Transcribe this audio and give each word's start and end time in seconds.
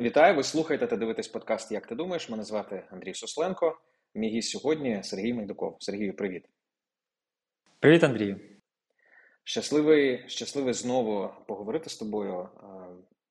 Вітаю, 0.00 0.36
ви 0.36 0.42
слухаєте 0.42 0.86
та 0.86 0.96
дивитесь 0.96 1.28
подкаст 1.28 1.72
Як 1.72 1.86
ти 1.86 1.94
думаєш? 1.94 2.28
Мене 2.28 2.44
звати 2.44 2.84
Андрій 2.90 3.14
Сосленко. 3.14 3.78
Мій 4.14 4.28
гість 4.28 4.50
сьогодні 4.50 5.02
Сергій 5.02 5.34
Майдуков. 5.34 5.76
Сергію, 5.80 6.16
привіт. 6.16 6.44
Привіт, 7.80 8.04
Андрію. 8.04 8.40
Щасливий 9.44 10.24
щасливий 10.26 10.74
знову 10.74 11.30
поговорити 11.46 11.90
з 11.90 11.96
тобою. 11.96 12.48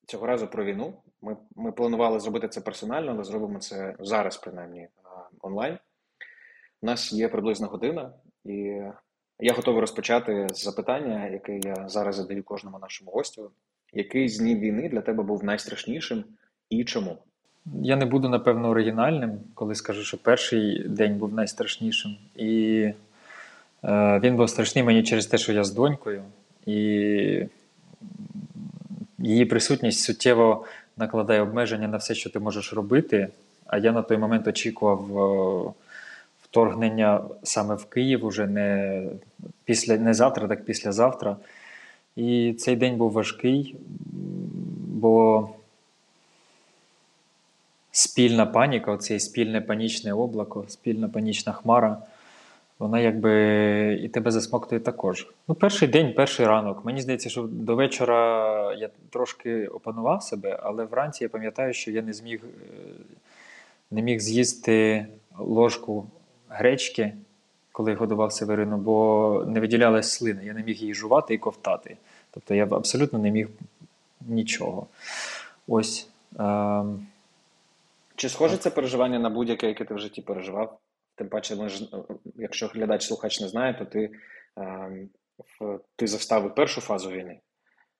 Цього 0.08 0.28
разу 0.28 0.48
про 0.48 0.66
війну. 0.66 1.02
Ми 1.22 1.38
ми 1.56 1.72
планували 1.72 2.20
зробити 2.20 2.48
це 2.48 2.62
персонально, 2.62 3.12
але 3.12 3.24
зробимо 3.24 3.60
це 3.60 3.96
зараз, 4.00 4.38
принаймні, 4.38 4.88
онлайн. 5.42 5.78
У 6.82 6.86
нас 6.86 7.14
є 7.14 7.28
приблизно 7.28 7.68
година, 7.68 8.14
і 8.46 8.82
я 9.40 9.54
готовий 9.54 9.82
розпочати 9.82 10.48
з 10.52 10.64
запитання, 10.64 11.28
яке 11.28 11.58
я 11.58 11.90
зараз 11.90 12.16
задаю 12.16 12.44
кожному 12.44 12.80
нашому 12.80 13.12
гостю. 13.12 13.52
Який 13.94 14.30
з 14.30 14.38
днів 14.38 14.60
війни 14.60 14.90
для 14.90 15.02
тебе 15.02 15.24
був 15.24 15.44
найстрашнішим? 15.44 16.26
І 16.70 16.84
чому? 16.84 17.18
Я 17.82 17.96
не 17.96 18.06
буду, 18.06 18.30
напевно, 18.30 18.70
оригінальним, 18.70 19.32
коли 19.54 19.76
скажу, 19.76 20.04
що 20.04 20.18
перший 20.18 20.84
день 20.88 21.18
був 21.18 21.34
найстрашнішим. 21.34 22.18
І 22.36 22.80
е, 23.84 24.20
він 24.24 24.36
був 24.36 24.50
страшний 24.50 24.84
мені 24.84 25.04
через 25.04 25.26
те, 25.26 25.38
що 25.38 25.54
я 25.54 25.64
з 25.64 25.72
донькою, 25.72 26.24
і 26.66 26.76
її 29.20 29.46
присутність 29.46 30.00
суттєво 30.00 30.66
накладає 30.98 31.42
обмеження 31.42 31.88
на 31.88 31.98
все, 31.98 32.16
що 32.16 32.30
ти 32.30 32.40
можеш 32.40 32.74
робити. 32.74 33.28
А 33.66 33.78
я 33.78 33.92
на 33.92 34.02
той 34.02 34.18
момент 34.18 34.48
очікував 34.48 35.20
е, 35.20 35.72
вторгнення 36.44 37.22
саме 37.44 37.76
в 37.76 37.86
Київ 37.86 38.26
уже 38.26 38.48
не 38.48 39.02
після 39.66 39.98
не 39.98 40.14
завтра, 40.14 40.48
так 40.48 40.66
післязавтра. 40.66 41.38
І 42.16 42.56
цей 42.60 42.76
день 42.76 42.96
був 42.96 43.12
важкий, 43.12 43.76
бо 44.88 45.50
спільна 47.98 48.46
паніка, 48.46 48.92
оце 48.92 49.20
спільне 49.20 49.62
панічне 49.62 50.14
облако, 50.14 50.66
спільна 50.68 51.10
панічна 51.10 51.54
хмара, 51.54 51.98
вона 52.80 53.00
якби 53.00 53.34
і 54.04 54.08
тебе 54.08 54.32
засмоктує 54.32 54.82
також. 54.82 55.28
Ну, 55.48 55.56
Перший 55.56 55.88
день, 55.88 56.14
перший 56.14 56.46
ранок. 56.46 56.86
Мені 56.86 57.02
здається, 57.02 57.30
що 57.30 57.42
до 57.42 57.76
вечора 57.76 58.74
я 58.74 58.90
трошки 59.10 59.68
опанував 59.68 60.24
себе, 60.24 60.60
але 60.64 60.86
вранці 60.86 61.24
я 61.24 61.30
пам'ятаю, 61.30 61.74
що 61.74 61.92
я 61.92 62.02
не 62.02 62.14
зміг 62.14 62.42
е, 62.44 62.80
не 63.92 64.02
міг 64.02 64.20
з'їсти 64.20 65.06
ложку 65.38 66.08
гречки, 66.50 67.14
коли 67.72 67.94
годував 67.94 68.34
Северину, 68.34 68.78
бо 68.78 69.46
не 69.48 69.60
виділялась 69.60 70.12
слина. 70.12 70.42
Я 70.42 70.54
не 70.54 70.64
міг 70.64 70.76
її 70.76 70.94
жувати 70.94 71.34
і 71.34 71.38
ковтати. 71.38 71.98
Тобто 72.32 72.54
я 72.54 72.64
абсолютно 72.66 73.20
не 73.20 73.32
міг 73.32 73.48
нічого. 74.28 74.88
Ось. 75.68 76.10
Ем, 76.40 77.08
чи 78.18 78.30
схоже 78.30 78.58
це 78.58 78.70
переживання 78.70 79.20
на 79.20 79.30
будь-яке, 79.30 79.68
яке 79.68 79.86
ти 79.86 79.94
в 79.94 80.00
житті 80.00 80.22
переживав? 80.22 80.80
Тим 81.16 81.30
паче, 81.30 81.70
якщо 82.36 82.68
глядач-слухач 82.68 83.42
не 83.42 83.48
знає, 83.48 83.74
то 83.74 83.86
ти 83.86 84.12
е, 84.58 85.08
ти 85.96 86.08
застав 86.08 86.56
першу 86.56 86.82
фазу 86.82 87.10
війни 87.10 87.40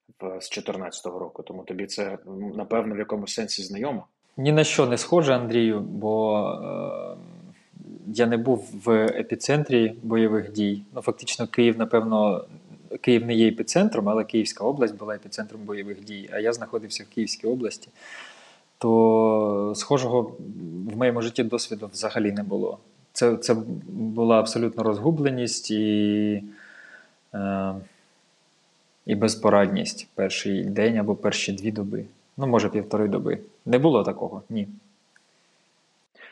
з 0.08 0.20
2014 0.20 1.06
року, 1.06 1.42
тому 1.42 1.62
тобі 1.64 1.86
це, 1.86 2.18
напевно, 2.54 2.94
в 2.94 2.98
якомусь 2.98 3.34
сенсі 3.34 3.62
знайомо. 3.62 4.06
Ні 4.36 4.52
на 4.52 4.64
що 4.64 4.86
не 4.86 4.98
схоже, 4.98 5.34
Андрію, 5.34 5.80
бо 5.80 6.44
е, 6.48 7.16
я 8.06 8.26
не 8.26 8.36
був 8.36 8.70
в 8.84 9.06
епіцентрі 9.06 9.94
бойових 10.02 10.52
дій. 10.52 10.82
Ну, 10.94 11.00
Фактично, 11.00 11.46
Київ, 11.46 11.78
напевно, 11.78 12.44
Київ 13.00 13.26
не 13.26 13.34
є 13.34 13.48
епіцентром, 13.48 14.08
але 14.08 14.24
Київська 14.24 14.64
область 14.64 14.96
була 14.96 15.14
епіцентром 15.14 15.62
бойових 15.62 16.04
дій. 16.04 16.28
А 16.32 16.38
я 16.38 16.52
знаходився 16.52 17.04
в 17.04 17.14
Київській 17.14 17.46
області 17.46 17.88
то 18.78 19.72
схожого 19.76 20.22
в 20.92 20.96
моєму 20.96 21.22
житті 21.22 21.44
досвіду 21.44 21.90
взагалі 21.92 22.32
не 22.32 22.42
було. 22.42 22.78
Це 23.12 23.36
це 23.36 23.54
була 23.88 24.38
абсолютно 24.38 24.82
розгубленість 24.82 25.70
і 25.70 26.42
е, 27.34 27.74
і 29.06 29.14
безпорадність 29.14 30.08
перший 30.14 30.64
день 30.64 30.98
або 30.98 31.14
перші 31.14 31.52
дві 31.52 31.70
доби. 31.70 32.04
Ну, 32.36 32.46
може, 32.46 32.68
півтори 32.68 33.08
доби. 33.08 33.38
Не 33.66 33.78
було 33.78 34.04
такого, 34.04 34.42
ні. 34.48 34.68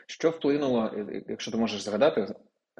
Що 0.06 0.30
вплинуло, 0.30 0.90
якщо 1.28 1.50
ти 1.50 1.56
можеш 1.56 1.82
згадати, 1.82 2.34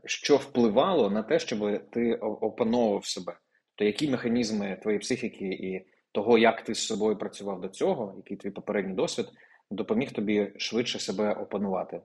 що 0.05 0.37
впливало 0.37 1.11
на 1.11 1.23
те, 1.23 1.39
щоб 1.39 1.81
ти 1.91 2.15
опановував 2.15 3.07
себе? 3.07 3.33
То 3.75 3.85
які 3.85 4.11
механізми 4.11 4.79
твоєї 4.83 4.99
психіки 4.99 5.45
і 5.45 5.83
того, 6.13 6.39
як 6.39 6.65
ти 6.65 6.75
з 6.75 6.87
собою 6.87 7.17
працював 7.17 7.61
до 7.61 7.69
цього, 7.69 8.15
який 8.17 8.37
твій 8.37 8.51
попередній 8.51 8.95
досвід, 8.95 9.27
допоміг 9.71 10.13
тобі 10.13 10.49
швидше 10.57 10.99
себе 10.99 11.33
опанувати? 11.33 12.01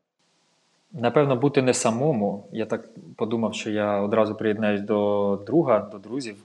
Напевно, 0.93 1.35
бути 1.35 1.61
не 1.61 1.73
самому. 1.73 2.45
Я 2.51 2.65
так 2.65 2.89
подумав, 3.15 3.53
що 3.53 3.69
я 3.69 4.01
одразу 4.01 4.35
приєднаюсь 4.35 4.81
до 4.81 5.39
друга, 5.45 5.79
до 5.91 5.97
друзів, 5.97 6.35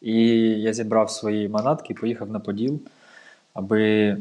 і 0.00 0.28
я 0.60 0.72
зібрав 0.72 1.10
свої 1.10 1.48
манатки, 1.48 1.94
поїхав 1.94 2.30
на 2.30 2.40
Поділ, 2.40 2.80
аби 3.54 4.16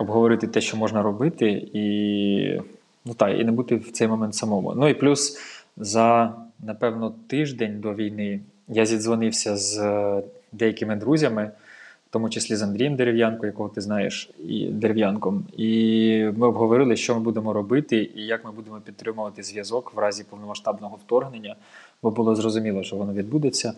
обговорити 0.00 0.46
те, 0.46 0.60
що 0.60 0.76
можна 0.76 1.02
робити, 1.02 1.68
і 1.72 2.60
ну 3.04 3.14
так, 3.14 3.40
і 3.40 3.44
не 3.44 3.52
бути 3.52 3.76
в 3.76 3.92
цей 3.92 4.08
момент 4.08 4.34
самому. 4.34 4.74
Ну 4.74 4.88
і 4.88 4.94
плюс 4.94 5.38
за, 5.76 6.34
напевно, 6.58 7.14
тиждень 7.26 7.80
до 7.80 7.94
війни 7.94 8.40
я 8.68 8.86
зідзвонився 8.86 9.56
з 9.56 10.22
деякими 10.52 10.96
друзями 10.96 11.50
тому 12.10 12.30
числі 12.30 12.56
з 12.56 12.62
Андрієм 12.62 12.96
Дерев'янко, 12.96 13.46
якого 13.46 13.68
ти 13.68 13.80
знаєш, 13.80 14.30
і 14.48 14.66
дерев'янком. 14.66 15.44
І 15.56 16.24
ми 16.36 16.46
обговорили, 16.46 16.96
що 16.96 17.14
ми 17.14 17.20
будемо 17.20 17.52
робити, 17.52 18.10
і 18.16 18.26
як 18.26 18.44
ми 18.44 18.52
будемо 18.52 18.80
підтримувати 18.80 19.42
зв'язок 19.42 19.92
в 19.94 19.98
разі 19.98 20.24
повномасштабного 20.30 20.98
вторгнення, 21.06 21.56
бо 22.02 22.10
було 22.10 22.34
зрозуміло, 22.34 22.82
що 22.82 22.96
воно 22.96 23.12
відбудеться. 23.12 23.72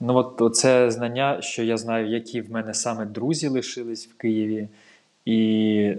Ну, 0.00 0.16
от 0.16 0.56
це 0.56 0.90
знання, 0.90 1.42
що 1.42 1.62
я 1.62 1.76
знаю, 1.76 2.08
які 2.08 2.40
в 2.40 2.52
мене 2.52 2.74
саме 2.74 3.06
друзі 3.06 3.48
лишились 3.48 4.08
в 4.08 4.16
Києві, 4.16 4.68
і 5.24 5.94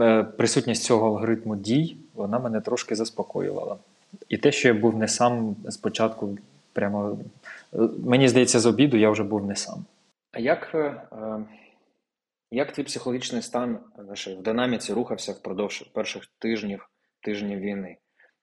е, 0.00 0.22
присутність 0.22 0.82
цього 0.82 1.06
алгоритму 1.06 1.56
дій, 1.56 1.96
вона 2.14 2.38
мене 2.38 2.60
трошки 2.60 2.96
заспокоювала. 2.96 3.76
І 4.28 4.36
те, 4.36 4.52
що 4.52 4.68
я 4.68 4.74
був 4.74 4.96
не 4.96 5.08
сам 5.08 5.56
спочатку, 5.68 6.38
прямо 6.72 7.18
е, 7.74 7.78
мені 8.04 8.28
здається, 8.28 8.60
з 8.60 8.66
обіду 8.66 8.96
я 8.96 9.10
вже 9.10 9.22
був 9.22 9.46
не 9.46 9.56
сам. 9.56 9.84
А 10.32 10.38
як 10.40 10.70
е, 10.74 11.02
як 12.50 12.72
твій 12.72 12.82
психологічний 12.82 13.42
стан 13.42 13.80
в 14.26 14.42
динаміці 14.42 14.92
рухався 14.92 15.32
впродовж 15.32 15.82
перших 15.82 16.26
тижнів 16.38 16.88
тижнів 17.20 17.58
війни? 17.58 17.96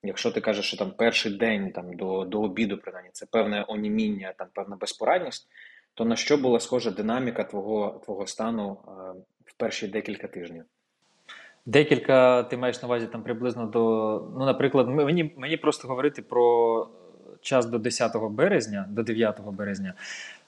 Якщо 0.04 0.32
ти 0.32 0.42
кажеш, 0.42 0.66
що 0.66 0.78
там 0.78 0.92
перший 0.92 1.38
день 1.38 1.72
там 1.72 1.94
до 1.94 2.26
до 2.26 2.42
обіду, 2.42 2.78
принаймні, 2.78 3.12
це 3.14 3.26
певне 3.26 3.66
оніміння, 3.68 4.34
там 4.38 4.48
певна 4.54 4.76
безпорадність, 4.76 5.48
то 5.94 6.06
на 6.06 6.16
що 6.16 6.38
була 6.38 6.60
схожа 6.60 6.92
динаміка 6.92 7.44
твого 7.44 8.02
твого 8.06 8.28
стану 8.28 8.78
е, 8.88 8.92
в 9.46 9.58
перші 9.58 9.88
декілька 9.88 10.28
тижнів? 10.28 10.66
Декілька 11.66 12.44
ти 12.44 12.58
маєш 12.58 12.82
на 12.82 12.88
увазі 12.88 13.08
там 13.08 13.24
приблизно 13.24 13.66
до. 13.66 13.80
Ну, 14.38 14.46
наприклад, 14.46 14.88
мені 14.88 15.34
мені 15.38 15.58
просто 15.58 15.88
говорити 15.88 16.22
про 16.22 16.90
час 17.42 17.66
до 17.66 17.78
10 17.78 18.12
березня, 18.16 18.86
до 18.90 19.04
9 19.04 19.42
березня. 19.42 19.94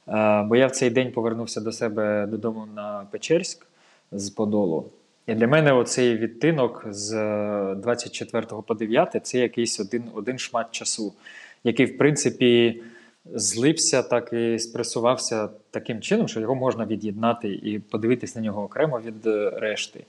Е, 0.09 0.44
бо 0.44 0.56
я 0.56 0.68
в 0.68 0.72
цей 0.72 0.90
день 0.90 1.12
повернувся 1.12 1.62
до 1.62 1.72
себе 1.72 2.25
додому 2.25 2.68
на 2.75 3.08
Печерськ 3.12 3.68
з 4.12 4.30
Подолу. 4.30 4.86
І 5.28 5.36
для 5.36 5.47
мене 5.47 5.74
оцей 5.74 6.18
відтинок 6.18 6.86
з 6.90 7.14
24 7.75 8.46
по 8.68 8.74
9 8.74 9.20
це 9.24 9.40
якийсь 9.40 9.80
один 9.80 10.03
один 10.14 10.40
шмат 10.40 10.72
часу, 10.72 11.14
який, 11.64 11.86
в 11.86 11.97
принципі, 11.97 12.81
злився, 13.25 14.03
так 14.03 14.34
і 14.34 14.59
спресувався 14.59 15.50
таким 15.72 16.02
чином, 16.02 16.28
що 16.28 16.40
його 16.40 16.55
можна 16.55 16.85
від'єднати 16.85 17.50
і 17.53 17.79
подивитись 17.79 18.35
на 18.35 18.41
нього 18.41 18.64
окремо 18.64 19.00
від 19.00 19.26
решти. 19.53 20.05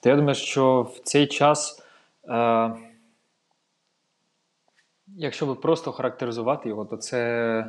То 0.00 0.08
я 0.08 0.16
думаю, 0.16 0.34
що 0.34 0.82
в 0.82 1.00
цей 1.04 1.26
час, 1.26 1.82
е, 2.28 2.70
якщо 5.16 5.46
би 5.46 5.54
просто 5.54 5.92
характеризувати 5.92 6.68
його, 6.68 6.84
то 6.84 6.96
це 6.96 7.64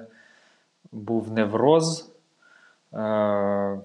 був 0.91 1.31
невроз, 1.31 2.11
е, 2.93 3.79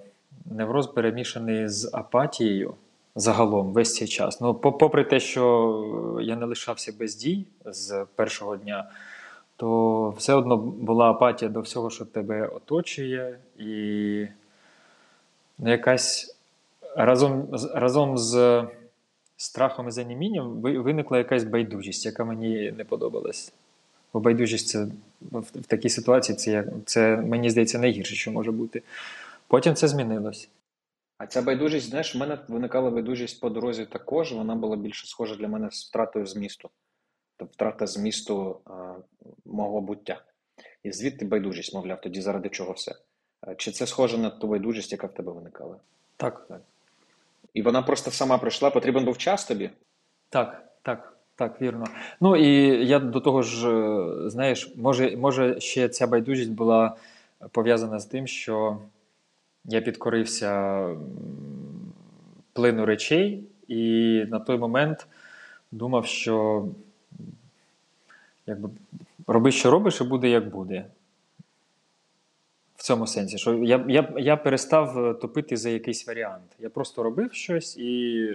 невроз 0.45 0.87
перемішаний 0.87 1.69
з 1.69 1.89
апатією 1.93 2.73
загалом 3.15 3.73
весь 3.73 3.95
цей 3.95 4.07
час. 4.07 4.41
Ну, 4.41 4.53
Попри 4.53 5.03
те, 5.03 5.19
що 5.19 6.19
я 6.21 6.35
не 6.35 6.45
лишався 6.45 6.93
без 6.99 7.15
дій 7.15 7.45
з 7.65 8.05
першого 8.15 8.57
дня, 8.57 8.89
то 9.55 10.09
все 10.09 10.33
одно 10.33 10.57
була 10.57 11.09
апатія 11.11 11.51
до 11.51 11.61
всього, 11.61 11.89
що 11.89 12.05
тебе 12.05 12.47
оточує, 12.47 13.39
і 13.57 14.27
ну, 15.57 15.71
якась 15.71 16.37
разом, 16.95 17.47
разом 17.73 18.17
з 18.17 18.63
страхом 19.37 19.87
і 19.87 19.91
занімінням 19.91 20.61
виникла 20.61 21.17
якась 21.17 21.43
байдужість, 21.43 22.05
яка 22.05 22.25
мені 22.25 22.73
не 22.77 22.83
подобалась. 22.83 23.53
Бо 24.15 24.21
байдужість 24.21 24.67
це 24.67 24.87
в 25.31 25.65
такій 25.67 25.89
ситуації 25.89 26.35
це, 26.35 26.67
це, 26.85 27.17
мені 27.17 27.49
здається, 27.49 27.79
найгірше, 27.79 28.15
що 28.15 28.31
може 28.31 28.51
бути. 28.51 28.81
Потім 29.47 29.75
це 29.75 29.87
змінилось. 29.87 30.49
А 31.17 31.27
ця 31.27 31.41
байдужість, 31.41 31.89
знаєш, 31.89 32.15
в 32.15 32.17
мене 32.17 32.37
виникала 32.47 32.89
байдужість 32.89 33.41
по 33.41 33.49
дорозі 33.49 33.85
також. 33.85 34.33
Вона 34.33 34.55
була 34.55 34.75
більше 34.75 35.07
схожа 35.07 35.35
для 35.35 35.47
мене 35.47 35.71
з 35.71 35.87
втратою 35.87 36.25
змісту. 36.25 36.69
Тобто 37.37 37.53
втрата 37.53 37.87
змісту 37.87 38.59
а, 38.65 38.93
мого 39.45 39.81
буття. 39.81 40.21
І 40.83 40.91
звідти 40.91 41.25
байдужість, 41.25 41.73
мовляв, 41.73 42.01
тоді 42.01 42.21
заради 42.21 42.49
чого 42.49 42.71
все. 42.71 42.95
Чи 43.57 43.71
це 43.71 43.87
схоже 43.87 44.17
на 44.17 44.29
ту 44.29 44.47
байдужість, 44.47 44.91
яка 44.91 45.07
в 45.07 45.13
тебе 45.13 45.31
виникала? 45.31 45.75
Так, 46.17 46.47
І 47.53 47.61
вона 47.61 47.81
просто 47.81 48.11
сама 48.11 48.37
прийшла, 48.37 48.69
потрібен 48.69 49.05
був 49.05 49.17
час 49.17 49.45
тобі? 49.45 49.69
так, 50.29 50.69
так, 50.81 51.14
так, 51.35 51.61
вірно. 51.61 51.85
Ну 52.21 52.35
і 52.35 52.47
я 52.87 52.99
до 52.99 53.19
того 53.19 53.41
ж, 53.41 53.69
е, 53.69 54.29
знаєш, 54.29 54.73
може, 54.75 55.17
може 55.17 55.59
ще 55.59 55.89
ця 55.89 56.07
байдужість 56.07 56.51
була 56.51 56.95
пов'язана 57.51 57.99
з 57.99 58.05
тим, 58.05 58.27
що 58.27 58.77
я 59.65 59.81
підкорився 59.81 60.83
плину 62.53 62.85
речей, 62.85 63.43
і 63.67 64.23
на 64.29 64.39
той 64.39 64.57
момент 64.57 65.07
думав, 65.71 66.05
що 66.05 66.67
якби, 68.47 68.69
роби, 69.27 69.51
що 69.51 69.71
робиш, 69.71 70.01
і 70.01 70.03
буде 70.03 70.29
як 70.29 70.49
буде. 70.49 70.85
В 72.75 72.83
цьому 72.83 73.07
сенсі, 73.07 73.37
що 73.37 73.53
я, 73.53 73.85
я, 73.87 74.13
я 74.17 74.37
перестав 74.37 75.05
е, 75.05 75.13
топити 75.13 75.57
за 75.57 75.69
якийсь 75.69 76.07
варіант. 76.07 76.55
Я 76.59 76.69
просто 76.69 77.03
робив 77.03 77.33
щось 77.33 77.77
і 77.77 78.29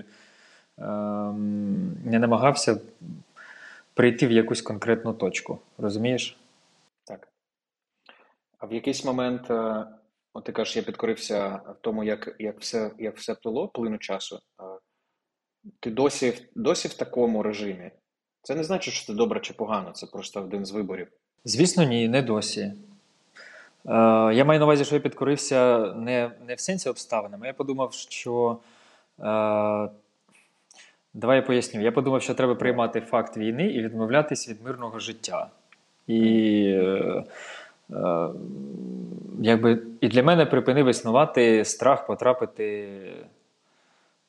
не 0.81 2.19
намагався 2.19 2.81
прийти 3.95 4.27
в 4.27 4.31
якусь 4.31 4.63
конкретну 4.63 5.13
точку. 5.13 5.59
Розумієш? 5.79 6.37
Так. 7.05 7.29
А 8.59 8.67
в 8.67 8.73
якийсь 8.73 9.05
момент, 9.05 9.51
е, 9.51 9.85
от 10.35 10.45
ти 10.45 10.53
кажеш, 10.53 10.77
я 10.77 10.83
підкорився 10.83 11.49
в 11.49 11.77
тому, 11.81 12.05
як, 12.05 12.37
як, 12.39 12.61
все, 12.61 12.91
як 12.99 13.17
все 13.17 13.35
плило, 13.35 13.69
плину 13.69 13.99
часу. 13.99 14.41
Ти 15.81 15.91
досі, 15.91 16.47
досі 16.55 16.89
в 16.89 16.95
такому 16.95 17.43
режимі. 17.43 17.91
Це 18.43 18.55
не 18.55 18.65
значить, 18.65 18.95
що 18.95 19.07
це 19.07 19.13
добре 19.13 19.41
чи 19.41 19.55
погано, 19.55 19.91
це 19.93 20.07
просто 20.07 20.43
один 20.43 20.65
з 20.65 20.71
виборів. 20.71 21.09
Звісно, 21.45 21.85
ні, 21.85 22.09
не 22.09 22.23
досі. 22.23 22.61
Е, 22.61 22.75
я 24.35 24.45
маю 24.45 24.61
на 24.61 24.65
увазі, 24.65 24.85
що 24.85 24.95
я 24.95 25.01
підкорився 25.01 25.79
не, 25.97 26.31
не 26.47 26.55
в 26.55 26.61
сенсі 26.61 26.89
обставинами. 26.89 27.47
Я 27.47 27.53
подумав, 27.53 27.93
що. 27.93 28.59
Е, 29.21 29.89
давай 31.15 31.37
я 31.37 31.43
поясню. 31.43 31.81
Я 31.81 31.93
подумав, 31.93 32.23
що 32.23 32.35
треба 32.35 32.55
приймати 32.55 33.01
факт 33.01 33.37
війни 33.37 33.67
і 33.67 33.83
відмовлятись 33.83 34.49
від 34.49 34.65
мирного 34.65 34.99
життя. 34.99 35.51
І, 36.07 36.63
е, 36.67 37.25
е, 37.91 38.29
якби, 39.41 39.83
і 40.01 40.09
для 40.09 40.23
мене 40.23 40.47
припинив 40.47 40.89
існувати 40.89 41.65
страх 41.65 42.07
потрапити 42.07 42.65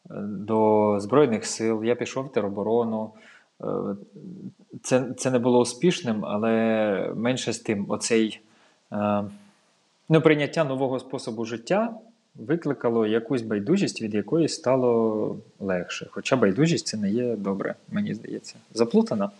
е, 0.09 0.15
до 0.21 0.95
Збройних 0.99 1.45
сил. 1.45 1.83
Я 1.83 1.95
пішов 1.95 2.25
в 2.25 2.31
тероборону. 2.31 3.11
Е, 3.61 3.65
Це, 4.83 5.13
це 5.17 5.31
не 5.31 5.39
було 5.39 5.59
успішним, 5.59 6.25
але 6.25 7.13
менше 7.15 7.53
з 7.53 7.59
тим, 7.59 7.85
оцей 7.89 8.41
е, 8.91 9.23
ну, 10.09 10.21
прийняття 10.21 10.63
нового 10.63 10.99
способу 10.99 11.45
життя 11.45 11.93
викликало 12.35 13.07
якусь 13.07 13.41
байдужість, 13.41 14.01
від 14.01 14.13
якої 14.13 14.47
стало 14.47 15.37
легше. 15.59 16.07
Хоча 16.11 16.35
байдужість 16.35 16.87
це 16.87 16.97
не 16.97 17.11
є 17.11 17.35
добре, 17.35 17.75
мені 17.91 18.13
здається. 18.13 18.55
Заплутана? 18.73 19.31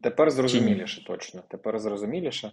Тепер 0.00 0.30
зрозуміліше, 0.30 1.04
точно. 1.04 1.40
Тепер 1.48 1.78
зрозуміліше. 1.78 2.52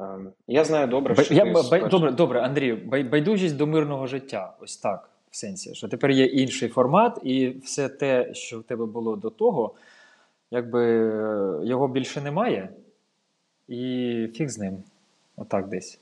Ем, 0.00 0.32
Я 0.48 0.64
знаю 0.64 0.86
добре, 0.86 1.14
Бай- 1.14 1.24
що 1.24 1.34
я, 1.34 1.44
ти 1.44 1.50
бай- 1.50 1.88
добре, 1.90 2.12
добре, 2.12 2.40
Андрію, 2.40 2.76
бай- 2.76 3.04
байдужість 3.08 3.56
до 3.56 3.66
мирного 3.66 4.06
життя. 4.06 4.52
Ось 4.60 4.76
так, 4.76 5.10
в 5.30 5.36
сенсі, 5.36 5.74
що 5.74 5.88
тепер 5.88 6.10
є 6.10 6.24
інший 6.24 6.68
формат, 6.68 7.18
і 7.22 7.48
все 7.48 7.88
те, 7.88 8.34
що 8.34 8.60
в 8.60 8.62
тебе 8.62 8.86
було 8.86 9.16
до 9.16 9.30
того, 9.30 9.74
якби 10.50 10.84
е, 10.84 11.66
його 11.66 11.88
більше 11.88 12.20
немає, 12.20 12.68
і 13.68 14.28
фіг 14.34 14.48
з 14.48 14.58
ним. 14.58 14.82
Отак 15.36 15.68
десь. 15.68 16.00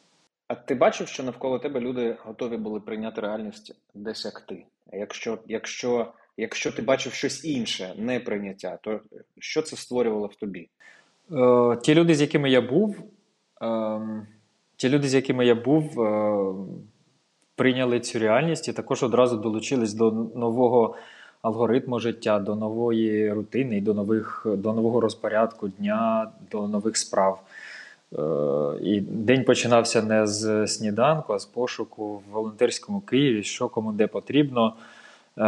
А 0.53 0.55
ти 0.55 0.75
бачив, 0.75 1.09
що 1.09 1.23
навколо 1.23 1.59
тебе 1.59 1.81
люди 1.81 2.17
готові 2.25 2.57
були 2.57 2.81
прийняти 2.81 3.21
реальність 3.21 3.75
десь 3.95 4.25
як 4.25 4.41
ти? 4.41 4.65
Якщо, 4.93 5.39
якщо, 5.47 6.07
якщо 6.37 6.73
ти 6.73 6.83
бачив 6.83 7.13
щось 7.13 7.45
інше, 7.45 7.95
не 7.97 8.21
прийняття, 8.21 8.79
то 8.83 9.01
що 9.39 9.63
це 9.63 9.77
створювало 9.77 10.27
в 10.27 10.35
тобі? 10.35 10.69
Е, 11.33 11.77
ті 11.83 11.95
люди, 11.95 12.15
з 12.15 12.21
якими 12.21 12.51
я 12.51 12.61
був, 12.61 12.97
е, 13.63 14.01
ті 14.77 14.89
люди, 14.89 15.09
з 15.09 15.15
якими 15.15 15.47
я 15.47 15.55
був, 15.55 16.01
е, 16.01 16.55
прийняли 17.57 18.01
цю 18.01 18.19
реальність 18.19 18.69
і 18.69 18.73
також 18.73 19.03
одразу 19.03 19.37
долучились 19.37 19.95
до 19.95 20.11
нового 20.35 20.97
алгоритму 21.43 22.01
життя, 22.01 22.39
до 22.39 22.55
нової 22.55 23.33
рутини, 23.33 23.81
до, 23.81 23.95
нових, 23.95 24.47
до 24.47 24.73
нового 24.73 25.01
розпорядку 25.01 25.69
дня, 25.69 26.31
до 26.51 26.69
нових 26.69 26.97
справ. 26.97 27.43
Е, 28.19 28.23
І 28.83 29.01
день 29.01 29.45
починався 29.45 30.03
не 30.03 30.27
з 30.27 30.67
сніданку, 30.67 31.33
а 31.33 31.39
з 31.39 31.45
пошуку 31.45 32.15
в 32.15 32.23
волонтерському 32.33 33.01
Києві, 33.01 33.43
що 33.43 33.69
кому 33.69 33.93
де 33.93 34.07
потрібно. 34.07 34.75
Е, 35.39 35.43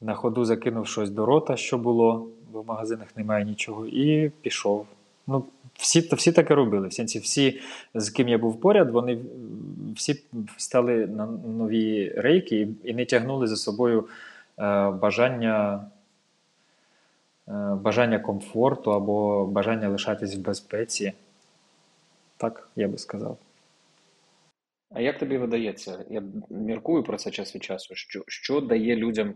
На 0.00 0.14
ходу 0.14 0.44
закинув 0.44 0.86
щось 0.86 1.10
до 1.10 1.26
рота, 1.26 1.56
що 1.56 1.78
було, 1.78 2.28
бо 2.52 2.62
в 2.62 2.66
магазинах 2.66 3.16
немає 3.16 3.44
нічого, 3.44 3.86
і 3.86 4.28
пішов. 4.28 4.86
Ну, 5.26 5.44
всі, 5.78 6.00
всі 6.00 6.32
таке 6.32 6.54
робили. 6.54 6.88
В 6.88 6.92
сенсі, 6.92 7.18
всі, 7.18 7.60
з 7.94 8.10
ким 8.10 8.28
я 8.28 8.38
був 8.38 8.60
поряд, 8.60 8.90
вони 8.90 9.18
всі 9.94 10.22
стали 10.56 11.06
на 11.06 11.26
нові 11.58 12.12
рейки 12.16 12.68
і, 12.84 12.94
не 12.94 13.04
тягнули 13.04 13.46
за 13.46 13.56
собою 13.56 14.04
е, 14.58 14.90
бажання, 14.90 15.84
е, 17.48 17.52
бажання 17.82 18.18
комфорту 18.18 18.92
або 18.92 19.46
бажання 19.46 19.88
лишатись 19.88 20.36
в 20.36 20.40
безпеці. 20.40 21.12
Так, 22.36 22.70
я 22.76 22.88
би 22.88 22.98
сказав. 22.98 23.38
А 24.90 25.00
як 25.00 25.18
тобі 25.18 25.38
видається? 25.38 26.04
Я 26.10 26.22
міркую 26.50 27.02
про 27.02 27.16
це 27.16 27.30
час 27.30 27.54
від 27.54 27.64
часу. 27.64 27.94
Що, 27.94 28.24
що 28.26 28.60
дає 28.60 28.96
людям 28.96 29.34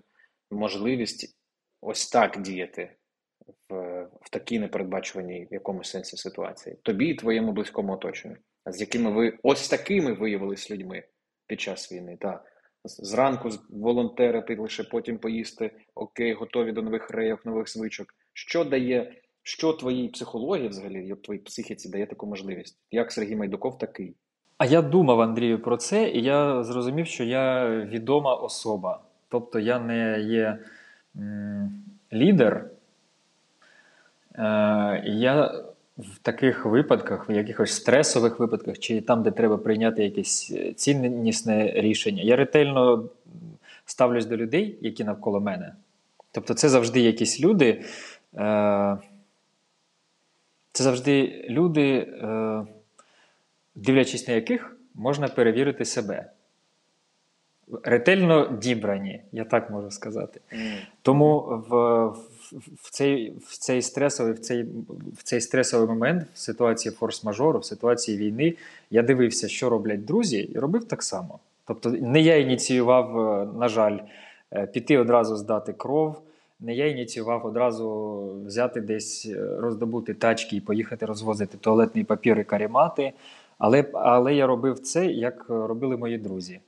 можливість 0.51 1.37
ось 1.81 2.11
так 2.11 2.43
діяти 2.43 2.97
в, 3.69 4.03
в 4.21 4.31
такій 4.31 4.59
непередбачуваній 4.59 5.49
в 5.51 5.55
якомусь 5.55 5.91
сенсі 5.91 6.17
ситуації? 6.17 6.77
Тобі 6.83 7.07
і 7.07 7.15
твоєму 7.15 7.53
близькому 7.53 7.93
оточенню, 7.93 8.37
з 8.67 8.81
якими 8.81 9.11
ви 9.11 9.39
ось 9.43 9.69
такими 9.69 10.13
виявились 10.13 10.71
людьми 10.71 11.05
під 11.47 11.61
час 11.61 11.93
війни. 11.93 12.17
Та. 12.21 12.45
Зранку 12.85 13.51
волонтерити, 13.71 14.57
лише 14.57 14.85
потім 14.85 15.19
поїсти, 15.19 15.71
окей, 15.95 16.33
готові 16.33 16.73
до 16.73 16.83
нових 16.83 17.11
рейок, 17.11 17.47
нових 17.47 17.69
звичок. 17.69 18.15
Що 18.33 18.65
дає, 18.65 19.20
що 19.43 19.73
твоїй 19.73 20.09
психології 20.09 20.69
взагалі, 20.69 21.15
твоїй 21.23 21.41
психіці 21.41 21.89
дає 21.89 22.07
таку 22.07 22.27
можливість? 22.27 22.77
Як 22.91 23.13
Сергій 23.13 23.37
Майдуков 23.37 23.79
такий? 23.79 24.15
А 24.59 24.67
я 24.67 24.83
думав, 24.83 25.21
Андрію, 25.21 25.63
про 25.63 25.77
це, 25.77 26.11
і 26.11 26.23
я 26.23 26.65
зрозумів, 26.65 27.07
що 27.07 27.25
я 27.25 27.71
відома 27.71 28.35
особа. 28.35 29.01
Тобто 29.29 29.59
я 29.59 29.79
не 29.79 30.21
є 30.21 30.59
м, 31.17 31.85
лідер. 32.13 32.71
Е, 34.35 35.03
я 35.07 35.65
в 35.99 36.19
таких 36.23 36.67
випадках, 36.67 37.29
в 37.29 37.33
якихось 37.33 37.73
стресових 37.73 38.39
випадках, 38.39 38.79
чи 38.79 39.01
там, 39.01 39.23
де 39.23 39.31
треба 39.31 39.57
прийняти 39.57 40.05
якесь 40.05 40.55
ціннісне 40.77 41.73
рішення, 41.75 42.23
я 42.23 42.37
ретельно 42.37 43.05
ставлюсь 43.85 44.27
до 44.27 44.37
людей, 44.37 44.79
які 44.81 45.05
навколо 45.05 45.41
мене. 45.41 45.75
Тобто, 46.33 46.55
це 46.55 46.69
завжди 46.69 47.01
якісь 47.01 47.41
люди. 47.41 47.85
Е, 48.37 48.97
це 50.73 50.85
завжди 50.85 51.47
люди. 51.49 51.99
Е, 51.99 52.67
дивлячись 53.75 54.29
на 54.29 54.35
яких 54.35 54.77
можна 54.95 55.29
перевірити 55.29 55.85
себе. 55.85 56.31
Ретельно 57.83 58.59
дібрані, 58.63 59.23
я 59.33 59.45
так 59.45 59.71
можу 59.71 59.91
сказати. 59.91 60.41
Тому 61.03 61.65
в, 61.69 62.07
в, 62.83 62.91
цей, 62.91 63.31
в, 63.31 63.59
цей 63.59 63.83
стресовий, 63.83 64.33
в, 64.33 64.39
цей, 64.39 64.63
в 65.17 65.23
цей 65.23 65.41
стресовий 65.41 65.89
момент, 65.89 66.25
в 66.35 66.39
ситуації 66.39 66.95
форс-мажору, 67.01 67.59
в 67.59 67.65
ситуації 67.65 68.19
війни, 68.19 68.55
я 68.91 69.03
дивився, 69.03 69.49
що 69.49 69.69
роблять 69.69 70.05
друзі, 70.05 70.39
і 70.39 70.59
робив 70.59 70.85
так 70.85 71.03
само. 71.03 71.39
Тобто, 71.65 71.91
не 71.91 72.21
я 72.21 72.37
ініціював, 72.37 73.19
е, 73.19 73.59
на 73.59 73.69
жаль, 73.69 73.99
е, 74.53 74.67
піти 74.67 74.99
одразу 74.99 75.37
здати 75.37 75.73
кров. 75.73 76.23
Не 76.61 76.75
я 76.75 76.87
ініціював 76.87 77.47
одразу 77.47 78.21
взяти 78.47 78.81
десь, 78.81 79.27
е, 79.27 79.57
роздобути 79.59 80.15
тачки 80.15 80.57
і 80.57 80.61
поїхати 80.61 81.07
розвозити 81.07 81.59
туалетний 81.59 82.05
папір 82.05 82.39
і 82.39 82.45
карімати. 82.45 83.13
Але, 83.59 83.85
але 83.95 84.35
я 84.35 84.47
робив 84.47 84.79
це, 84.79 85.07
як 85.07 85.47
е, 85.51 85.53
робили 85.53 85.97
мої 85.97 86.19
друзі. 86.19 86.61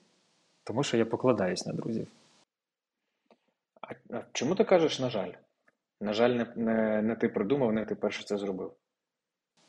Тому 0.64 0.82
що 0.82 0.96
я 0.96 1.04
покладаюсь 1.04 1.66
на 1.66 1.72
друзів. 1.72 2.06
А, 3.80 4.20
чому 4.32 4.54
ти 4.54 4.64
кажеш, 4.64 5.00
на 5.00 5.11
жаль? 5.11 5.30
На 6.00 6.12
жаль, 6.12 6.30
не, 6.30 6.46
не, 6.56 7.02
не 7.02 7.14
ти 7.14 7.28
придумав, 7.28 7.72
не 7.72 7.84
ти 7.84 7.94
перше 7.94 8.25
це 8.25 8.38
зробив. 8.38 8.72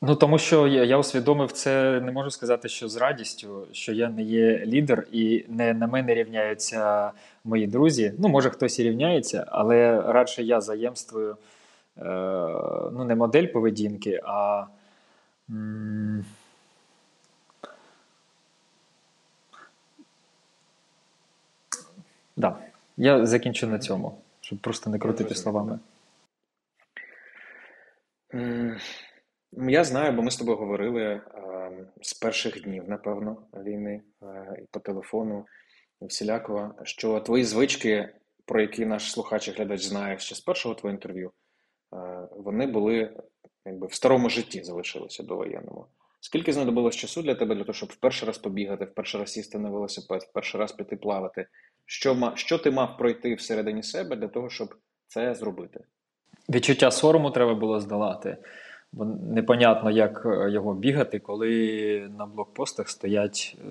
Ну, 0.02 0.16
тому 0.16 0.38
що 0.38 0.66
я, 0.68 0.84
я 0.84 0.98
усвідомив 0.98 1.52
це, 1.52 2.00
не 2.00 2.12
можу 2.12 2.30
сказати, 2.30 2.68
що 2.68 2.88
з 2.88 2.96
радістю, 2.96 3.66
що 3.72 3.92
я 3.92 4.08
не 4.08 4.22
є 4.22 4.66
лідер, 4.66 5.06
і 5.12 5.44
не 5.48 5.74
на 5.74 5.86
мене 5.86 6.14
рівняються 6.14 7.12
мої 7.44 7.66
друзі. 7.66 8.14
Ну, 8.18 8.28
може, 8.28 8.50
хтось 8.50 8.78
і 8.78 8.82
рівняється, 8.82 9.44
але 9.48 10.02
радше 10.02 10.42
я 10.42 10.60
заємствую 10.60 11.36
е, 11.98 12.04
ну, 12.92 13.04
не 13.04 13.14
модель 13.14 13.46
поведінки, 13.46 14.20
а. 14.24 14.66
М- 15.50 16.24
Да. 22.36 22.56
Я 22.96 23.26
закінчу 23.26 23.66
на 23.66 23.78
цьому, 23.78 24.18
щоб 24.40 24.58
просто 24.58 24.90
не 24.90 24.98
крутити 24.98 25.34
словами. 25.34 25.78
Я 29.58 29.84
знаю, 29.84 30.12
бо 30.12 30.22
ми 30.22 30.30
з 30.30 30.36
тобою 30.36 30.58
говорили 30.58 31.02
е, 31.02 31.20
з 32.02 32.14
перших 32.14 32.62
днів, 32.62 32.84
напевно, 32.88 33.36
війни 33.54 34.02
е, 34.22 34.56
і 34.62 34.66
по 34.70 34.80
телефону 34.80 35.46
і 36.02 36.06
всіляко, 36.06 36.74
що 36.82 37.20
твої 37.20 37.44
звички, 37.44 38.08
про 38.44 38.60
які 38.60 38.86
наш 38.86 39.12
слухач 39.12 39.48
і 39.48 39.50
глядач 39.50 39.82
знає 39.82 40.18
ще 40.18 40.34
з 40.34 40.40
першого 40.40 40.74
твого 40.74 40.94
інтерв'ю, 40.94 41.30
е, 41.94 42.28
вони 42.36 42.66
були 42.66 43.16
якби 43.66 43.86
в 43.86 43.94
старому 43.94 44.30
житті 44.30 44.64
залишилися 44.64 45.22
до 45.22 45.36
воєнному. 45.36 45.86
Скільки 46.20 46.52
знадобилось 46.52 46.96
часу 46.96 47.22
для 47.22 47.34
тебе, 47.34 47.54
для 47.54 47.62
того, 47.62 47.72
щоб 47.72 47.88
в 47.88 47.96
перший 47.96 48.26
раз 48.26 48.38
побігати, 48.38 48.84
в 48.84 48.94
перший 48.94 49.20
раз 49.20 49.32
сісти 49.32 49.58
на 49.58 49.70
велосипед, 49.70 50.22
в 50.22 50.32
перший 50.32 50.60
раз 50.60 50.72
піти 50.72 50.96
плавати? 50.96 51.46
Що 51.86 52.32
що 52.34 52.58
ти 52.58 52.70
мав 52.70 52.96
пройти 52.96 53.34
всередині 53.34 53.82
себе 53.82 54.16
для 54.16 54.28
того, 54.28 54.50
щоб 54.50 54.74
це 55.06 55.34
зробити? 55.34 55.80
Відчуття 56.48 56.90
сорому 56.90 57.30
треба 57.30 57.54
було 57.54 57.80
здолати, 57.80 58.36
бо 58.96 59.04
непонятно, 59.34 59.90
як 59.90 60.26
е, 60.26 60.50
його 60.50 60.74
бігати, 60.74 61.18
коли 61.18 62.10
на 62.18 62.26
блокпостах 62.26 62.88
стоять 62.88 63.56
е, 63.60 63.68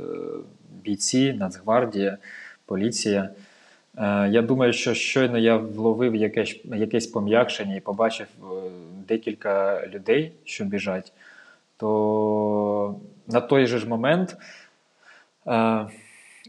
бійці, 0.83 1.33
Нацгвардія, 1.33 2.17
поліція. 2.65 3.29
Е, 3.97 4.29
я 4.29 4.41
думаю, 4.41 4.73
що 4.73 4.93
щойно 4.93 5.37
я 5.37 5.57
вловив 5.57 6.15
якесь 6.15 6.59
якесь 6.65 7.07
пом'якшення 7.07 7.75
і 7.75 7.79
побачив 7.79 8.27
декілька 9.07 9.87
людей, 9.87 10.31
що 10.43 10.65
біжать, 10.65 11.13
то 11.77 12.95
на 13.27 13.41
той 13.41 13.67
же 13.67 13.77
ж 13.77 13.87
момент. 13.87 14.37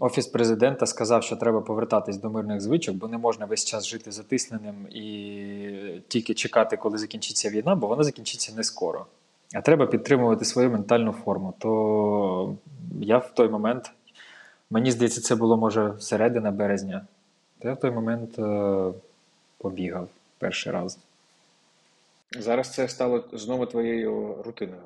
Офіс 0.01 0.27
президента 0.27 0.87
сказав, 0.87 1.23
що 1.23 1.37
треба 1.37 1.61
повертатись 1.61 2.17
до 2.17 2.31
мирних 2.31 2.61
звичок, 2.61 2.97
бо 2.97 3.09
не 3.09 3.19
можна 3.19 3.47
весь 3.47 3.65
час 3.65 3.87
жити 3.87 4.13
затисненим 4.13 4.75
і 4.91 6.01
тільки 6.09 6.35
чекати, 6.35 6.77
коли 6.77 6.99
закінчиться 6.99 7.51
війна, 7.51 7.75
бо 7.75 7.87
вона 7.87 8.03
закінчиться 8.03 8.53
не 8.57 8.65
скоро. 8.65 9.07
А 9.55 9.61
треба 9.61 9.87
підтримувати 9.87 10.45
свою 10.45 10.71
ментальну 10.71 11.13
форму. 11.13 11.55
То 11.59 12.57
я 13.01 13.19
в 13.19 13.35
той 13.35 13.49
момент, 13.49 13.91
мені 14.71 14.91
здається, 14.91 15.21
це 15.21 15.35
було 15.35 15.57
може 15.57 15.95
середина 15.99 16.51
березня, 16.51 17.07
то 17.59 17.69
я 17.69 17.75
в 17.75 17.81
той 17.81 17.91
момент 17.91 18.39
е, 18.39 18.93
побігав 19.59 20.09
перший 20.39 20.73
раз. 20.73 20.99
Зараз 22.39 22.73
це 22.73 22.89
стало 22.89 23.25
знову 23.33 23.67
твоєю 23.67 24.43
рутиною. 24.45 24.83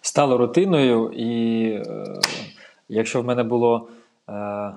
Стало 0.00 0.38
рутиною 0.38 1.10
і. 1.12 1.64
Е, 1.70 2.20
Якщо 2.88 3.22
в 3.22 3.24
мене 3.24 3.42
було 3.42 3.88
е, 4.28 4.74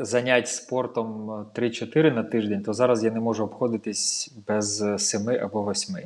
занять 0.00 0.48
спортом 0.48 1.30
3-4 1.54 2.14
на 2.14 2.22
тиждень, 2.22 2.62
то 2.62 2.72
зараз 2.72 3.04
я 3.04 3.10
не 3.10 3.20
можу 3.20 3.44
обходитись 3.44 4.34
без 4.46 4.84
7 4.98 5.28
або 5.28 5.70
8. 5.70 5.96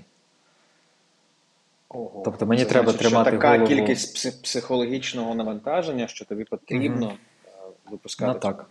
Ого. 1.88 2.22
Тобто 2.24 2.46
мені 2.46 2.64
Це 2.64 2.68
треба 2.68 2.92
значить, 2.92 3.00
тримати 3.00 3.30
що 3.30 3.38
така 3.38 3.50
голову... 3.50 3.66
кількість 3.66 4.42
психологічного 4.42 5.34
навантаження, 5.34 6.06
що 6.06 6.24
тобі 6.24 6.44
потрібно 6.44 7.06
угу. 7.06 7.74
випускати. 7.90 8.32
Ну, 8.34 8.40
так. 8.40 8.70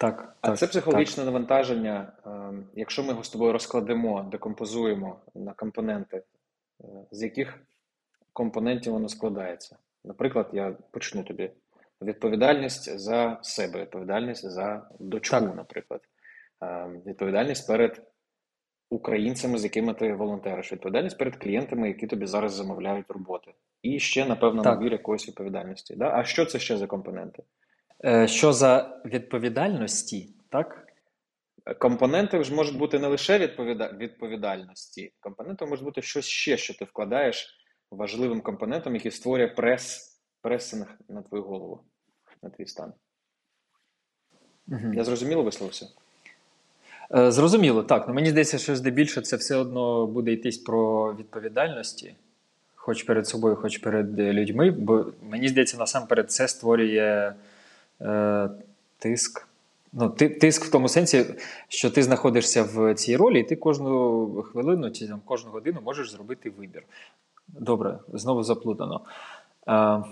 Так, 0.00 0.36
А 0.40 0.48
так, 0.48 0.58
це 0.58 0.66
психологічне 0.66 1.16
так. 1.16 1.26
навантаження, 1.26 2.12
е, 2.26 2.30
якщо 2.74 3.02
ми 3.02 3.08
його 3.08 3.24
з 3.24 3.28
тобою 3.28 3.52
розкладемо, 3.52 4.28
декомпозуємо 4.30 5.16
на 5.34 5.52
компоненти, 5.52 6.16
е, 6.80 6.84
з 7.10 7.22
яких 7.22 7.58
компонентів 8.32 8.92
воно 8.92 9.08
складається. 9.08 9.76
Наприклад, 10.04 10.50
я 10.52 10.76
почну 10.90 11.22
тобі. 11.22 11.50
Відповідальність 12.02 12.98
за 12.98 13.38
себе, 13.42 13.80
відповідальність 13.80 14.50
за 14.50 14.88
дочку, 15.00 15.36
так. 15.36 15.56
наприклад, 15.56 16.00
відповідальність 17.06 17.66
перед 17.66 18.02
українцями, 18.90 19.58
з 19.58 19.64
якими 19.64 19.94
ти 19.94 20.14
волонтериш, 20.14 20.72
відповідальність 20.72 21.18
перед 21.18 21.36
клієнтами, 21.36 21.88
які 21.88 22.06
тобі 22.06 22.26
зараз 22.26 22.52
замовляють 22.52 23.10
роботи. 23.10 23.54
І 23.82 23.98
ще, 23.98 24.26
напевно, 24.26 24.62
набір 24.62 24.92
якоїсь 24.92 25.28
відповідальності. 25.28 25.96
Да? 25.96 26.10
А 26.14 26.24
що 26.24 26.46
це 26.46 26.58
ще 26.58 26.76
за 26.76 26.86
компоненти? 26.86 27.42
Е, 28.04 28.28
що 28.28 28.52
за 28.52 29.02
відповідальності, 29.04 30.28
так? 30.48 30.86
Компоненти 31.78 32.44
ж 32.44 32.54
можуть 32.54 32.78
бути 32.78 32.98
не 32.98 33.06
лише 33.06 33.38
відповідальності, 33.98 35.12
компоненти 35.20 35.66
можуть 35.66 35.84
бути 35.84 36.02
щось 36.02 36.26
ще, 36.26 36.56
що 36.56 36.74
ти 36.74 36.84
вкладаєш 36.84 37.61
важливим 37.96 38.40
компонентом, 38.40 38.94
який 38.94 39.10
створює 39.10 39.48
прес, 39.48 40.16
пресинг 40.40 40.86
на 41.08 41.22
твою 41.22 41.44
голову, 41.44 41.80
на 42.42 42.50
твій 42.50 42.66
стан. 42.66 42.92
Угу. 44.68 44.94
Я 44.94 45.04
зрозуміло 45.04 45.42
висловився? 45.42 45.88
Е, 47.16 47.32
зрозуміло, 47.32 47.82
так. 47.82 48.08
Ну, 48.08 48.14
Мені 48.14 48.30
здається, 48.30 48.58
що 48.58 48.76
здебільшого 48.76 49.24
це 49.24 49.36
все 49.36 49.56
одно 49.56 50.06
буде 50.06 50.32
йтись 50.32 50.58
про 50.58 51.14
відповідальності, 51.14 52.14
хоч 52.74 53.02
перед 53.02 53.28
собою, 53.28 53.56
хоч 53.56 53.78
перед 53.78 54.18
людьми. 54.18 54.70
Бо 54.70 55.06
мені 55.22 55.48
здається, 55.48 55.76
насамперед 55.76 56.30
це 56.30 56.48
створює 56.48 57.34
е, 58.00 58.48
тиск. 58.98 59.48
Ну, 59.94 60.10
Тиск 60.10 60.64
в 60.64 60.70
тому 60.70 60.88
сенсі, 60.88 61.24
що 61.68 61.90
ти 61.90 62.02
знаходишся 62.02 62.62
в 62.62 62.94
цій 62.94 63.16
ролі, 63.16 63.40
і 63.40 63.42
ти 63.42 63.56
кожну 63.56 64.42
хвилину 64.42 64.90
чи 64.90 65.08
там, 65.08 65.20
кожну 65.24 65.50
годину 65.50 65.80
можеш 65.84 66.10
зробити 66.10 66.50
вибір. 66.50 66.82
Добре, 67.52 67.98
знову 68.12 68.42
заплутано. 68.42 69.00
А, 69.66 70.02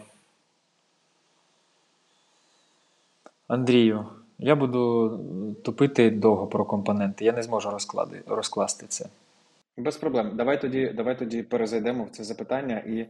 Андрію, 3.49 4.07
я 4.39 4.57
буду 4.57 5.19
тупити 5.65 6.11
довго 6.11 6.47
про 6.47 6.65
компоненти. 6.65 7.25
Я 7.25 7.33
не 7.33 7.43
зможу 7.43 7.71
розклади, 7.71 8.23
розкласти 8.27 8.87
це. 8.89 9.07
Без 9.77 9.97
проблем. 9.97 10.37
Давай 10.37 10.61
тоді 10.61 10.89
давай 10.89 11.19
тоді 11.19 11.43
перезайдемо 11.43 12.05
в 12.05 12.11
це 12.11 12.25
запитання 12.25 12.79
і 12.79 13.07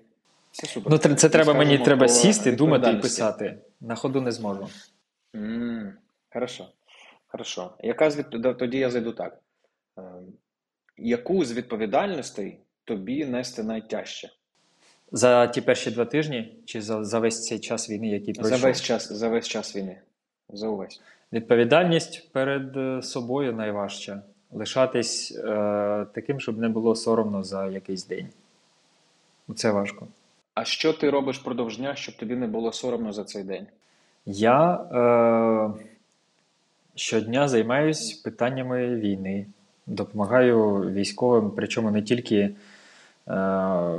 все 0.52 0.66
супер. 0.66 0.92
Ну, 0.92 0.99
Це, 0.99 1.14
це 1.14 1.28
треба 1.28 1.54
мені 1.54 1.78
треба 1.78 2.08
сісти, 2.08 2.52
думати 2.52 2.90
і 2.90 3.00
писати. 3.00 3.58
На 3.80 3.94
ходу 3.94 4.20
не 4.20 4.32
зможу. 4.32 4.68
Mm, 5.34 5.92
хорошо. 6.32 6.66
Хорошо. 7.26 7.70
Яка 7.80 8.10
з 8.10 8.25
Тоді 8.58 8.78
я 8.78 8.90
зайду 8.90 9.12
так. 9.12 9.38
Е, 9.99 10.02
яку 10.96 11.44
з 11.44 11.52
відповідальностей 11.52 12.58
тобі 12.84 13.25
нести 13.25 13.62
найтяжче? 13.62 14.30
За 15.12 15.46
ті 15.46 15.60
перші 15.60 15.90
два 15.90 16.04
тижні 16.04 16.54
чи 16.64 16.82
за 16.82 17.04
за 17.04 17.18
весь 17.18 17.46
цей 17.46 17.58
час 17.58 17.90
війни, 17.90 18.08
який 18.08 18.34
пройшов? 18.34 18.58
За 18.58 18.66
весь 18.66 18.82
час 18.82 19.12
за 19.12 19.28
весь 19.28 19.49
час 19.49 19.76
війни. 19.76 19.96
За 20.49 20.68
увесь. 20.68 21.00
Відповідальність 21.32 22.32
перед 22.32 22.76
е, 22.76 23.02
собою 23.02 23.52
найважча. 23.52 24.22
Лишатись 24.52 25.32
е, 25.32 26.06
таким, 26.12 26.40
щоб 26.40 26.58
не 26.58 26.68
було 26.68 26.94
соромно 26.94 27.42
за 27.42 27.66
якийсь 27.66 28.06
день. 28.06 28.28
Це 29.54 29.70
важко. 29.70 30.06
А 30.54 30.64
що 30.64 30.92
ти 30.92 31.10
робиш 31.10 31.38
продовж 31.38 31.78
дня, 31.78 31.94
щоб 31.94 32.16
тобі 32.16 32.37
не 32.37 32.46
було 32.46 32.72
соромно 32.72 33.12
за 33.12 33.25
цей 33.25 33.42
день? 33.42 33.66
Я 34.26 34.75
е, 34.75 35.84
щодня 36.94 37.49
займаюся 37.49 38.20
питаннями 38.25 38.96
війни, 38.96 39.46
допомагаю 39.87 40.80
військовим, 40.92 41.50
причому 41.56 41.90
не 41.90 42.02
тільки. 42.02 42.50
Е, 43.28 43.99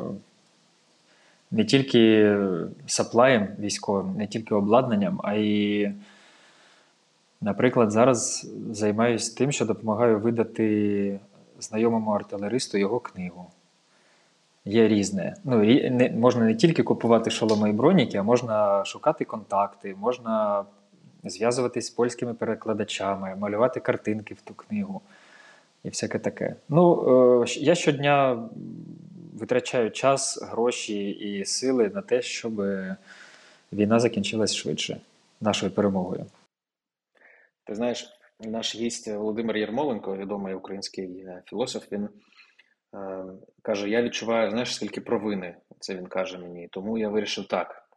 не 1.52 1.66
тільки 1.66 2.36
саплаєм 2.86 3.48
військовим, 3.60 4.16
не 4.18 4.28
тільки 4.28 4.56
обладнанням, 4.56 5.22
а 5.24 5.34
й, 5.34 5.92
наприклад, 7.42 7.92
зараз 7.92 8.52
займаюся 8.72 9.38
тим, 9.38 9.52
що 9.52 9.66
допомагаю 9.66 10.20
видати 10.20 11.20
знайомому 11.60 12.12
артилеристу 12.12 12.78
його 12.78 13.00
книгу. 13.00 13.46
Є 14.66 14.88
різне. 14.88 15.36
Ну, 15.44 15.64
не, 15.92 16.14
Можна 16.18 16.46
не 16.46 16.56
тільки 16.56 16.84
купувати 16.84 17.30
шоломи 17.30 17.70
і 17.70 17.74
броніки, 17.74 18.18
а 18.18 18.24
можна 18.24 18.86
шукати 18.86 19.26
контакти, 19.26 19.96
можна 20.00 20.66
зв'язуватись 21.24 21.86
з 21.86 21.90
польськими 21.90 22.34
перекладачами, 22.34 23.36
малювати 23.36 23.80
картинки 23.80 24.34
в 24.34 24.42
ту 24.42 24.54
книгу 24.54 25.02
і 25.84 25.90
всяке 25.90 26.20
таке. 26.20 26.56
Ну, 26.70 27.44
е, 27.44 27.46
Я 27.60 27.76
щодня 27.76 28.50
витрачаю 29.34 29.92
час, 29.92 30.42
гроші 30.42 31.10
і 31.10 31.46
сили 31.46 31.90
на 31.90 32.02
те, 32.02 32.22
щоб 32.22 32.62
війна 33.74 34.00
закінчилась 34.00 34.56
швидше 34.56 35.02
нашою 35.42 35.72
перемогою. 35.72 36.26
Ти 37.64 37.76
знаєш, 37.76 38.10
наш 38.40 38.76
гість 38.76 39.08
Володимир 39.08 39.58
Єрмоленко, 39.58 40.18
відомий 40.18 40.54
український 40.54 41.18
е, 41.18 41.44
філософ, 41.46 41.92
він 41.92 42.10
Е, 42.96 43.26
каже: 43.62 43.90
Я 43.90 44.02
відчуваю, 44.02 44.50
знаєш, 44.50 44.76
скільки 44.76 45.02
провини. 45.02 45.56
Це 45.80 45.96
він 45.96 46.08
каже 46.08 46.38
мені. 46.38 46.68
Тому 46.72 46.98
я 46.98 47.10
вирішив 47.10 47.48
так. 47.48 47.88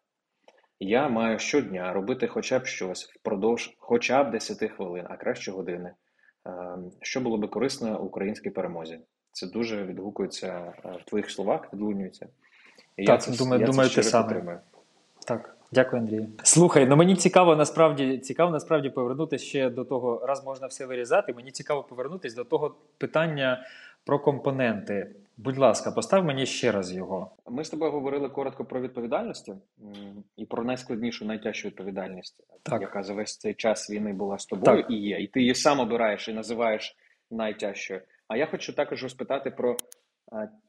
Я 0.80 1.08
маю 1.08 1.38
щодня 1.38 1.92
робити 1.92 2.26
хоча 2.26 2.58
б 2.58 2.66
щось 2.66 3.04
впродовж 3.04 3.74
хоча 3.78 4.24
б 4.24 4.30
10 4.30 4.70
хвилин, 4.70 5.06
а 5.10 5.16
краще 5.16 5.52
години, 5.52 5.94
що 7.02 7.20
було 7.20 7.38
би 7.38 7.48
корисно 7.48 8.00
українській 8.00 8.50
перемозі. 8.50 8.98
Це 9.32 9.46
дуже 9.46 9.84
відгукується 9.84 10.72
в 10.84 11.04
твоїх 11.04 11.30
словах, 11.30 11.72
відлунюється. 11.72 12.26
І 12.96 13.04
так, 13.04 13.28
я 13.28 13.36
думаю, 13.36 13.60
я 13.60 13.66
думаю, 13.66 13.88
це 13.88 13.96
ти 13.96 14.02
саме. 14.02 14.24
підтримую. 14.24 14.58
Так, 15.26 15.56
дякую, 15.72 16.02
Андрію. 16.02 16.28
Слухай, 16.42 16.86
ну 16.86 16.96
мені 16.96 17.16
цікаво 17.16 17.56
насправді 17.56 18.18
цікаво 18.18 18.50
насправді 18.50 18.90
повернутися 18.90 19.44
ще 19.44 19.70
до 19.70 19.84
того, 19.84 20.26
раз 20.26 20.44
можна 20.44 20.66
все 20.66 20.86
вирізати. 20.86 21.32
Мені 21.32 21.50
цікаво 21.50 21.82
повернутися 21.82 22.36
до 22.36 22.44
того 22.44 22.74
питання 22.98 23.66
про 24.04 24.18
компоненти. 24.18 25.10
Будь 25.36 25.58
ласка, 25.58 25.90
постав 25.90 26.24
мені 26.24 26.46
ще 26.46 26.72
раз 26.72 26.92
його. 26.92 27.30
Ми 27.50 27.64
з 27.64 27.70
тобою 27.70 27.92
говорили 27.92 28.28
коротко 28.28 28.64
про 28.64 28.80
відповідальність 28.80 29.52
і 30.36 30.46
про 30.46 30.64
найскладнішу, 30.64 31.24
найтяжчу 31.24 31.68
відповідальність, 31.68 32.44
так. 32.62 32.82
яка 32.82 33.02
за 33.02 33.14
весь 33.14 33.38
цей 33.38 33.54
час 33.54 33.90
війни 33.90 34.12
була 34.12 34.38
з 34.38 34.46
тобою 34.46 34.82
так. 34.82 34.90
і 34.90 34.94
є. 34.94 35.18
І 35.18 35.26
ти 35.26 35.40
її 35.40 35.54
сам 35.54 35.80
обираєш 35.80 36.28
і 36.28 36.32
називаєш 36.32 36.96
найтяжчою. 37.30 38.00
А 38.28 38.36
я 38.36 38.46
хочу 38.46 38.72
також 38.72 39.02
розпитати 39.02 39.50
про 39.50 39.76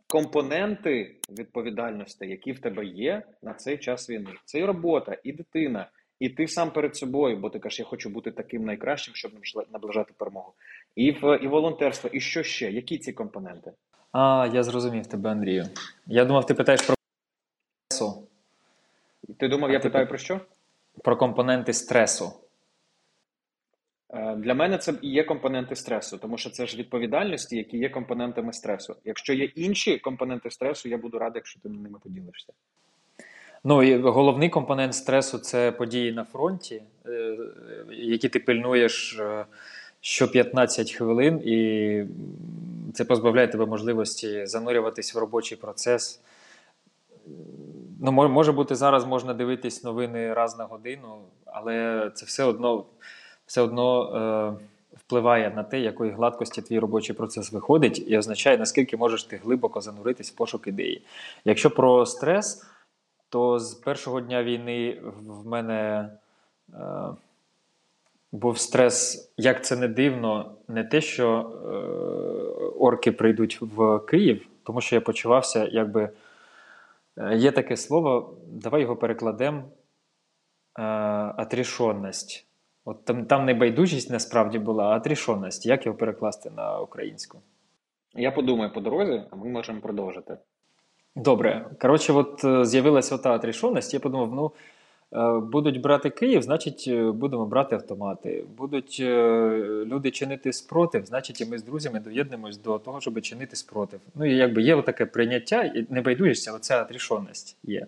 компоненти 0.07 1.15
відповідальності, 1.29 2.27
які 2.27 2.51
в 2.51 2.59
тебе 2.59 2.85
є 2.85 3.23
на 3.41 3.53
цей 3.53 3.77
час 3.77 4.09
війни. 4.09 4.31
Це 4.45 4.59
і 4.59 4.65
робота, 4.65 5.17
і 5.23 5.31
дитина, 5.31 5.89
і 6.19 6.29
ти 6.29 6.47
сам 6.47 6.71
перед 6.71 6.95
собою, 6.95 7.37
бо 7.37 7.49
ти 7.49 7.59
кажеш, 7.59 7.79
я 7.79 7.85
хочу 7.85 8.09
бути 8.09 8.31
таким 8.31 8.65
найкращим, 8.65 9.15
щоб 9.15 9.31
наближати 9.71 10.13
перемогу. 10.17 10.53
І 10.95 11.11
в 11.11 11.39
і 11.41 11.47
волонтерство, 11.47 12.09
і 12.13 12.19
що 12.19 12.43
ще? 12.43 12.71
Які 12.71 12.97
ці 12.97 13.13
компоненти? 13.13 13.71
А, 14.17 14.49
я 14.53 14.63
зрозумів 14.63 15.07
тебе, 15.07 15.31
Андрію. 15.31 15.65
Я 16.07 16.25
думав, 16.25 16.45
ти 16.45 16.53
питаєш 16.53 16.81
про 16.81 16.95
стресу. 17.89 18.27
Ти 19.37 19.47
думав, 19.47 19.69
а 19.69 19.73
я 19.73 19.79
ти 19.79 19.89
питаю 19.89 20.07
про 20.07 20.17
що? 20.17 20.39
Про 21.03 21.17
компоненти 21.17 21.73
стресу. 21.73 22.33
Е, 24.09 24.35
для 24.35 24.53
мене 24.53 24.77
це 24.77 24.93
і 25.01 25.09
є 25.09 25.23
компоненти 25.23 25.75
стресу, 25.75 26.17
тому 26.17 26.37
що 26.37 26.49
це 26.49 26.65
ж 26.65 26.77
відповідальності, 26.77 27.57
які 27.57 27.77
є 27.77 27.89
компонентами 27.89 28.53
стресу. 28.53 28.95
Якщо 29.05 29.33
є 29.33 29.45
інші 29.45 29.99
компоненти 29.99 30.51
стресу, 30.51 30.89
я 30.89 30.97
буду 30.97 31.19
радий, 31.19 31.39
якщо 31.39 31.59
ти 31.59 31.69
ними 31.69 31.99
поділишся. 32.03 32.53
Ну 33.63 33.83
і 33.83 33.97
головний 33.97 34.49
компонент 34.49 34.95
стресу 34.95 35.37
це 35.37 35.71
події 35.71 36.11
на 36.11 36.23
фронті, 36.23 36.81
е, 37.05 37.37
які 37.91 38.29
ти 38.29 38.39
пильнуєш 38.39 39.19
е, 39.19 39.45
що 40.01 40.31
15 40.31 40.91
хвилин, 40.91 41.41
і 41.45 42.05
це 42.95 43.05
позбавляє 43.05 43.47
тебе 43.47 43.65
можливості 43.65 44.45
занурюватись 44.45 45.15
в 45.15 45.17
робочий 45.17 45.57
процес. 45.57 46.21
Ну, 48.01 48.11
Може 48.11 48.51
бути, 48.51 48.75
зараз 48.75 49.05
можна 49.05 49.33
дивитись 49.33 49.83
новини 49.83 50.33
раз 50.33 50.57
на 50.57 50.65
годину, 50.65 51.21
але 51.45 52.11
це 52.15 52.25
все 52.25 52.43
одно 52.43 52.85
все 53.45 53.61
одно 53.61 54.15
е, 54.15 54.97
впливає 54.97 55.49
на 55.55 55.63
те, 55.63 55.79
якої 55.79 56.11
гладкості 56.11 56.61
твій 56.61 56.79
робочий 56.79 57.15
процес 57.15 57.51
виходить, 57.51 58.03
і 58.07 58.17
означає, 58.17 58.57
наскільки 58.57 58.97
можеш 58.97 59.23
ти 59.23 59.37
глибоко 59.37 59.81
зануритись 59.81 60.31
в 60.31 60.35
пошук 60.35 60.67
ідеї. 60.67 61.05
Якщо 61.45 61.71
про 61.71 62.05
стрес, 62.05 62.65
то 63.29 63.59
з 63.59 63.73
першого 63.73 64.21
дня 64.21 64.43
війни 64.43 65.01
в 65.27 65.47
мене 65.47 66.09
е, 66.73 66.79
був 68.35 68.57
стрес, 68.57 69.31
як 69.37 69.65
це 69.65 69.75
не 69.75 69.87
дивно, 69.87 70.55
не 70.67 70.83
те, 70.83 71.01
що 71.01 71.27
е, 71.29 71.75
орки 72.79 73.11
прийдуть 73.11 73.61
в 73.61 73.99
Київ, 73.99 74.47
тому 74.63 74.81
що 74.81 74.95
я 74.95 75.01
почувався, 75.01 75.69
якби. 75.71 76.09
Е, 77.17 77.35
є 77.35 77.51
таке 77.51 77.77
слово, 77.77 78.33
давай 78.47 78.81
його 78.81 78.95
перекладемо. 78.95 79.63
Е, 80.79 81.33
Отрішонність. 81.37 82.47
От 82.85 83.05
там 83.05 83.25
там 83.25 83.45
не 83.45 83.53
байдужість 83.53 84.09
насправді 84.09 84.59
була, 84.59 84.89
а 84.89 84.99
трішонність. 84.99 85.65
Як 85.65 85.85
його 85.85 85.97
перекласти 85.97 86.49
на 86.49 86.79
українську? 86.79 87.39
Я 88.15 88.31
подумаю 88.31 88.73
по 88.73 88.81
дорозі, 88.81 89.23
а 89.31 89.35
ми 89.35 89.49
можемо 89.49 89.81
продовжити. 89.81 90.37
Добре. 91.15 91.69
Коротше, 91.81 92.13
от 92.13 92.43
е, 92.43 92.65
з'явилася 92.65 93.15
ота 93.15 93.39
трішонність. 93.39 93.93
Я 93.93 93.99
подумав: 93.99 94.33
ну 94.33 94.51
будуть 95.41 95.81
брати 95.81 96.09
Київ, 96.09 96.41
значить, 96.41 96.85
е, 96.87 97.11
будемо 97.11 97.45
брати 97.45 97.75
автомати. 97.75 98.45
Будуть 98.57 98.99
люди 99.85 100.11
чинити 100.11 100.53
спротив, 100.53 101.05
значить, 101.05 101.41
і 101.41 101.45
ми 101.45 101.57
з 101.57 101.63
друзями 101.63 101.99
доєднуємось 101.99 102.57
до 102.57 102.79
того, 102.79 103.01
щоб 103.01 103.21
чинити 103.21 103.55
спротив. 103.55 103.99
Ну 104.15 104.25
і 104.25 104.35
якби 104.35 104.61
є 104.61 104.81
таке 104.81 105.05
прийняття, 105.05 105.63
і 105.63 105.85
не 105.89 106.01
байдужість, 106.01 106.51
оця 106.55 106.83
трішонність 106.83 107.57
є. 107.63 107.87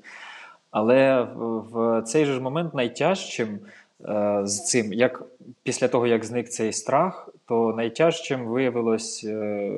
Але 0.71 1.27
в 1.71 2.01
цей 2.01 2.25
же 2.25 2.39
момент 2.39 2.73
найтяжчим. 2.73 3.60
Е, 4.06 4.41
з 4.43 4.65
цим. 4.65 4.93
Як 4.93 5.23
Після 5.63 5.88
того, 5.88 6.08
як 6.08 6.25
зник 6.25 6.49
цей 6.49 6.73
страх, 6.73 7.30
то 7.45 7.73
найтяжчим 7.77 8.45
виявилось, 8.45 9.23
е, 9.23 9.69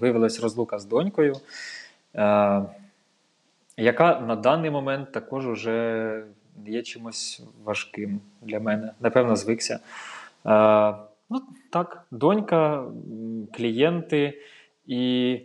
виявилась 0.00 0.40
розлука 0.40 0.78
з 0.78 0.84
донькою, 0.84 1.36
е, 2.14 2.62
яка 3.76 4.20
на 4.20 4.36
даний 4.36 4.70
момент 4.70 5.12
також 5.12 5.46
вже 5.46 6.22
є 6.66 6.82
чимось 6.82 7.42
важким 7.64 8.20
для 8.42 8.60
мене. 8.60 8.92
Напевно, 9.00 9.36
звикся. 9.36 9.80
Ну, 11.30 11.42
Так, 11.70 12.06
донька, 12.10 12.84
клієнти 13.52 14.42
і, 14.86 15.40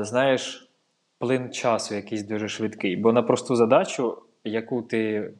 знаєш, 0.00 0.70
плин 1.18 1.50
часу 1.50 1.94
якийсь 1.94 2.22
дуже 2.22 2.48
швидкий. 2.48 2.96
Бо 2.96 3.12
на 3.12 3.22
просту 3.22 3.56
задачу, 3.56 4.18
яку 4.44 4.82
ти 4.82 5.30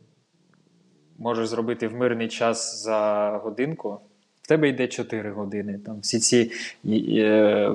можеш 1.19 1.49
зробити 1.49 1.89
в 1.89 1.95
мирний 1.95 2.29
час 2.29 2.83
за 2.83 3.31
годинку, 3.45 4.01
в 4.43 4.49
тебе 4.49 4.69
йде 4.69 4.89
4 4.89 5.31
години. 5.31 5.81
Там 5.87 6.01
Всі 6.01 6.19
ці 6.19 6.51
е, 6.87 7.73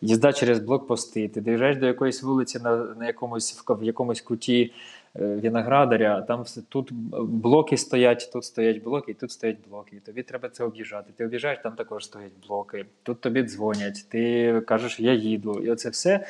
їзда 0.00 0.32
через 0.32 0.58
блокпости, 0.58 1.28
ти 1.28 1.40
доїжджаєш 1.40 1.76
до 1.76 1.86
якоїсь 1.86 2.22
вулиці 2.22 2.58
на 2.58 2.76
на 2.76 3.06
якомусь 3.06 3.64
в 3.68 3.82
якомусь 3.84 4.20
куті 4.20 4.62
е, 4.62 4.74
виноградаря, 5.14 6.22
там 6.22 6.44
тут 6.68 6.92
блоки 6.92 7.76
стоять, 7.76 8.30
тут 8.32 8.44
стоять 8.44 8.82
блоки, 8.82 9.12
і 9.12 9.14
тут 9.14 9.30
стоять 9.30 9.56
блоки. 9.68 10.00
Тобі 10.06 10.22
треба 10.22 10.48
це 10.48 10.64
об'їжджати. 10.64 11.12
Ти 11.16 11.24
об'їжджаєш, 11.24 11.58
там 11.62 11.72
також 11.72 12.04
стоять 12.04 12.32
блоки, 12.48 12.86
тут 13.02 13.20
тобі 13.20 13.42
дзвонять, 13.42 14.06
ти 14.08 14.60
кажеш, 14.66 15.00
я 15.00 15.12
їду. 15.12 15.60
І 15.60 15.70
оце 15.70 15.90
все. 15.90 16.26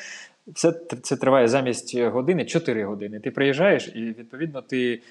Все 0.47 0.73
це 1.03 1.17
триває 1.17 1.49
замість 1.49 1.99
години 1.99 2.45
4 2.45 2.85
години. 2.85 3.21
Ти 3.21 3.31
приїжджаєш, 3.31 3.89
і 3.95 4.01
відповідно 4.01 4.63
ти 4.63 5.03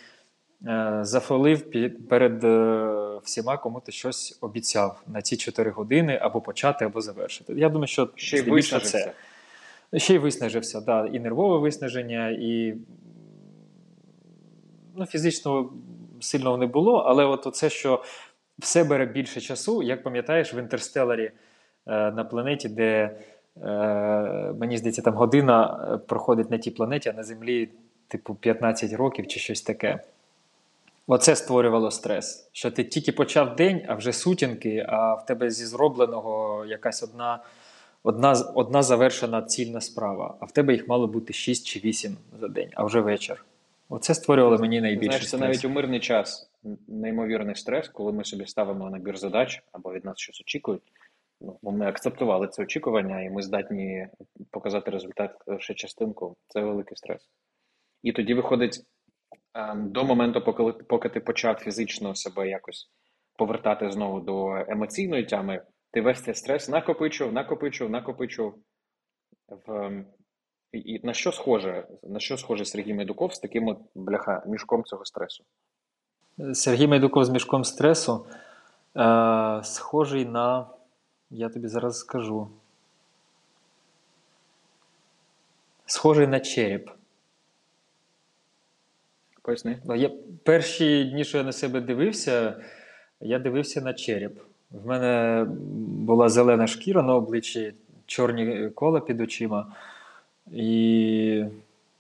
Е, 0.67 0.99
зафолив 1.01 1.71
перед 2.09 2.43
е, 2.43 3.19
всіма, 3.23 3.57
кому 3.57 3.79
ти 3.79 3.91
щось 3.91 4.37
обіцяв 4.41 5.01
на 5.07 5.21
ці 5.21 5.37
4 5.37 5.71
години 5.71 6.19
або 6.21 6.41
почати, 6.41 6.85
або 6.85 7.01
завершити. 7.01 7.53
Я 7.53 7.69
думаю, 7.69 7.87
що 7.87 8.09
ще 8.15 8.37
й 8.37 8.41
виснажився. 8.41 9.13
це. 9.91 9.99
Ще 9.99 10.13
й 10.13 10.17
виснажився, 10.17 10.81
да. 10.81 11.07
і 11.07 11.19
нервове 11.19 11.59
виснаження, 11.59 12.29
і 12.29 12.73
ну, 14.95 15.05
фізично 15.05 15.69
сильного 16.21 16.57
не 16.57 16.65
було, 16.65 16.97
але 16.97 17.25
от 17.25 17.47
оце, 17.47 17.69
що 17.69 18.03
все 18.59 18.83
бере 18.83 19.05
більше 19.05 19.41
часу, 19.41 19.83
як 19.83 20.03
пам'ятаєш, 20.03 20.53
в 20.53 20.55
інтерстеларі 20.55 21.31
е, 21.87 22.11
на 22.11 22.23
планеті, 22.23 22.69
де 22.69 23.17
мені 24.59 24.77
здається, 24.77 25.01
там 25.01 25.13
година 25.13 25.99
проходить 26.07 26.51
на 26.51 26.57
тій 26.57 26.71
планеті, 26.71 27.09
а 27.09 27.13
на 27.13 27.23
Землі, 27.23 27.69
типу, 28.07 28.35
15 28.35 28.93
років 28.93 29.27
чи 29.27 29.39
щось 29.39 29.61
таке. 29.61 29.99
Оце 31.07 31.35
створювало 31.35 31.91
стрес. 31.91 32.49
Що 32.51 32.71
ти 32.71 32.83
тільки 32.83 33.11
почав 33.11 33.55
день, 33.55 33.81
а 33.87 33.95
вже 33.95 34.13
сутінки, 34.13 34.85
а 34.89 35.13
в 35.13 35.25
тебе 35.25 35.49
зі 35.49 35.65
зробленого 35.65 36.65
якась 36.65 37.03
одна 37.03 37.39
одна, 38.03 38.31
одна 38.55 38.83
завершена 38.83 39.41
цільна 39.41 39.81
справа, 39.81 40.35
а 40.39 40.45
в 40.45 40.51
тебе 40.51 40.73
їх 40.73 40.87
мало 40.87 41.07
бути 41.07 41.33
6 41.33 41.65
чи 41.65 41.79
8 41.79 42.17
за 42.39 42.47
день, 42.47 42.69
а 42.73 42.83
вже 42.83 42.99
вечір. 43.01 43.45
Оце 43.89 44.13
створювало 44.13 44.57
мені 44.57 44.81
найбільше 44.81 45.05
Знаєш, 45.07 45.21
це 45.21 45.27
стрес. 45.27 45.41
навіть 45.41 45.65
у 45.65 45.69
мирний 45.69 45.99
час 45.99 46.51
неймовірний 46.87 47.55
стрес, 47.55 47.87
коли 47.87 48.11
ми 48.11 48.23
собі 48.23 48.45
ставимо 48.47 48.89
набір 48.89 49.17
задач 49.17 49.63
або 49.71 49.93
від 49.93 50.05
нас 50.05 50.19
щось 50.19 50.41
очікують. 50.41 50.83
Ну, 51.41 51.59
Ми 51.71 51.85
акцептували 51.85 52.47
це 52.47 52.63
очікування, 52.63 53.21
і 53.21 53.29
ми 53.29 53.41
здатні 53.41 54.07
показати 54.51 54.91
результат 54.91 55.31
лише 55.47 55.73
частинку. 55.73 56.35
Це 56.47 56.61
великий 56.61 56.97
стрес. 56.97 57.29
І 58.03 58.11
тоді 58.11 58.33
виходить. 58.33 58.85
Ем, 59.55 59.91
до 59.91 60.03
моменту, 60.03 60.41
поки 60.41 60.83
поки 60.83 61.09
ти 61.09 61.19
почав 61.19 61.55
фізично 61.55 62.15
себе 62.15 62.49
якось 62.49 62.89
повертати 63.37 63.91
знову 63.91 64.19
до 64.19 64.55
емоційної 64.67 65.25
тями, 65.25 65.61
ти 65.91 66.01
весь 66.01 66.21
цей 66.21 66.33
стрес 66.33 66.69
накопичував, 66.69 67.33
накопичував, 67.33 67.91
накопичував. 67.91 68.55
В, 69.67 69.91
і 70.73 70.99
На 71.03 71.13
що 71.13 71.31
схоже 71.31 71.87
на 72.03 72.19
що 72.19 72.37
схоже 72.37 72.65
Сергій 72.65 72.93
Медуков 72.93 73.33
з 73.33 73.39
таким 73.39 73.67
от, 73.67 73.77
бляха 73.95 74.43
мішком 74.47 74.83
цього 74.83 75.05
стресу? 75.05 75.43
Сергій 76.53 76.87
Медуков 76.87 77.25
з 77.25 77.29
мішком 77.29 77.63
стресу 77.63 78.25
е, 78.97 79.61
схожий 79.63 80.25
на, 80.25 80.67
я 81.29 81.49
тобі 81.49 81.67
зараз 81.67 81.99
скажу. 81.99 82.49
схожий 85.93 86.27
на 86.27 86.39
череп. 86.39 86.89
Поясни. 89.41 89.79
Ну, 89.85 89.95
я, 89.95 90.11
перші 90.43 91.03
дні, 91.03 91.23
що 91.23 91.37
я 91.37 91.43
на 91.43 91.51
себе 91.51 91.81
дивився, 91.81 92.55
я 93.21 93.39
дивився 93.39 93.81
на 93.81 93.93
череп. 93.93 94.39
В 94.71 94.87
мене 94.87 95.45
була 96.07 96.29
зелена 96.29 96.67
шкіра 96.67 97.01
на 97.03 97.15
обличчі, 97.15 97.73
чорні 98.05 98.69
кола 98.69 98.99
під 98.99 99.21
очима. 99.21 99.75
І 100.51 101.45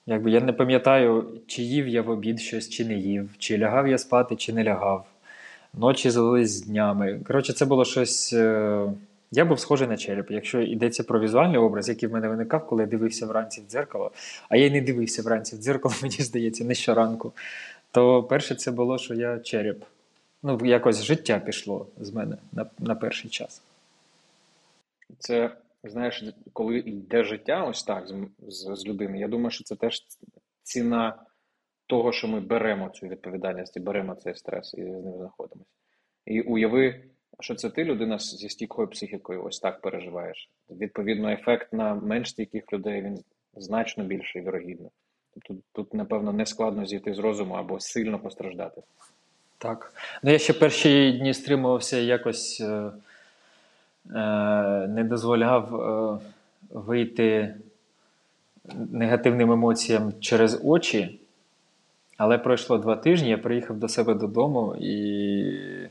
якби 0.05 0.31
я 0.31 0.41
не 0.41 0.53
пам'ятаю, 0.53 1.39
чи 1.47 1.61
їв 1.61 1.87
я 1.87 2.01
в 2.01 2.09
обід 2.09 2.39
щось, 2.41 2.69
чи 2.69 2.85
не 2.85 2.93
їв, 2.95 3.29
чи 3.37 3.57
лягав 3.57 3.87
я 3.87 3.97
спати, 3.97 4.35
чи 4.35 4.53
не 4.53 4.63
лягав. 4.63 5.05
Ночі 5.73 6.09
залились 6.09 6.51
з 6.51 6.61
днями. 6.61 7.19
Коротше, 7.27 7.53
це 7.53 7.65
було 7.65 7.85
щось. 7.85 8.33
е, 8.33 8.85
Я 9.31 9.45
був 9.45 9.59
схожий 9.59 9.87
на 9.87 9.97
череп. 9.97 10.31
Якщо 10.31 10.61
йдеться 10.61 11.03
про 11.03 11.19
візуальний 11.19 11.57
образ, 11.57 11.89
який 11.89 12.09
в 12.09 12.13
мене 12.13 12.27
виникав, 12.29 12.67
коли 12.67 12.83
я 12.83 12.87
дивився 12.89 13.25
вранці 13.25 13.61
в 13.61 13.71
дзеркало, 13.71 14.11
а 14.49 14.57
я 14.57 14.65
й 14.65 14.71
не 14.71 14.81
дивився 14.81 15.21
вранці 15.21 15.55
в 15.55 15.59
дзеркало, 15.59 15.95
мені 16.01 16.15
здається, 16.19 16.63
не 16.63 16.75
щоранку. 16.75 17.33
То 17.91 18.23
перше 18.23 18.55
це 18.55 18.71
було, 18.71 18.97
що 18.97 19.13
я 19.13 19.39
череп. 19.39 19.83
Ну, 20.43 20.59
якось 20.65 21.03
життя 21.03 21.39
пішло 21.39 21.87
з 21.99 22.13
мене 22.13 22.37
на, 22.51 22.65
на 22.79 22.95
перший 22.95 23.29
час. 23.29 23.61
Це, 25.19 25.49
знаєш, 25.83 26.23
коли 26.53 26.77
йде 26.77 27.23
життя 27.23 27.63
ось 27.63 27.83
так 27.83 28.07
з, 28.07 28.13
з, 28.47 28.75
з 28.75 28.85
людини, 28.85 29.19
я 29.19 29.27
думаю, 29.27 29.51
що 29.51 29.63
це 29.63 29.75
теж 29.75 30.01
ціна 30.63 31.25
того, 31.87 32.11
що 32.11 32.27
ми 32.27 32.39
беремо 32.39 32.89
цю 32.89 33.07
відповідальність 33.07 33.77
і 33.77 33.79
беремо 33.79 34.15
цей 34.15 34.35
стрес 34.35 34.73
і 34.73 34.83
з 34.83 34.87
ним 34.87 35.17
знаходимося. 35.17 35.69
І 36.25 36.41
уяви, 36.41 37.03
що 37.39 37.55
це 37.55 37.69
ти, 37.69 37.83
людина 37.83 38.19
зі 38.19 38.49
стійкою 38.49 38.87
психікою, 38.87 39.43
ось 39.43 39.59
так 39.59 39.81
переживаєш. 39.81 40.49
Відповідно, 40.69 41.29
ефект 41.29 41.73
на 41.73 41.95
менш 41.95 42.29
стійких 42.29 42.73
людей 42.73 43.01
він 43.01 43.19
значно 43.53 44.03
більший, 44.03 44.41
вірогідно. 44.41 44.89
Тобто 45.33 45.63
тут, 45.71 45.93
напевно, 45.93 46.33
не 46.33 46.45
складно 46.45 46.85
зійти 46.85 47.13
з 47.13 47.19
розуму 47.19 47.53
або 47.53 47.79
сильно 47.79 48.19
постраждати. 48.19 48.81
Так. 49.57 49.93
Ну, 50.23 50.31
я 50.31 50.39
ще 50.39 50.53
перші 50.53 51.11
дні 51.11 51.33
стримувався 51.33 51.97
якось 51.97 52.61
е, 52.61 52.91
не 54.87 55.05
дозволяв 55.09 55.75
е, 55.75 56.19
вийти 56.69 57.55
негативним 58.91 59.51
емоціям 59.51 60.13
через 60.19 60.59
очі. 60.63 61.19
Але 62.17 62.37
пройшло 62.37 62.77
два 62.77 62.95
тижні, 62.95 63.29
я 63.29 63.37
приїхав 63.37 63.77
до 63.77 63.87
себе 63.87 64.13
додому 64.13 64.75
і. 64.79 65.89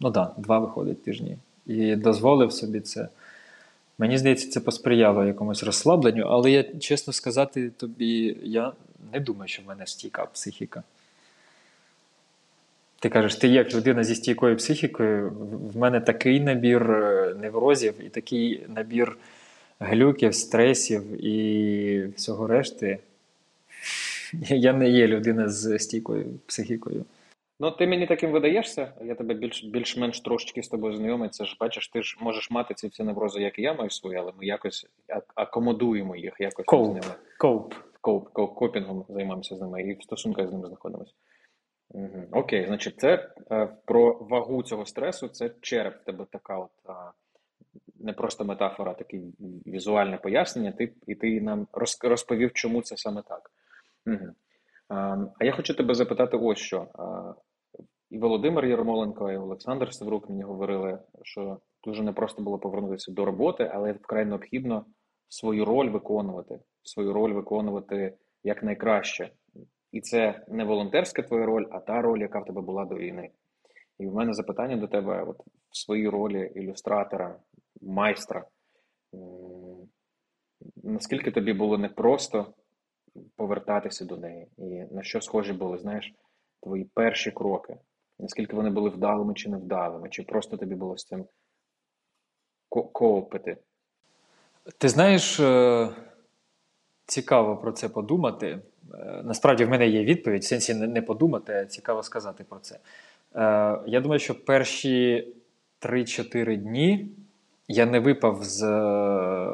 Ну 0.00 0.10
так, 0.10 0.12
да, 0.12 0.42
два 0.42 0.58
виходить 0.58 1.04
тижні. 1.04 1.36
І 1.66 1.96
дозволив 1.96 2.52
собі 2.52 2.80
це. 2.80 3.08
Мені 3.98 4.18
здається, 4.18 4.50
це 4.50 4.60
посприяло 4.60 5.24
якомусь 5.24 5.62
розслабленню, 5.62 6.26
але 6.26 6.50
я, 6.50 6.62
чесно 6.62 7.12
сказати 7.12 7.70
тобі, 7.70 8.36
я 8.42 8.72
не 9.12 9.20
думаю, 9.20 9.48
що 9.48 9.62
в 9.62 9.66
мене 9.66 9.86
стійка 9.86 10.26
психіка. 10.26 10.82
Ти 13.02 13.08
кажеш, 13.08 13.36
ти 13.36 13.48
як 13.48 13.74
людина 13.74 14.04
зі 14.04 14.14
стійкою 14.14 14.56
психікою, 14.56 15.30
в- 15.30 15.76
мене 15.76 16.00
такий 16.00 16.40
набір 16.40 16.90
е, 16.90 17.34
неврозів 17.40 17.94
і 18.06 18.08
такий 18.08 18.66
набір 18.68 19.16
глюків, 19.80 20.34
стресів 20.34 21.24
і 21.26 22.06
всього 22.16 22.46
решти. 22.46 22.98
Я 24.48 24.72
не 24.72 24.88
є 24.90 25.06
людина 25.06 25.48
з 25.48 25.78
стійкою 25.78 26.26
психікою. 26.46 27.04
Ну, 27.60 27.70
ти 27.70 27.86
мені 27.86 28.06
таким 28.06 28.30
видаєшся, 28.30 28.92
я 29.04 29.14
тебе 29.14 29.34
більш, 29.34 29.64
більш-менш 29.64 30.20
трошечки 30.20 30.62
з 30.62 30.68
тобою 30.68 30.96
знайомий. 30.96 31.28
Це 31.28 31.44
ж 31.44 31.56
бачиш, 31.60 31.88
ти 31.88 32.02
ж 32.02 32.16
можеш 32.20 32.50
мати 32.50 32.74
ці 32.74 32.88
всі 32.88 33.02
неврози, 33.02 33.40
як 33.42 33.58
і 33.58 33.62
я 33.62 33.74
маю 33.74 33.90
свої, 33.90 34.18
але 34.18 34.32
ми 34.38 34.46
якось 34.46 34.86
ак- 35.08 35.32
акомодуємо 35.34 36.16
їх, 36.16 36.32
якось 36.38 36.66
з 36.68 36.72
ними. 36.72 37.00
Коуп. 37.38 37.74
Коуп, 38.00 38.28
коуп, 38.32 38.54
копінгом 38.54 39.04
займаємося 39.08 39.56
з 39.56 39.60
ними 39.60 39.82
і 39.82 39.92
в 39.94 40.02
стосунках 40.02 40.48
з 40.48 40.52
ними 40.52 40.66
знаходимося. 40.68 41.12
Окей, 42.32 42.66
значить, 42.66 43.00
це 43.00 43.30
е, 43.50 43.68
про 43.84 44.12
вагу 44.14 44.62
цього 44.62 44.86
стресу, 44.86 45.28
це 45.28 45.50
череп 45.60 46.00
в 46.00 46.04
тебе 46.04 46.26
така 46.30 46.58
от 46.58 46.70
а, 46.84 47.10
не 48.00 48.12
просто 48.12 48.44
метафора, 48.44 48.90
а 48.90 48.94
таке 48.94 49.20
візуальне 49.66 50.16
пояснення. 50.16 50.72
Ти, 50.72 50.92
і 51.06 51.14
ти 51.14 51.40
нам 51.40 51.66
розповів, 52.02 52.52
чому 52.52 52.82
це 52.82 52.96
саме 52.96 53.22
так. 53.22 53.50
Угу. 54.06 54.32
А, 54.88 55.16
я 55.40 55.52
хочу 55.52 55.74
тебе 55.74 55.94
запитати 55.94 56.36
ось 56.36 56.58
що. 56.58 56.88
І 58.10 58.18
Володимир 58.18 58.64
Ярмоленко, 58.64 59.30
і 59.30 59.36
Олександр 59.36 59.94
Севрук 59.94 60.30
мені 60.30 60.42
говорили, 60.42 60.98
що 61.22 61.58
дуже 61.84 62.02
непросто 62.02 62.42
було 62.42 62.58
повернутися 62.58 63.12
до 63.12 63.24
роботи, 63.24 63.70
але 63.74 63.92
вкрай 63.92 64.24
необхідно 64.24 64.84
свою 65.28 65.64
роль 65.64 65.88
виконувати, 65.88 66.60
свою 66.82 67.12
роль 67.12 67.32
виконувати 67.32 68.14
якнайкраще. 68.44 69.30
І 69.92 70.00
це 70.00 70.44
не 70.48 70.64
волонтерська 70.64 71.22
твоя 71.22 71.46
роль, 71.46 71.66
а 71.70 71.80
та 71.80 72.02
роль, 72.02 72.20
яка 72.20 72.40
в 72.40 72.44
тебе 72.44 72.60
була 72.60 72.84
до 72.84 72.94
війни. 72.94 73.30
І 73.98 74.06
в 74.06 74.14
мене 74.14 74.34
запитання 74.34 74.76
до 74.76 74.88
тебе: 74.88 75.22
от 75.22 75.36
в 75.70 75.76
своїй 75.76 76.08
ролі 76.08 76.52
ілюстратора, 76.54 77.38
майстра. 77.80 78.46
Наскільки 80.76 81.30
тобі 81.30 81.52
було 81.52 81.78
непросто 81.78 82.54
повертатися 83.36 84.04
до 84.04 84.16
неї? 84.16 84.48
І 84.58 84.94
на 84.94 85.02
що 85.02 85.20
схожі 85.20 85.52
були, 85.52 85.78
знаєш, 85.78 86.14
твої 86.62 86.84
перші 86.84 87.30
кроки? 87.30 87.76
Наскільки 88.18 88.56
вони 88.56 88.70
були 88.70 88.90
вдалими 88.90 89.34
чи 89.34 89.50
невдалими? 89.50 90.08
Чи 90.08 90.22
просто 90.22 90.56
тобі 90.56 90.74
було 90.74 90.96
з 90.96 91.04
цим 91.04 91.26
ко- 92.68 92.84
коопити? 92.84 93.56
Ти 94.78 94.88
знаєш, 94.88 95.40
е, 95.40 95.88
цікаво 97.06 97.56
про 97.56 97.72
це 97.72 97.88
подумати. 97.88 98.62
Е, 98.94 99.22
Насправді 99.24 99.64
в 99.64 99.70
мене 99.70 99.88
є 99.88 100.04
відповідь, 100.04 100.42
в 100.42 100.46
сенсі 100.46 100.74
не 100.74 101.02
подумати, 101.02 101.66
цікаво 101.68 102.02
сказати 102.02 102.44
про 102.48 102.58
це. 102.58 102.74
Е, 102.74 102.78
Я 103.86 104.00
думаю, 104.00 104.18
що 104.18 104.44
перші 104.44 105.28
3-4 105.80 106.56
дні 106.56 107.08
я 107.68 107.86
не 107.86 108.00
випав 108.00 108.44
з 108.44 108.62
е, 108.62 109.48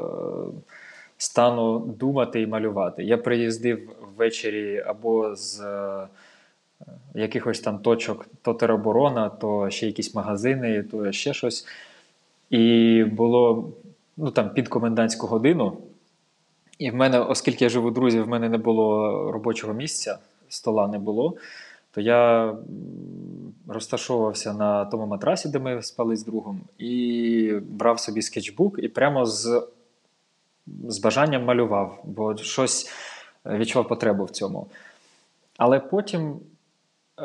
стану 1.18 1.78
думати 1.78 2.42
і 2.42 2.46
малювати. 2.46 3.04
Я 3.04 3.18
приїздив 3.18 3.96
ввечері 4.16 4.84
або 4.86 5.36
з 5.36 5.60
е, 5.60 6.08
якихось 7.14 7.60
там 7.60 7.78
точок, 7.78 8.26
то 8.42 8.54
тероборона, 8.54 9.28
то 9.28 9.70
ще 9.70 9.86
якісь 9.86 10.14
магазини, 10.14 10.82
то 10.82 11.12
ще 11.12 11.34
щось. 11.34 11.66
І 12.50 13.04
було 13.04 13.70
ну, 14.16 14.30
там, 14.30 14.50
під 14.50 14.68
комендантську 14.68 15.26
годину. 15.26 15.76
І 16.78 16.90
в 16.90 16.94
мене, 16.94 17.20
оскільки 17.20 17.64
я 17.64 17.68
живу 17.68 17.90
друзів, 17.90 18.24
в 18.24 18.28
мене 18.28 18.48
не 18.48 18.58
було 18.58 19.12
робочого 19.32 19.72
місця, 19.72 20.18
стола 20.48 20.88
не 20.88 20.98
було, 20.98 21.36
то 21.90 22.00
я 22.00 22.54
розташовувався 23.68 24.52
на 24.52 24.84
тому 24.84 25.06
матрасі, 25.06 25.48
де 25.48 25.58
ми 25.58 25.82
спали 25.82 26.16
з 26.16 26.24
другом, 26.24 26.60
і 26.78 27.52
брав 27.68 28.00
собі 28.00 28.22
скетчбук 28.22 28.78
і 28.78 28.88
прямо 28.88 29.26
з, 29.26 29.68
з 30.88 30.98
бажанням 30.98 31.44
малював, 31.44 32.00
бо 32.04 32.36
щось 32.36 32.90
е, 33.46 33.58
відчував 33.58 33.88
потребу 33.88 34.24
в 34.24 34.30
цьому. 34.30 34.66
Але 35.56 35.80
потім 35.80 36.40
е, 37.18 37.24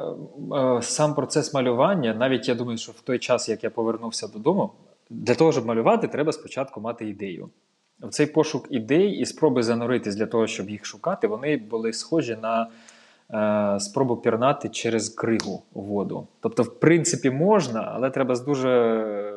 е, 0.58 0.82
сам 0.82 1.16
процес 1.16 1.54
малювання, 1.54 2.14
навіть 2.14 2.48
я 2.48 2.56
думаю, 2.56 2.78
що 2.78 2.92
в 2.92 3.02
той 3.02 3.20
час, 3.20 3.50
як 3.50 3.64
я 3.64 3.70
повернувся 3.70 4.28
додому, 4.28 4.72
для 5.10 5.36
того, 5.36 5.52
щоб 5.52 5.66
малювати, 5.66 6.08
треба 6.08 6.32
спочатку 6.32 6.82
мати 6.82 7.10
ідею. 7.10 7.50
Цей 8.10 8.26
пошук 8.26 8.68
ідей 8.70 9.12
і 9.12 9.26
спроби 9.26 9.64
зануритись 9.64 10.16
для 10.16 10.26
того, 10.26 10.48
щоб 10.48 10.70
їх 10.70 10.86
шукати, 10.86 11.28
вони 11.28 11.58
були 11.58 11.94
схожі 11.94 12.38
на 12.42 12.68
е, 13.76 13.80
спробу 13.80 14.18
пірнати 14.18 14.70
через 14.70 15.10
кригу 15.10 15.64
воду. 15.74 16.28
Тобто, 16.40 16.64
в 16.64 16.80
принципі, 16.80 17.30
можна, 17.30 17.92
але 17.96 18.10
треба 18.10 18.36
з 18.36 18.42
дуже 18.42 18.70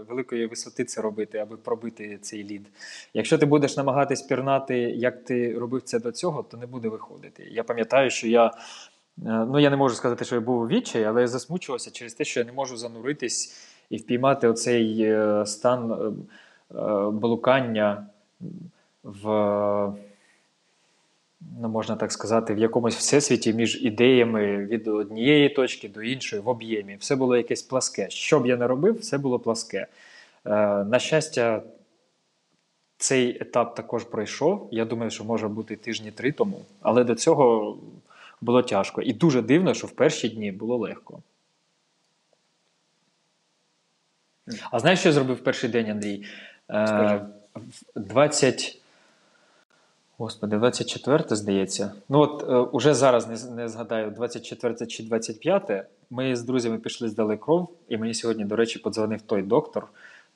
великої 0.09 0.47
висоти 0.47 0.85
це 0.85 1.01
робити, 1.01 1.39
аби 1.39 1.57
пробити 1.57 2.19
цей 2.23 2.45
лід. 2.45 2.67
Якщо 3.15 3.39
ти 3.39 3.47
будеш 3.47 3.77
намагатись 3.77 4.23
пірнати, 4.23 4.79
як 4.79 5.25
ти 5.25 5.59
робив 5.59 5.83
це 5.83 6.01
до 6.01 6.13
цього, 6.13 6.43
то 6.43 6.57
не 6.57 6.67
буде 6.67 6.89
виходити. 6.89 7.49
Я 7.51 7.65
пам'ятаю, 7.65 8.11
що 8.11 8.29
я. 8.29 8.47
е, 8.47 8.51
Ну, 9.25 9.59
я 9.59 9.71
не 9.71 9.77
можу 9.77 9.95
сказати, 9.95 10.25
що 10.25 10.35
я 10.35 10.41
був 10.41 10.61
у 10.61 10.67
відчаї, 10.67 11.05
але 11.05 11.21
я 11.21 11.29
засмучувався 11.29 11.91
через 11.91 12.15
те, 12.15 12.25
що 12.25 12.41
я 12.41 12.47
не 12.47 12.53
можу 12.53 12.77
зануритись 12.77 13.57
і 13.91 13.97
впіймати 13.97 14.49
оцей 14.49 15.03
е, 15.03 15.47
стан 15.47 15.93
е, 15.93 17.11
блукання 17.11 18.07
в, 19.03 19.29
ну, 21.61 21.69
можна 21.69 21.97
так 21.97 22.13
сказати, 22.13 22.55
в 22.55 22.59
якомусь 22.59 22.97
всесвіті 22.97 23.53
між 23.53 23.85
ідеями 23.85 24.57
від 24.67 24.89
однієї 24.89 25.49
точки 25.49 25.89
до 25.89 26.03
іншої 26.03 26.43
в 26.43 26.49
об'ємі. 26.49 26.97
Все 26.97 27.17
було 27.17 27.37
якесь 27.37 27.63
пласке. 27.63 28.11
Що 28.11 28.41
б 28.41 28.47
я 28.47 28.57
не 28.57 28.67
робив, 28.67 28.99
все 28.99 29.19
було 29.19 29.39
пласке. 29.39 29.87
Е, 30.45 30.51
на 30.85 30.99
щастя, 30.99 31.63
цей 32.99 33.43
етап 33.43 33.75
також 33.75 34.05
пройшов. 34.05 34.69
Я 34.73 34.85
думаю, 34.85 35.11
що 35.11 35.25
може 35.25 35.49
бути 35.49 35.77
тижні 35.77 36.11
три 36.11 36.33
тому, 36.33 36.65
але 36.81 37.05
до 37.05 37.15
цього 37.15 37.77
було 38.41 38.63
тяжко. 38.63 39.03
І 39.03 39.13
дуже 39.13 39.43
дивно, 39.43 39.75
що 39.75 39.87
в 39.87 39.91
перші 39.91 40.29
дні 40.29 40.53
було 40.53 40.77
легко. 40.77 41.23
А 44.71 44.79
знаєш, 44.79 45.01
що 45.01 45.09
я 45.09 45.13
зробив 45.13 45.37
в 45.37 45.45
перший 45.45 45.71
день, 45.71 45.91
Андрій? 45.91 46.25
Е, 46.71 47.27
20. 47.95 48.79
Господи, 50.19 50.57
24 50.57 51.25
здається. 51.31 51.93
Ну 52.09 52.21
от 52.21 52.45
е, 52.49 52.57
уже 52.57 52.95
зараз 52.95 53.29
не, 53.29 53.51
не 53.51 53.69
згадаю, 53.69 54.11
24 54.11 54.87
чи 54.87 55.03
25. 55.03 55.87
Ми 56.11 56.37
з 56.37 56.43
друзями 56.43 56.79
пішли, 56.79 57.09
здали 57.09 57.37
кров, 57.37 57.69
і 57.89 57.97
мені 57.97 58.15
сьогодні, 58.15 58.45
до 58.45 58.57
речі, 58.57 58.79
подзвонив 58.79 59.23
той 59.23 59.43
доктор, 59.43 59.87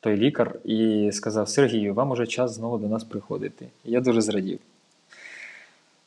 той 0.00 0.16
лікар, 0.16 0.54
і 0.64 1.10
сказав: 1.12 1.48
Сергію, 1.48 1.94
вам 1.94 2.10
уже 2.10 2.26
час 2.26 2.54
знову 2.54 2.78
до 2.78 2.86
нас 2.86 3.04
приходити. 3.04 3.66
Я 3.84 4.00
дуже 4.00 4.20
зрадів. 4.20 4.58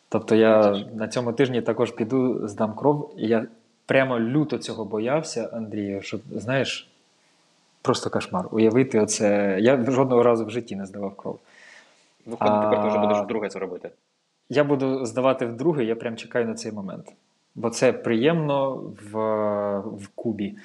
Тобто 0.10 0.36
я 0.36 0.86
на 0.95 1.08
цьому 1.08 1.34
тижні 1.34 1.62
також 1.62 1.91
піду, 1.91 2.47
здам 2.47 2.73
кров, 2.76 3.13
я 3.17 3.45
прямо 3.86 4.19
люто 4.19 4.58
цього 4.58 4.86
боявся, 4.86 5.49
Андрію, 5.54 6.02
що 6.02 6.19
знаєш, 6.36 6.89
просто 7.83 8.09
кошмар. 8.09 8.47
Уявити 8.51 8.99
оце. 8.99 9.57
Я 9.61 9.85
жодного 9.85 10.23
разу 10.23 10.45
в 10.45 10.49
житті 10.49 10.75
не 10.75 10.85
здавав 10.85 11.15
кров. 11.15 11.39
Виходить, 12.25 12.61
тепер 12.61 12.81
ти 12.81 12.87
вже 12.87 12.97
будеш 12.97 13.17
вдруге 13.17 13.49
це 13.49 13.59
робити. 13.59 13.89
Я 14.49 14.63
буду 14.63 15.05
здавати 15.05 15.45
вдруге, 15.45 15.83
я 15.83 15.95
прям 15.95 16.15
чекаю 16.15 16.45
на 16.45 16.53
цей 16.53 16.71
момент. 16.71 17.13
Бо 17.55 17.69
це 17.69 17.93
приємно 17.93 18.75
в 19.11 19.17
в 19.79 20.07
Кубі. 20.15 20.55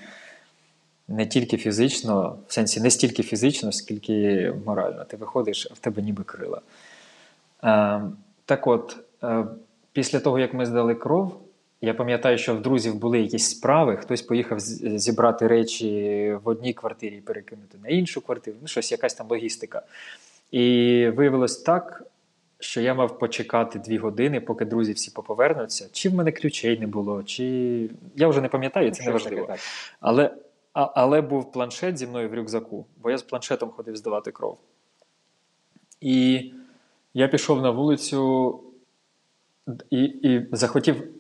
Не 1.09 1.27
тільки 1.27 1.57
фізично, 1.57 2.39
в 2.47 2.53
сенсі 2.53 2.81
не 2.81 2.91
стільки 2.91 3.23
фізично, 3.23 3.73
скільки 3.73 4.53
морально. 4.67 5.05
Ти 5.05 5.17
виходиш, 5.17 5.69
а 5.71 5.75
в 5.75 5.79
тебе 5.79 6.03
ніби 6.03 6.25
крила. 6.25 6.61
Е, 7.65 8.01
Так 8.45 8.67
от, 8.67 8.97
е, 9.23 9.45
після 9.93 10.21
того, 10.21 10.39
як 10.39 10.55
ми 10.55 10.67
здали 10.67 10.95
кров, 10.95 11.41
я 11.81 11.95
пам'ятаю, 11.95 12.39
що 12.39 12.55
в 12.55 12.63
друзів 12.63 12.95
були 12.95 13.21
якісь 13.21 13.51
справи, 13.51 13.97
хтось 13.97 14.23
поїхав 14.23 14.61
зібрати 14.61 15.47
речі 15.47 16.39
в 16.45 16.49
одній 16.49 16.73
квартирі 16.73 17.17
і 17.17 17.21
перекинути 17.21 17.79
на 17.83 17.89
іншу 17.89 18.21
квартиру, 18.21 18.57
ну 18.61 18.69
щось, 18.69 18.93
якась 18.93 19.15
там 19.15 19.27
логістика. 19.31 19.83
І 20.51 21.07
виявилось 21.17 21.57
так, 21.57 22.03
що 22.59 22.81
я 22.81 22.95
мав 22.95 23.19
почекати 23.19 23.79
дві 23.79 23.99
години, 23.99 24.41
поки 24.41 24.65
друзі 24.65 24.93
всі 24.93 25.11
повернуться. 25.11 25.89
Чи 25.93 26.09
в 26.09 26.15
мене 26.15 26.33
ключей 26.33 26.79
не 26.79 26.87
було, 26.87 27.23
чи 27.23 27.45
я 28.17 28.29
вже 28.29 28.41
не 28.41 28.49
пам'ятаю, 28.49 28.91
це 28.91 29.05
не 29.05 29.11
важливо. 29.11 29.55
Але 30.01 30.31
а, 30.73 30.91
але 30.95 31.21
був 31.21 31.53
планшет 31.53 31.99
зі 31.99 32.07
мною 32.07 32.29
в 32.29 32.35
рюкзаку, 32.35 32.87
бо 32.97 33.11
я 33.11 33.19
з 33.19 33.23
планшетом 33.23 33.71
ходив 33.71 33.97
здавати 33.97 34.31
кров. 34.31 34.59
І 36.01 36.53
я 37.15 37.29
пішов 37.29 37.63
на 37.63 37.71
вулицю 37.71 38.61
і 39.91 40.03
і 40.03 40.47
захотів 40.53 41.18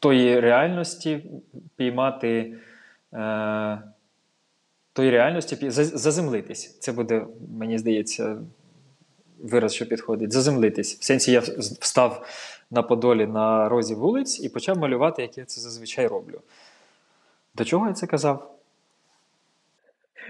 тої 0.00 0.40
реальності 0.40 1.24
піймати. 1.76 2.54
Е, 3.12 3.82
Тої 4.92 5.10
реальності 5.10 5.70
заземлитись. 5.70 6.78
Це 6.78 6.92
буде, 6.92 7.26
мені 7.58 7.78
здається, 7.78 8.42
вираз, 9.38 9.74
що 9.74 9.86
підходить. 9.86 10.32
Заземлитись. 10.32 10.98
В 11.00 11.04
сенсі 11.04 11.32
я 11.32 11.40
встав 11.80 12.26
на 12.70 12.82
Подолі 12.82 13.26
на 13.26 13.68
розі 13.68 13.94
вулиць 13.94 14.40
і 14.40 14.48
почав 14.48 14.78
малювати, 14.78 15.22
як 15.22 15.38
я 15.38 15.44
це 15.44 15.60
зазвичай 15.60 16.06
роблю. 16.06 16.40
До 17.54 17.64
чого 17.64 17.86
я 17.86 17.92
це 17.92 18.06
казав? 18.06 18.58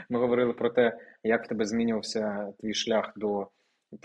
Ми 0.08 0.18
говорили 0.18 0.52
про 0.52 0.70
те, 0.70 0.98
як 1.24 1.44
в 1.44 1.48
тебе 1.48 1.64
змінювався 1.64 2.52
твій 2.60 2.74
шлях 2.74 3.12
до 3.16 3.46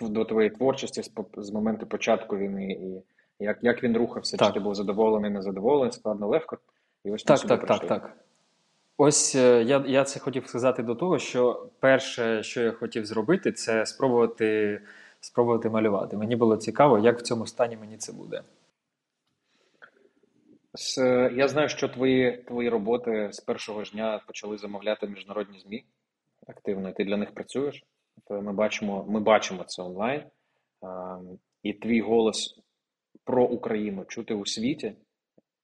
до 0.01 0.25
твоєї 0.25 0.49
творчості 0.49 1.03
з, 1.03 1.11
з 1.37 1.51
моменту 1.51 1.85
початку 1.85 2.37
війни, 2.37 2.71
і 2.71 3.01
як 3.39 3.57
як 3.61 3.83
він 3.83 3.97
рухався, 3.97 4.37
так. 4.37 4.47
чи 4.47 4.53
ти 4.53 4.59
був 4.59 4.75
задоволений, 4.75 5.31
незадоволений, 5.31 5.91
складно, 5.91 6.27
легко. 6.27 6.57
І 7.03 7.11
ось 7.11 7.23
Так, 7.23 7.39
так, 7.39 7.65
так, 7.65 7.87
так. 7.87 8.17
Ось 8.97 9.35
е, 9.35 9.63
я 9.63 9.83
я 9.87 10.03
це 10.03 10.19
хотів 10.19 10.47
сказати 10.47 10.83
до 10.83 10.95
того, 10.95 11.19
що 11.19 11.67
перше, 11.79 12.43
що 12.43 12.61
я 12.61 12.71
хотів 12.71 13.05
зробити, 13.05 13.51
це 13.51 13.85
спробувати 13.85 14.81
спробувати 15.19 15.69
малювати. 15.69 16.17
Мені 16.17 16.35
було 16.35 16.57
цікаво, 16.57 16.99
як 16.99 17.19
в 17.19 17.21
цьому 17.21 17.47
стані 17.47 17.77
мені 17.77 17.97
це 17.97 18.13
буде. 18.13 18.41
Я 21.35 21.47
знаю, 21.47 21.69
що 21.69 21.89
твої 21.89 22.43
твої 22.47 22.69
роботи 22.69 23.29
з 23.31 23.39
першого 23.39 23.83
ж 23.83 23.91
дня 23.91 24.21
почали 24.27 24.57
замовляти 24.57 25.07
міжнародні 25.07 25.59
ЗМІ 25.59 25.85
активно. 26.47 26.91
Ти 26.91 27.03
для 27.03 27.17
них 27.17 27.31
працюєш. 27.31 27.83
Ми 28.29 28.53
бачимо 28.53 29.05
ми 29.09 29.19
бачимо 29.19 29.63
це 29.63 29.81
онлайн, 29.81 30.23
і 31.63 31.73
твій 31.73 32.01
голос 32.01 32.59
про 33.25 33.45
Україну 33.45 34.05
чути 34.05 34.33
у 34.33 34.45
світі, 34.45 34.95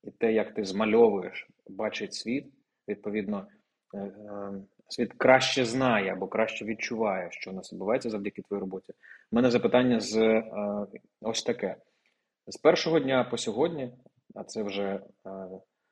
і 0.03 0.11
те, 0.11 0.33
як 0.33 0.53
ти 0.53 0.63
змальовуєш, 0.63 1.47
бачить 1.69 2.13
світ 2.13 2.45
відповідно, 2.87 3.47
е, 3.93 3.97
е, 3.97 4.13
світ 4.87 5.13
краще 5.17 5.65
знає 5.65 6.11
або 6.11 6.27
краще 6.27 6.65
відчуває, 6.65 7.27
що 7.31 7.51
у 7.51 7.53
нас 7.53 7.73
відбувається 7.73 8.09
завдяки 8.09 8.41
твоїй 8.41 8.61
роботі. 8.61 8.93
У 9.31 9.35
мене 9.35 9.51
запитання 9.51 9.99
з 9.99 10.17
е, 10.17 10.43
ось 11.21 11.43
таке: 11.43 11.75
з 12.47 12.57
першого 12.57 12.99
дня 12.99 13.23
по 13.23 13.37
сьогодні, 13.37 13.93
а 14.35 14.43
це 14.43 14.63
вже 14.63 14.99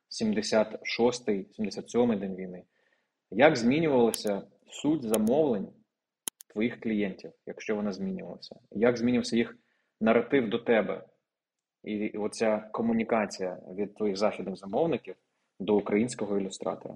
76-й, 0.09 1.47
77-й 1.59 2.15
день 2.15 2.35
війни. 2.35 2.63
Як 3.31 3.55
змінювалася 3.55 4.41
суть 4.69 5.03
замовлень 5.03 5.67
твоїх 6.53 6.79
клієнтів, 6.79 7.31
якщо 7.45 7.75
вона 7.75 7.91
змінювалася? 7.91 8.55
Як 8.71 8.97
змінився 8.97 9.37
їх 9.37 9.57
наратив 10.01 10.49
до 10.49 10.59
тебе? 10.59 11.03
І 11.83 12.17
оця 12.17 12.69
комунікація 12.71 13.57
від 13.75 13.95
твоїх 13.95 14.17
західних 14.17 14.55
замовників 14.55 15.15
до 15.59 15.75
українського 15.75 16.39
ілюстратора? 16.39 16.95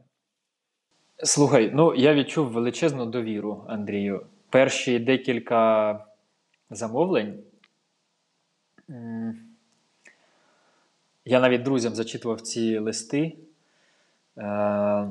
Слухай, 1.24 1.72
ну 1.74 1.96
я 1.96 2.14
відчув 2.14 2.52
величезну 2.52 3.06
довіру, 3.06 3.66
Андрію. 3.68 4.26
Перші 4.50 5.00
декілька 5.00 6.00
замовлень. 6.70 7.44
Я 11.26 11.40
навіть 11.40 11.64
друзям 11.64 11.96
зачитував 11.96 12.42
ці 12.42 12.78
листи. 12.78 13.38
Е, 14.38 15.08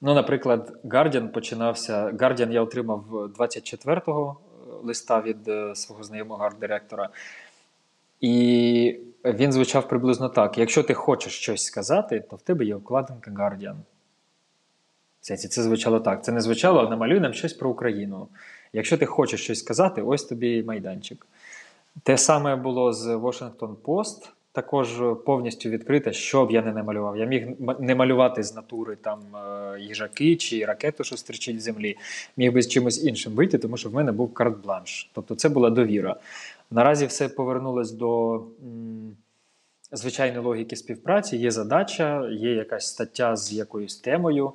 ну, 0.00 0.14
Наприклад, 0.14 0.80
Guardian 0.84 1.28
починався. 1.28 2.10
Guardian 2.10 2.52
я 2.52 2.62
отримав 2.62 3.04
24-го 3.38 4.40
листа 4.82 5.20
від 5.20 5.48
е, 5.48 5.74
свого 5.74 6.02
знайомого 6.02 6.44
арт-директора. 6.44 7.08
І 8.20 9.00
він 9.24 9.52
звучав 9.52 9.88
приблизно 9.88 10.28
так: 10.28 10.58
якщо 10.58 10.82
ти 10.82 10.94
хочеш 10.94 11.32
щось 11.32 11.64
сказати, 11.64 12.24
то 12.30 12.36
в 12.36 12.42
тебе 12.42 12.64
є 12.64 12.74
обкладинка 12.74 13.30
Guardian. 13.30 13.76
Це 15.20 15.62
звучало 15.62 16.00
так. 16.00 16.24
Це 16.24 16.32
не 16.32 16.40
звучало, 16.40 16.88
намалюй 16.88 17.20
нам 17.20 17.32
щось 17.32 17.52
про 17.52 17.70
Україну. 17.70 18.28
Якщо 18.72 18.98
ти 18.98 19.06
хочеш 19.06 19.44
щось 19.44 19.58
сказати, 19.58 20.02
ось 20.02 20.24
тобі 20.24 20.62
майданчик. 20.62 21.26
Те 22.02 22.18
саме 22.18 22.56
було 22.56 22.92
з 22.92 23.06
Washington 23.06 23.74
Post, 23.84 24.28
також 24.52 25.02
повністю 25.26 25.68
відкрите, 25.68 26.12
що 26.12 26.46
б 26.46 26.50
я 26.50 26.62
не 26.62 26.72
намалював. 26.72 27.16
Я 27.16 27.24
міг 27.24 27.48
не 27.80 27.94
малювати 27.94 28.42
з 28.42 28.54
натури 28.54 28.96
там 28.96 29.20
е, 29.36 29.80
їжаки 29.80 30.36
чи 30.36 30.64
ракету, 30.64 31.04
що 31.04 31.16
стрічить 31.16 31.62
землі. 31.62 31.96
Міг 32.36 32.52
би 32.52 32.62
з 32.62 32.68
чимось 32.68 33.04
іншим 33.04 33.32
вийти, 33.32 33.58
тому 33.58 33.76
що 33.76 33.88
в 33.88 33.94
мене 33.94 34.12
був 34.12 34.34
карт-бланш. 34.34 35.10
Тобто 35.12 35.34
це 35.34 35.48
була 35.48 35.70
довіра. 35.70 36.16
Наразі 36.70 37.06
все 37.06 37.28
повернулось 37.28 37.92
до 37.92 38.42
звичайної 39.92 40.44
логіки 40.44 40.76
співпраці. 40.76 41.36
Є 41.36 41.50
задача, 41.50 42.28
є 42.30 42.54
якась 42.54 42.86
стаття 42.86 43.36
з 43.36 43.52
якоюсь 43.52 43.96
темою, 43.96 44.52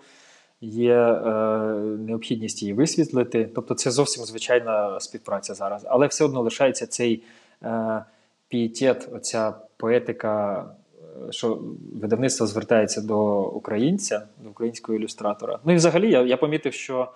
є 0.62 0.96
е, 0.96 1.30
необхідність 2.00 2.62
її 2.62 2.74
висвітлити. 2.74 3.50
Тобто, 3.56 3.76
це 3.76 3.92
зовсім 3.92 4.24
звичайна 4.24 5.00
співпраця 5.00 5.54
зараз. 5.54 5.86
Але 5.86 6.08
все 6.08 6.26
одно 6.26 6.42
лишається 6.42 6.88
цей 6.88 7.24
е, 7.64 8.06
пієтет, 8.48 9.10
оця 9.14 9.54
поетика. 9.78 10.66
Е, 11.28 11.32
що 11.32 11.60
видавництво 11.94 12.48
звертається 12.48 13.02
до 13.02 13.44
українця, 13.44 14.28
до 14.44 14.50
українського 14.50 14.98
ілюстратора. 14.98 15.60
Ну 15.66 15.74
і 15.74 15.76
взагалі 15.76 16.12
я 16.12 16.22
я 16.22 16.38
помітив, 16.38 16.74
що 16.74 17.12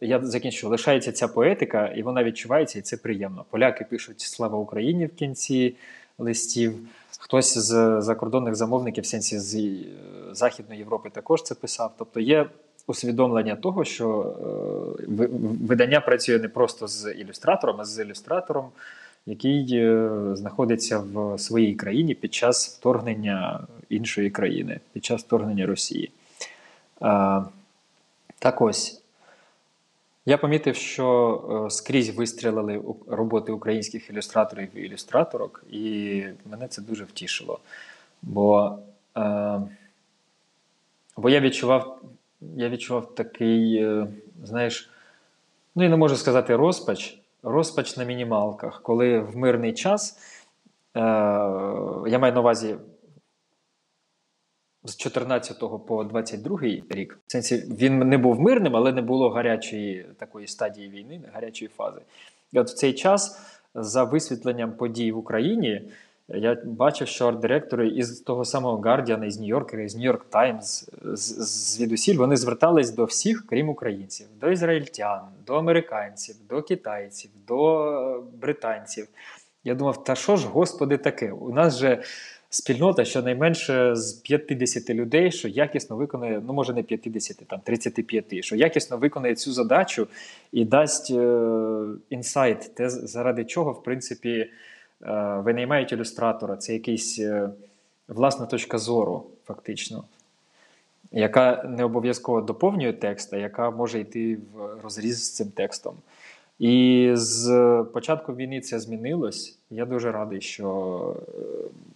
я 0.00 0.20
закінчу, 0.22 0.68
лишається 0.68 1.12
ця 1.12 1.28
поетика, 1.28 1.86
і 1.86 2.02
вона 2.02 2.24
відчувається, 2.24 2.78
і 2.78 2.82
це 2.82 2.96
приємно. 2.96 3.44
Поляки 3.50 3.86
пишуть 3.90 4.20
Слава 4.20 4.58
Україні 4.58 5.06
в 5.06 5.14
кінці 5.14 5.74
листів. 6.18 6.74
Хтось 7.18 7.58
з 7.58 8.00
закордонних 8.00 8.54
замовників, 8.54 9.04
в 9.04 9.06
сенсі 9.06 9.38
з 9.38 9.54
е, 9.54 9.76
Західної 10.32 10.78
Європи, 10.78 11.10
також 11.10 11.42
це 11.42 11.54
писав. 11.54 11.92
Тобто 11.98 12.20
є 12.20 12.46
усвідомлення 12.86 13.56
того, 13.56 13.84
що 13.84 14.36
е, 15.08 15.28
видання 15.66 16.00
працює 16.00 16.38
не 16.38 16.48
просто 16.48 16.88
з 16.88 17.12
ілюстратором, 17.12 17.80
а 17.80 17.84
з 17.84 18.04
ілюстратором, 18.04 18.68
який 19.26 19.66
знаходиться 20.36 20.98
в 20.98 21.38
своїй 21.38 21.74
країні 21.74 22.14
під 22.14 22.34
час 22.34 22.78
вторгнення 22.78 23.60
іншої 23.88 24.30
країни, 24.30 24.80
під 24.92 25.04
час 25.04 25.22
вторгнення 25.22 25.66
Росії. 25.66 26.10
Так 28.38 28.60
ось. 28.60 29.03
Я 30.26 30.38
помітив, 30.38 30.76
що 30.76 31.66
е, 31.66 31.70
скрізь 31.70 32.16
вистрілили 32.16 32.82
роботи 33.06 33.52
українських 33.52 34.10
ілюстраторів 34.10 34.76
і 34.76 34.80
ілюстраторок, 34.80 35.64
і 35.70 36.22
мене 36.50 36.68
це 36.68 36.82
дуже 36.82 37.04
втішило. 37.04 37.58
Бо 38.22 38.78
е, 39.16 39.60
бо 41.16 41.30
я 41.30 41.40
відчував 41.40 42.00
я 42.56 42.68
відчував 42.68 43.14
такий, 43.14 43.76
е, 43.76 44.06
знаєш, 44.44 44.90
ну 45.74 45.82
я 45.82 45.88
не 45.88 45.96
можу 45.96 46.16
сказати 46.16 46.56
розпач, 46.56 47.18
розпач 47.42 47.96
на 47.96 48.04
мінімалках, 48.04 48.82
коли 48.82 49.18
в 49.18 49.36
мирний 49.36 49.74
час, 49.74 50.18
е, 50.96 51.00
я 52.06 52.18
маю 52.18 52.32
на 52.32 52.40
увазі 52.40 52.76
з 54.84 54.96
14 54.96 55.58
по 55.86 56.04
22 56.04 56.58
рік, 56.88 57.18
в 57.26 57.32
сенсі 57.32 57.64
він 57.80 57.98
не 57.98 58.18
був 58.18 58.40
мирним, 58.40 58.76
але 58.76 58.92
не 58.92 59.02
було 59.02 59.30
гарячої 59.30 60.06
такої 60.18 60.46
стадії 60.46 60.88
війни, 60.88 61.20
гарячої 61.34 61.68
фази. 61.76 62.00
І 62.52 62.58
от 62.58 62.70
в 62.70 62.74
цей 62.74 62.92
час, 62.92 63.40
за 63.74 64.04
висвітленням 64.04 64.72
подій 64.72 65.12
в 65.12 65.18
Україні, 65.18 65.82
я 66.28 66.56
бачив, 66.64 67.08
що 67.08 67.28
арт-директори 67.28 67.88
із 67.88 68.20
того 68.20 68.44
самого 68.44 68.82
Guardian, 68.82 69.24
із 69.24 69.40
Нью-Йоркера, 69.40 69.80
із 69.80 69.96
Нью-Йорк 69.96 70.20
Таймс, 70.30 70.88
звідусіль 71.02 72.16
вони 72.16 72.36
звертались 72.36 72.90
до 72.90 73.04
всіх, 73.04 73.46
крім 73.46 73.68
українців, 73.68 74.26
до 74.40 74.50
ізраїльтян, 74.50 75.20
до 75.46 75.54
американців, 75.54 76.36
до 76.48 76.62
китайців, 76.62 77.30
до 77.46 78.24
британців. 78.40 79.08
Я 79.64 79.74
думав, 79.74 80.04
та 80.04 80.14
що 80.14 80.36
ж, 80.36 80.48
господи, 80.48 80.96
таке? 80.96 81.32
У 81.32 81.52
нас 81.52 81.78
же 81.78 82.02
спільнота 82.54 83.04
щонайменше 83.04 83.96
з 83.96 84.12
50 84.12 84.90
людей, 84.90 85.32
що 85.32 85.48
якісно 85.48 85.96
виконує, 85.96 86.42
ну 86.46 86.52
може 86.52 86.72
не 86.72 86.82
50, 86.82 87.36
там 87.36 87.60
35, 87.60 88.44
що 88.44 88.56
якісно 88.56 88.96
виконує 88.96 89.34
цю 89.34 89.52
задачу 89.52 90.08
і 90.52 90.64
дасть 90.64 91.10
е, 91.10 91.48
інсайт, 92.10 92.74
те, 92.74 92.90
заради 92.90 93.44
чого, 93.44 93.72
в 93.72 93.82
принципі, 93.82 94.30
е, 94.30 94.50
винаймають 95.44 95.92
ілюстратора. 95.92 96.56
Це 96.56 96.72
якийсь 96.72 97.18
е, 97.18 97.50
власна 98.08 98.46
точка 98.46 98.78
зору, 98.78 99.26
фактично. 99.44 100.04
Яка 101.12 101.62
не 101.68 101.84
обов'язково 101.84 102.40
доповнює 102.40 102.92
текст, 102.92 103.32
а 103.32 103.36
яка 103.36 103.70
може 103.70 104.00
йти 104.00 104.38
в 104.54 104.82
розріз 104.82 105.24
з 105.24 105.34
цим 105.34 105.48
текстом. 105.48 105.94
І 106.58 107.10
з 107.14 107.48
початку 107.92 108.34
війни 108.34 108.60
це 108.60 108.80
змінилось. 108.80 109.58
Я 109.70 109.84
дуже 109.84 110.12
радий, 110.12 110.40
що 110.40 111.16
е, 111.28 111.42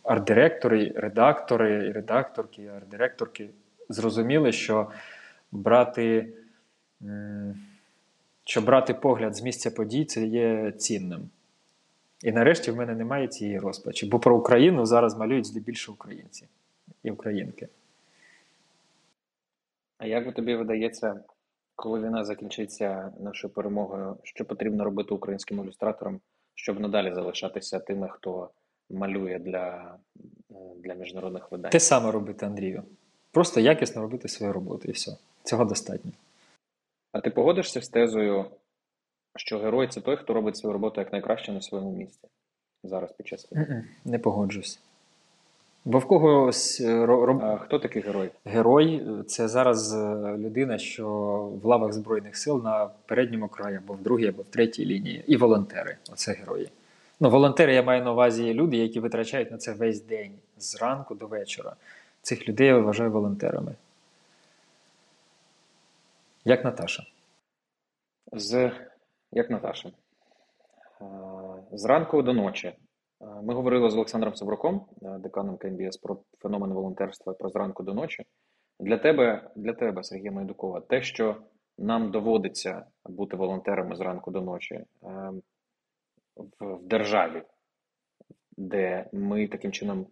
арт-директори, 0.04 0.92
редактори, 0.96 1.92
редакторки, 1.92 2.62
арт-директорки 2.62 3.48
зрозуміли, 3.88 4.52
що 4.52 4.86
брати 5.52 6.28
що 8.44 8.60
брати 8.60 8.94
погляд 8.94 9.36
з 9.36 9.42
місця 9.42 9.70
подій 9.70 10.04
це 10.04 10.26
є 10.26 10.72
цінним. 10.72 11.30
І 12.22 12.32
нарешті 12.32 12.70
в 12.70 12.76
мене 12.76 12.94
немає 12.94 13.28
цієї 13.28 13.58
розпачі. 13.58 14.06
Бо 14.06 14.18
про 14.18 14.36
Україну 14.36 14.86
зараз 14.86 15.16
малюють 15.16 15.46
здебільшого 15.46 15.96
українці 16.00 16.46
і 17.02 17.10
українки. 17.10 17.68
А 19.98 20.06
як 20.06 20.34
тобі 20.34 20.54
видається, 20.54 21.20
коли 21.78 22.00
війна 22.00 22.24
закінчиться 22.24 23.12
нашою 23.20 23.52
перемогою, 23.52 24.16
що 24.22 24.44
потрібно 24.44 24.84
робити 24.84 25.14
українським 25.14 25.64
ілюстраторам, 25.64 26.20
щоб 26.54 26.80
надалі 26.80 27.14
залишатися 27.14 27.78
тими, 27.78 28.08
хто 28.08 28.50
малює 28.90 29.38
для 29.38 29.94
для 30.76 30.94
міжнародних 30.94 31.52
видань? 31.52 31.70
Те 31.70 31.80
саме 31.80 32.10
робити, 32.10 32.46
Андрію. 32.46 32.82
Просто 33.30 33.60
якісно 33.60 34.02
робити 34.02 34.28
свою 34.28 34.52
роботу 34.52 34.88
і 34.88 34.92
все. 34.92 35.16
Цього 35.42 35.64
достатньо. 35.64 36.12
А 37.12 37.20
ти 37.20 37.30
погодишся 37.30 37.82
з 37.82 37.88
тезою, 37.88 38.44
що 39.36 39.58
герой 39.58 39.88
це 39.88 40.00
той, 40.00 40.16
хто 40.16 40.34
робить 40.34 40.56
свою 40.56 40.72
роботу 40.72 41.00
як 41.00 41.12
найкраще 41.12 41.52
на 41.52 41.60
своєму 41.60 41.92
місці 41.92 42.28
зараз 42.84 43.12
під 43.12 43.28
час 43.28 43.52
війни? 43.52 43.84
Не 44.04 44.18
погоджусь. 44.18 44.80
Бо 45.84 45.98
в 45.98 46.06
когось 46.06 46.80
е, 46.80 47.06
роб... 47.06 47.42
А 47.42 47.58
Хто 47.58 47.78
такий 47.78 48.02
герой? 48.02 48.30
Герой 48.44 48.96
е, 48.96 49.22
це 49.22 49.48
зараз 49.48 49.94
е, 49.94 49.98
людина, 50.38 50.78
що 50.78 51.08
в 51.62 51.66
лавах 51.66 51.92
Збройних 51.92 52.36
сил 52.36 52.62
на 52.64 52.90
передньому 53.06 53.48
краї, 53.48 53.76
або 53.76 53.94
в 53.94 54.02
другій, 54.02 54.26
або 54.26 54.42
в 54.42 54.46
третій 54.46 54.86
лінії. 54.86 55.24
І 55.26 55.36
волонтери. 55.36 55.96
Оце 56.12 56.32
герої. 56.32 56.70
Ну, 57.20 57.30
волонтери 57.30 57.74
я 57.74 57.82
маю 57.82 58.04
на 58.04 58.12
увазі 58.12 58.54
люди, 58.54 58.76
які 58.76 59.00
витрачають 59.00 59.50
на 59.50 59.58
це 59.58 59.72
весь 59.72 60.02
день 60.02 60.32
з 60.58 60.82
ранку 60.82 61.14
до 61.14 61.26
вечора. 61.26 61.76
Цих 62.22 62.48
людей 62.48 62.66
я 62.66 62.78
вважаю 62.78 63.10
волонтерами. 63.10 63.74
Як 66.44 66.64
Наташа? 66.64 67.06
З 68.32 68.70
як 69.32 69.50
Наташа. 69.50 69.90
Зранку 71.72 72.22
до 72.22 72.32
ночі. 72.32 72.72
Ми 73.20 73.54
говорили 73.54 73.90
з 73.90 73.94
Олександром 73.94 74.35
Савруком, 74.35 74.87
деканом 75.00 75.57
КМБС, 75.57 75.96
про 75.96 76.18
феномен 76.38 76.72
волонтерства 76.72 77.33
про 77.33 77.48
зранку 77.48 77.83
до 77.83 77.94
ночі. 77.94 78.24
Для 78.81 78.98
тебе, 78.98 79.50
для 79.57 79.72
тебе, 79.72 80.04
Сергія 80.04 80.33
Майдукова, 80.33 80.81
те, 80.81 81.02
що 81.02 81.37
нам 81.78 82.11
доводиться 82.11 82.87
бути 83.04 83.37
волонтерами 83.37 83.96
зранку 83.96 84.31
до 84.31 84.40
ночі 84.40 84.85
в 86.61 86.83
державі, 86.83 87.42
де 88.57 89.11
ми 89.12 89.48
таким 89.48 89.72
чином 89.72 90.07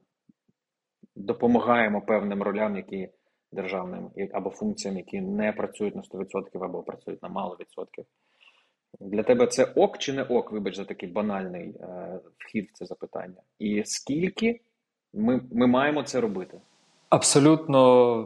допомагаємо 1.16 2.00
певним 2.00 2.42
ролям, 2.42 2.76
які 2.76 3.08
державним 3.52 4.10
або 4.32 4.50
функціям, 4.50 4.96
які 4.96 5.20
не 5.20 5.52
працюють 5.52 5.96
на 5.96 6.02
100% 6.02 6.64
або 6.64 6.82
працюють 6.82 7.22
на 7.22 7.28
мало 7.28 7.56
відсотків. 7.60 8.04
Для 9.00 9.22
тебе 9.22 9.46
це 9.46 9.64
ок 9.64 9.98
чи 9.98 10.12
не 10.12 10.22
ок, 10.22 10.52
вибач 10.52 10.76
за 10.76 10.84
такий 10.84 11.08
банальний 11.08 11.74
е, 11.80 12.18
вхід 12.38 12.68
в 12.72 12.78
це 12.78 12.86
запитання. 12.86 13.40
І 13.58 13.82
скільки 13.86 14.60
ми, 15.14 15.40
ми 15.52 15.66
маємо 15.66 16.02
це 16.02 16.20
робити? 16.20 16.58
Абсолютно 17.08 18.20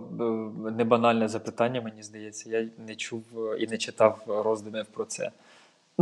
е, 0.67 0.71
не 0.73 0.85
банальне 0.85 1.29
запитання, 1.29 1.81
мені 1.81 2.03
здається. 2.03 2.51
Я 2.51 2.69
не 2.87 2.95
чув 2.95 3.23
і 3.59 3.67
не 3.67 3.79
читав 3.79 4.23
роздумів 4.27 4.87
про 4.87 5.05
це. 5.05 5.31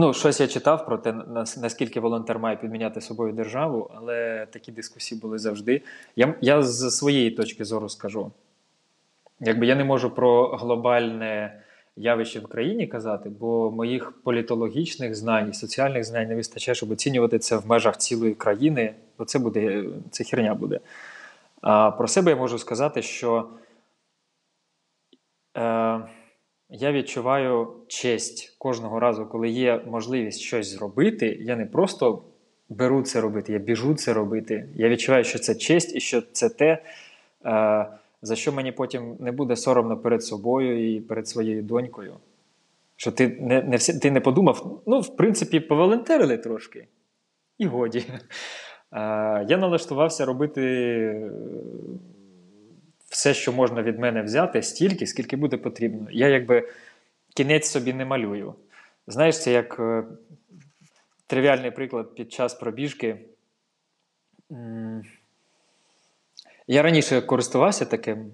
Ну, 0.01 0.15
щось 0.15 0.41
я 0.41 0.47
читав 0.47 0.87
про 0.87 0.99
те, 0.99 1.13
наскільки 1.57 2.01
волонтер 2.01 2.39
має 2.39 2.57
підміняти 2.57 3.01
собою 3.01 3.33
державу, 3.33 3.91
але 3.95 4.47
такі 4.51 4.73
дискусії 4.73 5.21
були 5.21 5.39
завжди. 5.39 5.83
Я 6.17 6.35
я 6.41 6.63
з 6.63 6.91
своєї 6.91 7.31
точки 7.31 7.65
зору 7.65 7.89
скажу: 7.89 8.31
якби 9.41 9.67
я 9.67 9.75
не 9.75 9.85
можу 9.85 10.11
про 10.11 10.57
глобальне 10.57 11.63
явище 11.99 12.41
в 12.41 12.47
країні 12.47 12.87
казати, 12.87 13.29
бо 13.29 13.71
моїх 13.71 14.13
політологічних 14.25 15.15
знань 15.15 15.51
і 15.51 15.55
соціальних 15.55 16.05
знань 16.05 16.29
не 16.29 16.35
вистачає, 16.35 16.75
щоб 16.75 16.91
оцінювати 16.91 17.39
це 17.39 17.57
в 17.57 17.67
межах 17.67 17.97
цілої 17.97 18.35
країни, 18.35 18.95
бо 19.19 19.25
це 19.25 19.39
буде 19.39 19.85
це 20.11 20.25
херня 20.25 20.55
буде. 20.55 20.81
А 21.61 21.91
про 21.91 22.09
себе 22.09 22.31
я 22.31 22.37
можу 22.37 22.59
сказати, 22.59 23.03
що 23.03 23.49
е, 25.57 26.01
я 26.71 26.93
відчуваю 26.93 27.69
честь 27.89 28.57
кожного 28.59 29.01
разу, 29.01 29.27
коли 29.27 29.49
є 29.49 29.81
можливість 29.87 30.41
щось 30.41 30.67
зробити. 30.67 31.39
Я 31.41 31.57
не 31.57 31.67
просто 31.67 32.23
беру 32.69 33.03
це 33.03 33.21
робити, 33.21 33.53
я 33.53 33.59
біжу 33.59 33.95
це 33.95 34.13
робити. 34.13 34.69
Я 34.75 34.89
відчуваю, 34.89 35.25
що 35.25 35.39
це 35.39 35.55
честь 35.55 35.97
і 35.97 36.01
що 36.01 36.23
це 36.23 36.49
те. 36.49 36.83
Е, 37.45 37.87
за 38.23 38.37
що 38.37 38.53
мені 38.53 38.73
потім 38.73 39.17
не 39.21 39.33
буде 39.33 39.57
соромно 39.57 39.97
перед 39.97 40.25
собою 40.25 40.97
і 40.97 41.01
перед 41.01 41.29
своєю 41.29 41.63
донькою. 41.63 42.17
Що 42.97 43.13
ти 43.13 43.29
не 43.41 43.63
не, 43.63 43.79
ти 43.79 44.11
не 44.11 44.21
подумав, 44.21 44.83
ну, 44.87 45.01
в 45.01 45.17
принципі, 45.17 45.61
поволонтерили 45.61 46.39
трошки, 46.39 46.87
і 47.59 47.67
годі. 47.67 48.05
А, 48.91 49.45
Я 49.49 49.59
налаштувався 49.59 50.25
робити 50.25 50.63
е, 50.63 51.31
все, 53.09 53.35
що 53.35 53.53
можна 53.53 53.83
від 53.83 53.99
мене 53.99 54.23
взяти, 54.23 54.63
стільки, 54.63 55.07
скільки 55.07 55.37
буде 55.37 55.57
потрібно. 55.57 56.07
Я 56.11 56.29
якби 56.29 56.69
кінець 57.35 57.71
собі 57.71 57.93
не 57.93 58.05
малюю. 58.05 58.55
Знаєш, 59.07 59.43
це 59.43 59.53
як 59.53 59.77
е, 59.81 60.05
тривіальний 61.27 61.71
приклад 61.71 62.15
під 62.15 62.33
час 62.33 62.55
пробіжки. 62.55 63.17
Я 66.71 66.83
раніше 66.83 67.21
користувався 67.21 67.85
таким, 67.85 68.33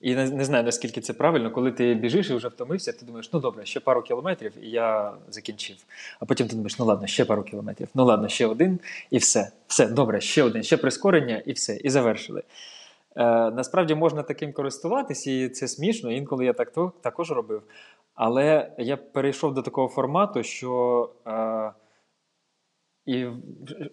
і 0.00 0.14
не, 0.14 0.30
не 0.30 0.44
знаю, 0.44 0.64
наскільки 0.64 1.00
це 1.00 1.12
правильно, 1.12 1.50
коли 1.50 1.72
ти 1.72 1.94
біжиш 1.94 2.30
і 2.30 2.34
вже 2.34 2.48
втомився, 2.48 2.92
ти 2.92 3.06
думаєш, 3.06 3.32
ну 3.32 3.40
добре, 3.40 3.64
ще 3.64 3.80
пару 3.80 4.02
кілометрів, 4.02 4.52
і 4.62 4.70
я 4.70 5.14
закінчив. 5.28 5.76
А 6.20 6.24
потім 6.24 6.48
ти 6.48 6.56
думаєш, 6.56 6.78
ну 6.78 6.84
ладно, 6.84 7.06
ще 7.06 7.24
пару 7.24 7.42
кілометрів, 7.42 7.88
ну 7.94 8.04
ладно, 8.04 8.28
ще 8.28 8.46
один, 8.46 8.80
і 9.10 9.18
все. 9.18 9.50
Все, 9.66 9.86
добре, 9.86 10.20
ще 10.20 10.42
один, 10.42 10.62
ще 10.62 10.76
прискорення, 10.76 11.42
і 11.46 11.52
все, 11.52 11.76
і 11.76 11.90
завершили. 11.90 12.42
Е, 13.16 13.24
Насправді 13.50 13.94
можна 13.94 14.22
таким 14.22 14.52
користуватись, 14.52 15.26
і 15.26 15.48
це 15.48 15.68
смішно. 15.68 16.12
Інколи 16.12 16.44
я 16.44 16.52
так 16.52 16.72
також 17.00 17.30
робив. 17.30 17.62
Але 18.14 18.70
я 18.78 18.96
перейшов 18.96 19.54
до 19.54 19.62
такого 19.62 19.88
формату, 19.88 20.42
що. 20.42 21.10
Е, 21.26 21.72
і 23.06 23.26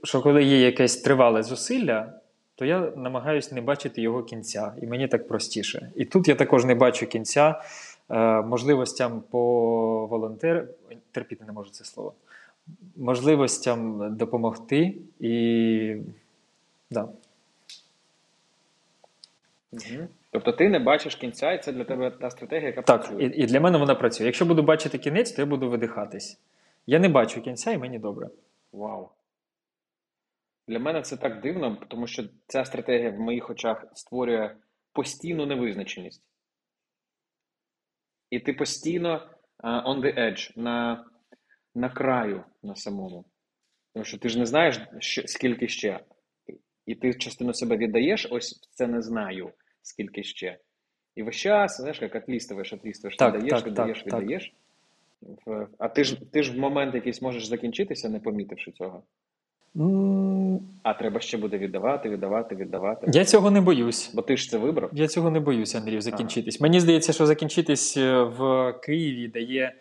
що 0.03 0.21
коли 0.21 0.43
є 0.43 0.59
якесь 0.59 0.97
тривале 0.97 1.43
зусилля, 1.43 2.13
то 2.55 2.65
я 2.65 2.91
намагаюся 2.95 3.55
не 3.55 3.61
бачити 3.61 4.01
його 4.01 4.23
кінця, 4.23 4.73
і 4.81 4.87
мені 4.87 5.07
так 5.07 5.27
простіше. 5.27 5.91
І 5.95 6.05
тут 6.05 6.27
я 6.27 6.35
також 6.35 6.65
не 6.65 6.75
бачу 6.75 7.07
кінця 7.07 7.61
е, 8.09 8.41
можливостям 8.41 9.23
по 9.29 10.07
волонтер... 10.07 10.67
терпіти 11.11 11.45
не 11.45 11.51
можу 11.51 11.69
це 11.69 11.85
слово, 11.85 12.13
можливостям 12.95 14.07
допомогти 14.17 14.93
і. 15.19 15.95
Да. 16.91 17.07
Угу. 19.71 20.07
Тобто 20.31 20.51
ти 20.51 20.69
не 20.69 20.79
бачиш 20.79 21.15
кінця, 21.15 21.51
і 21.51 21.63
це 21.63 21.71
для 21.71 21.83
тебе 21.83 22.11
та 22.11 22.29
стратегія, 22.29 22.67
яка 22.67 22.81
так, 22.81 23.01
працює. 23.01 23.29
Так, 23.29 23.37
і, 23.37 23.41
і 23.41 23.45
для 23.45 23.59
мене 23.59 23.77
вона 23.77 23.95
працює. 23.95 24.25
Якщо 24.25 24.45
буду 24.45 24.63
бачити 24.63 24.97
кінець, 24.97 25.31
то 25.31 25.41
я 25.41 25.45
буду 25.45 25.69
видихатись. 25.69 26.39
Я 26.87 26.99
не 26.99 27.09
бачу 27.09 27.41
кінця, 27.41 27.71
і 27.71 27.77
мені 27.77 27.99
добре. 27.99 28.29
Вау. 28.73 29.09
Для 30.67 30.79
мене 30.79 31.01
це 31.01 31.17
так 31.17 31.41
дивно, 31.41 31.77
тому 31.87 32.07
що 32.07 32.23
ця 32.47 32.65
стратегія 32.65 33.09
в 33.09 33.19
моїх 33.19 33.49
очах 33.49 33.85
створює 33.93 34.55
постійну 34.93 35.45
невизначеність. 35.45 36.23
І 38.29 38.39
ти 38.39 38.53
постійно 38.53 39.29
uh, 39.63 39.85
on 39.85 40.01
the 40.01 40.19
edge, 40.19 40.59
на 40.59 41.05
на 41.75 41.89
краю 41.89 42.43
на 42.63 42.75
самому. 42.75 43.25
Тому 43.93 44.05
що 44.05 44.17
ти 44.17 44.29
ж 44.29 44.39
не 44.39 44.45
знаєш, 44.45 44.81
що, 44.99 45.27
скільки 45.27 45.67
ще. 45.67 45.99
І 46.85 46.95
ти 46.95 47.13
частину 47.13 47.53
себе 47.53 47.77
віддаєш, 47.77 48.27
ось 48.31 48.69
це 48.71 48.87
не 48.87 49.01
знаю, 49.01 49.51
скільки 49.81 50.23
ще. 50.23 50.59
І 51.15 51.23
весь 51.23 51.35
час, 51.35 51.77
знаєш, 51.77 52.01
як 52.01 52.15
отлістуєш, 52.15 52.73
отлістуєш, 52.73 53.15
так, 53.15 53.33
віддаєш, 53.35 53.53
так, 53.53 53.67
віддаєш, 53.67 54.03
так, 54.03 54.21
віддаєш. 54.21 54.53
А 55.77 55.87
ти 55.87 56.03
ж 56.03 56.21
ти 56.31 56.43
ж 56.43 56.51
в 56.51 56.59
момент 56.59 56.95
якийсь 56.95 57.21
можеш 57.21 57.45
закінчитися, 57.45 58.09
не 58.09 58.19
помітивши 58.19 58.71
цього. 58.71 59.03
А 60.83 60.93
треба 60.93 61.19
ще 61.19 61.37
буде 61.37 61.57
віддавати, 61.57 62.09
віддавати, 62.09 62.55
віддавати. 62.55 63.07
Я 63.13 63.25
цього 63.25 63.51
не 63.51 63.61
боюсь. 63.61 64.11
Бо 64.13 64.21
ти 64.21 64.37
ж 64.37 64.49
це 64.49 64.57
вибрав? 64.57 64.89
Я 64.93 65.07
цього 65.07 65.29
не 65.29 65.39
боюсь, 65.39 65.75
Андрію, 65.75 66.01
закінчитись. 66.01 66.55
Ага. 66.55 66.63
Мені 66.63 66.79
здається, 66.79 67.13
що 67.13 67.25
закінчитись 67.25 67.97
е, 67.97 68.23
в 68.23 68.71
Києві 68.83 69.27
дає 69.27 69.73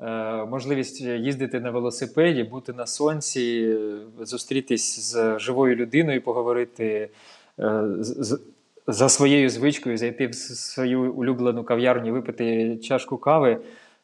е, 0.00 0.44
можливість 0.44 1.00
їздити 1.00 1.60
на 1.60 1.70
велосипеді, 1.70 2.44
бути 2.44 2.72
на 2.72 2.86
сонці, 2.86 3.76
зустрітись 4.20 5.12
з 5.12 5.38
живою 5.38 5.76
людиною, 5.76 6.22
поговорити 6.22 7.08
е, 7.58 7.82
з, 8.00 8.40
за 8.86 9.08
своєю 9.08 9.50
звичкою, 9.50 9.98
зайти 9.98 10.26
в 10.26 10.34
свою 10.34 11.12
улюблену 11.12 11.64
кав'ярню, 11.64 12.12
випити 12.12 12.76
чашку 12.76 13.16
кави. 13.16 13.58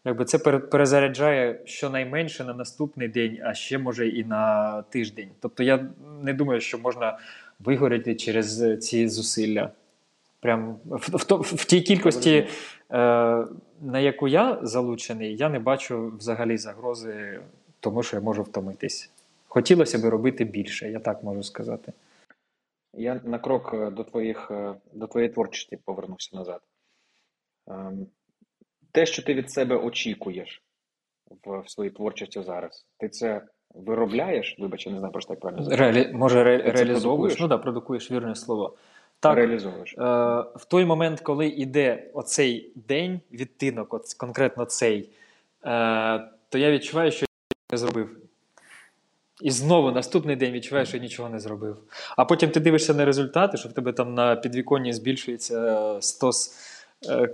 Якби 0.04 0.24
це 0.24 0.38
перезаряджає 0.58 1.60
щонайменше 1.64 2.44
на 2.44 2.54
наступний 2.54 3.08
день, 3.08 3.38
а 3.44 3.54
ще 3.54 3.78
може 3.78 4.08
і 4.08 4.24
на 4.24 4.82
тиждень. 4.82 5.28
Тобто 5.40 5.62
я 5.62 5.86
не 6.22 6.34
думаю, 6.34 6.60
що 6.60 6.78
можна 6.78 7.18
вигоріти 7.58 8.14
через 8.14 8.78
ці 8.78 9.08
зусилля. 9.08 9.70
Прям 10.40 10.78
в, 10.84 11.16
в, 11.16 11.40
в 11.40 11.64
тій 11.64 11.80
кількості, 11.80 12.32
е, 12.32 12.46
на 13.80 13.98
яку 13.98 14.28
я 14.28 14.58
залучений, 14.62 15.36
я 15.36 15.48
не 15.48 15.58
бачу 15.58 16.12
взагалі 16.18 16.56
загрози, 16.56 17.40
тому 17.80 18.02
що 18.02 18.16
я 18.16 18.22
можу 18.22 18.42
втомитись. 18.42 19.10
Хотілося 19.48 19.98
б 19.98 20.04
робити 20.04 20.44
більше, 20.44 20.90
я 20.90 20.98
так 20.98 21.22
можу 21.22 21.42
сказати. 21.42 21.92
Я 22.94 23.20
на 23.24 23.38
крок 23.38 23.70
е, 23.74 23.90
до 23.90 24.04
твоїх, 24.04 24.50
е, 24.50 24.74
до 24.92 25.06
твоєї 25.06 25.32
творчості 25.32 25.78
повернуся 25.84 26.36
назад. 26.36 26.60
Те, 28.92 29.06
що 29.06 29.22
ти 29.22 29.34
від 29.34 29.50
себе 29.50 29.76
очікуєш 29.76 30.62
в, 31.44 31.60
в 31.60 31.70
своїй 31.70 31.90
творчості 31.90 32.42
зараз, 32.42 32.86
ти 32.98 33.08
це 33.08 33.42
виробляєш? 33.74 34.56
Вибач, 34.58 34.86
я 34.86 34.92
не 34.92 34.98
знаю, 34.98 35.12
просто 35.12 35.34
так 35.34 35.40
правильно 35.40 35.76
Реалі... 35.76 36.10
Може, 36.12 36.44
ре... 36.44 36.58
реалізовуєш? 36.58 37.34
Ну 37.40 37.48
так, 37.48 37.58
да, 37.58 37.62
продукуєш 37.62 38.10
вірне 38.10 38.34
слово. 38.34 38.76
Так, 39.20 39.36
реалізовуєш. 39.36 39.94
Е, 39.98 40.02
в 40.56 40.64
той 40.68 40.84
момент, 40.84 41.20
коли 41.20 41.48
йде 41.48 42.10
оцей 42.14 42.72
день, 42.74 43.20
відтинок, 43.32 43.94
от 43.94 44.14
конкретно 44.14 44.64
цей, 44.64 45.10
е, 45.64 46.28
то 46.48 46.58
я 46.58 46.70
відчуваю, 46.70 47.10
що 47.10 47.26
я 47.50 47.56
не 47.72 47.78
зробив. 47.78 48.16
І 49.42 49.50
знову 49.50 49.90
наступний 49.90 50.36
день 50.36 50.52
відчуваєш, 50.52 50.88
що 50.88 50.96
я 50.96 51.02
нічого 51.02 51.28
не 51.28 51.38
зробив. 51.38 51.76
А 52.16 52.24
потім 52.24 52.50
ти 52.50 52.60
дивишся 52.60 52.94
на 52.94 53.04
результати, 53.04 53.56
що 53.56 53.68
в 53.68 53.72
тебе 53.72 53.92
там 53.92 54.14
на 54.14 54.36
підвіконні 54.36 54.92
збільшується 54.92 55.96
стос 56.00 56.50
Е, 56.50 56.79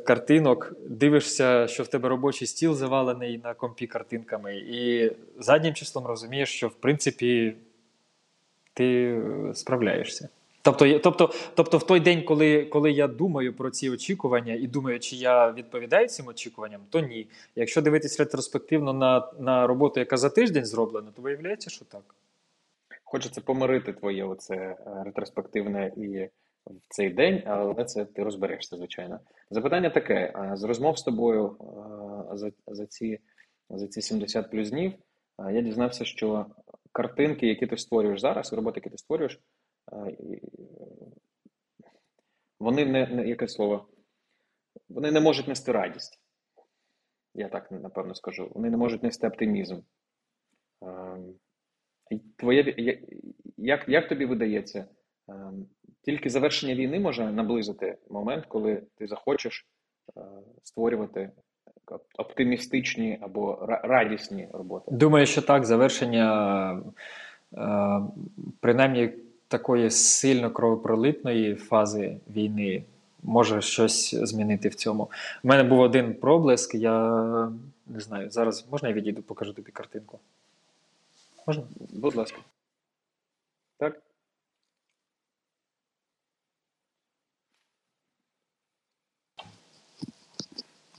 картинок, 0.05 0.73
дивишся, 0.89 1.67
що 1.69 1.83
в 1.83 1.89
тебе 1.89 2.09
робочий 2.09 2.49
стіл 2.49 2.75
завалений 2.75 3.41
на 3.45 3.55
компі 3.55 3.87
картинками, 3.87 4.57
і 4.57 5.12
заднім 5.39 5.75
числом 5.75 6.07
розумієш, 6.07 6.49
що 6.49 6.69
в 6.69 6.75
принципі 6.75 7.55
ти 8.75 9.21
справляєшся. 9.55 10.29
Тобто, 10.62 10.99
тобто, 10.99 11.31
тобто, 11.55 11.79
в 11.79 11.87
той 11.87 12.01
день, 12.01 12.23
коли 12.23 12.64
коли 12.64 12.93
я 12.93 13.09
думаю 13.09 13.53
про 13.53 13.71
ці 13.71 13.91
очікування 13.91 14.55
і 14.55 14.67
думаю, 14.67 15.01
чи 15.01 15.17
я 15.17 15.53
відповідаю 15.53 16.09
цим 16.09 16.27
очікуванням, 16.27 16.81
то 16.91 17.01
ні. 17.01 17.27
Якщо 17.57 17.83
дивитися 17.83 18.23
ретроспективно 18.25 18.93
на 18.93 19.29
на 19.39 19.67
роботу, 19.67 20.01
яка 20.01 20.17
за 20.17 20.31
тиждень 20.31 20.64
зроблена, 20.64 21.11
то 21.17 21.23
виявляється, 21.23 21.71
що 21.71 21.85
так. 21.85 22.14
Хочеться 23.05 23.41
помирити 23.41 23.93
твоє 23.93 24.25
оце 24.25 24.55
е, 24.55 24.77
ретроспективне 25.05 25.93
і 25.97 26.29
в 26.67 26.89
цей 26.89 27.11
день, 27.11 27.43
але 27.47 27.85
це 27.85 28.05
ти 28.05 28.23
розберешся, 28.23 28.77
звичайно. 28.77 29.21
Запитання 29.51 29.91
таке: 29.91 30.33
з 30.55 30.62
розмов 30.62 30.99
з 30.99 31.03
тобою 31.03 31.57
за 32.33 32.53
за, 32.67 32.87
ці 32.87 33.21
за 33.71 33.89
ці 33.89 34.03
70 34.03 34.51
плюс 34.51 34.71
днів 34.71 34.93
я 35.39 35.61
дізнався, 35.61 36.05
що 36.05 36.47
картинки, 36.93 37.47
які 37.47 37.67
ти 37.67 37.77
створюєш 37.77 38.21
зараз, 38.21 38.53
роботи, 38.53 38.81
які 38.81 38.91
ти 38.91 38.99
створюєш, 38.99 39.41
вони 42.61 42.87
не, 42.87 43.07
не 43.07 43.29
яке 43.29 43.49
слово, 43.49 43.89
вони 44.89 45.11
не 45.11 45.21
можуть 45.21 45.49
нести 45.49 45.73
радість. 45.73 46.21
Я 47.35 47.49
так 47.49 47.71
напевно 47.71 48.14
скажу. 48.14 48.53
Вони 48.55 48.71
не 48.71 48.77
можуть 48.77 49.03
нести 49.03 49.29
оптимізм. 49.29 49.81
Твоє, 52.37 52.75
як, 53.57 53.89
як 53.89 54.09
тобі 54.09 54.25
видається? 54.25 54.89
Тільки 56.07 56.31
завершення 56.31 56.75
війни 56.75 57.01
може 57.01 57.33
наблизити 57.33 57.97
момент, 58.11 58.45
коли 58.49 58.83
ти 58.99 59.07
захочеш 59.07 59.67
е, 60.17 60.21
створювати 60.63 61.31
оптимістичні 62.19 63.19
або 63.21 63.59
радісні 63.67 64.49
роботи. 64.53 64.91
Думаю, 64.91 65.27
що 65.27 65.43
так, 65.43 65.65
завершення 65.65 66.83
е, 67.55 68.01
принаймні 68.61 69.13
такої 69.49 69.91
сильно 69.91 70.51
кровопролитної 70.51 71.55
фази 71.55 72.17
війни 72.31 72.85
може 73.23 73.61
щось 73.61 74.15
змінити 74.15 74.69
в 74.69 74.75
цьому. 74.75 75.11
У 75.45 75.49
мене 75.49 75.63
був 75.63 75.81
один 75.81 76.15
проблеск, 76.15 76.75
я 76.75 77.11
не 77.87 78.01
знаю, 78.01 78.31
зараз 78.31 78.67
можна 78.71 78.89
я 78.89 78.95
відійду, 78.95 79.23
покажу 79.23 79.53
тобі 79.53 79.71
картинку? 79.71 80.19
Можна? 81.47 81.63
Будь 81.91 82.17
ласка. 82.17 82.39
Так. 83.79 84.06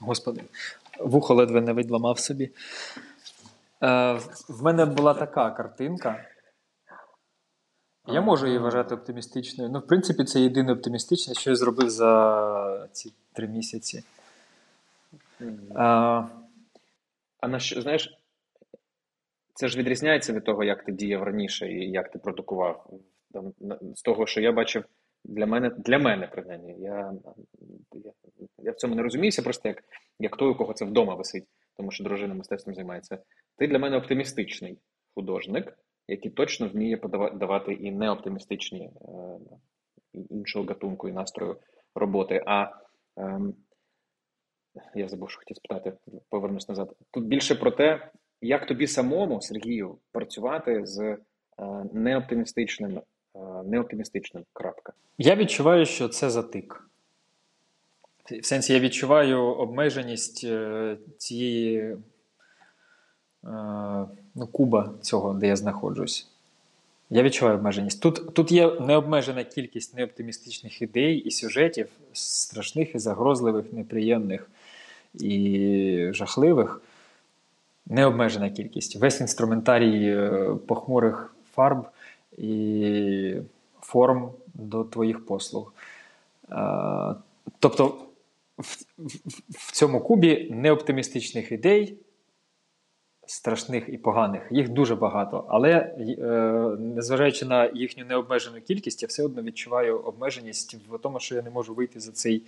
Господи, 0.00 0.42
вухо 1.00 1.34
ледве 1.34 1.60
не 1.60 1.74
відламав 1.74 2.18
собі. 2.18 2.50
Е, 3.82 4.12
В 4.48 4.62
мене 4.62 4.84
була 4.84 5.14
така 5.14 5.50
картинка. 5.50 6.24
Я 8.06 8.20
можу 8.20 8.46
її 8.46 8.58
вважати 8.58 8.94
оптимістичною. 8.94 9.70
Ну, 9.70 9.78
в 9.78 9.86
принципі, 9.86 10.24
це 10.24 10.40
єдине 10.40 10.72
оптимістичне, 10.72 11.34
що 11.34 11.50
я 11.50 11.56
зробив 11.56 11.90
за 11.90 12.88
ці 12.92 13.12
три 13.32 13.48
місяці. 13.48 14.04
А, 15.74 16.24
а 17.40 17.48
на 17.48 17.58
що, 17.60 17.82
знаєш, 17.82 18.18
це 19.54 19.68
ж 19.68 19.78
відрізняється 19.78 20.32
від 20.32 20.44
того, 20.44 20.64
як 20.64 20.84
ти 20.84 20.92
діяв 20.92 21.22
раніше 21.22 21.72
і 21.72 21.90
як 21.90 22.10
ти 22.10 22.18
продукував. 22.18 22.86
З 23.94 24.02
того, 24.02 24.26
що 24.26 24.40
я 24.40 24.52
бачив 24.52 24.84
для 25.24 25.46
мене, 25.46 25.70
для 25.70 25.98
мене 25.98 26.26
принаймні, 26.26 26.76
я 26.78 27.12
я, 27.92 28.12
я 28.58 28.72
в 28.72 28.76
цьому 28.76 28.94
не 28.94 29.02
розуміюся, 29.02 29.42
просто 29.42 29.68
як 29.68 29.84
як 30.18 30.36
той, 30.36 30.50
у 30.50 30.54
кого 30.54 30.72
це 30.72 30.84
вдома 30.84 31.14
висить, 31.14 31.44
тому 31.76 31.90
що 31.90 32.04
дружина 32.04 32.34
мистецтвом 32.34 32.74
займається. 32.74 33.18
Ти 33.56 33.66
для 33.66 33.78
мене 33.78 33.96
оптимістичний 33.96 34.78
художник, 35.14 35.78
який 36.08 36.30
точно 36.30 36.68
вміє 36.68 36.96
подавати 36.96 37.72
і 37.72 37.90
неоптимістичні 37.90 38.84
е, 38.84 38.92
іншого 40.30 40.64
гатунку 40.64 41.08
і 41.08 41.12
настрою 41.12 41.56
роботи. 41.94 42.42
А 42.46 42.62
е, 43.18 43.40
я 44.94 45.08
забув, 45.08 45.30
що 45.30 45.38
хотів 45.38 45.56
спитати, 45.56 45.92
повернусь 46.28 46.68
назад. 46.68 46.96
Тут 47.10 47.24
більше 47.24 47.54
про 47.54 47.70
те, 47.70 48.10
як 48.40 48.66
тобі 48.66 48.86
самому, 48.86 49.40
Сергію, 49.40 49.98
працювати 50.12 50.86
з 50.86 51.00
е, 51.00 51.18
неоптимістичним 53.38 53.70
неоптимістичним. 53.70 54.44
крапка. 54.52 54.92
Я 55.18 55.36
відчуваю, 55.36 55.86
що 55.86 56.08
це 56.08 56.30
затик. 56.30 56.84
В 58.40 58.44
сенсі, 58.44 58.72
я 58.72 58.80
відчуваю 58.80 59.40
обмеженість 59.40 60.44
е, 60.44 60.96
цієї 61.18 61.78
е, 61.78 61.96
ну, 64.34 64.46
куба 64.52 64.94
цього, 65.02 65.34
де 65.34 65.46
я 65.46 65.56
знаходжусь. 65.56 66.28
Я 67.10 67.22
відчуваю 67.22 67.56
обмеженість. 67.56 68.02
Тут 68.02 68.34
тут 68.34 68.52
є 68.52 68.80
необмежена 68.80 69.44
кількість 69.44 69.96
неоптимістичних 69.96 70.82
ідей 70.82 71.16
і 71.16 71.30
сюжетів, 71.30 71.88
страшних 72.12 72.94
і 72.94 72.98
загрозливих, 72.98 73.72
неприємних 73.72 74.50
і 75.14 76.08
жахливих. 76.12 76.82
Необмежена 77.86 78.50
кількість. 78.50 78.96
Весь 78.96 79.20
інструментарій 79.20 80.08
е, 80.08 80.54
похмурих 80.66 81.34
фарб 81.54 81.86
і 82.40 83.42
форм 83.80 84.30
до 84.54 84.84
твоїх 84.84 85.26
послуг. 85.26 85.72
Тобто 87.58 87.86
в, 88.58 88.84
в, 88.98 89.14
в 89.50 89.72
цьому 89.72 90.00
кубі 90.00 90.48
неоптимістичних 90.50 91.52
ідей, 91.52 91.98
страшних 93.26 93.88
і 93.88 93.98
поганих. 93.98 94.42
Їх 94.50 94.68
дуже 94.68 94.94
багато. 94.94 95.44
Але 95.48 95.70
е, 95.70 96.24
незважаючи 96.78 97.46
на 97.46 97.70
їхню 97.74 98.04
необмежену 98.04 98.60
кількість, 98.60 99.02
я 99.02 99.06
все 99.06 99.24
одно 99.24 99.42
відчуваю 99.42 99.98
обмеженість 99.98 100.76
в 100.90 100.98
тому, 100.98 101.20
що 101.20 101.34
я 101.34 101.42
не 101.42 101.50
можу 101.50 101.74
вийти 101.74 102.00
за 102.00 102.12
цей 102.12 102.42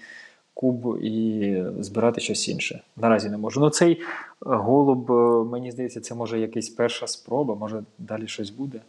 куб 0.54 0.98
і 1.02 1.62
збирати 1.78 2.20
щось 2.20 2.48
інше. 2.48 2.82
Наразі 2.96 3.30
не 3.30 3.36
можу. 3.36 3.60
Ну 3.60 3.70
цей 3.70 4.02
голуб, 4.40 5.12
е, 5.12 5.44
мені 5.50 5.70
здається, 5.70 6.00
це 6.00 6.14
може 6.14 6.40
якась 6.40 6.68
перша 6.68 7.06
спроба, 7.06 7.54
може 7.54 7.82
далі 7.98 8.26
щось 8.26 8.50
буде. 8.50 8.80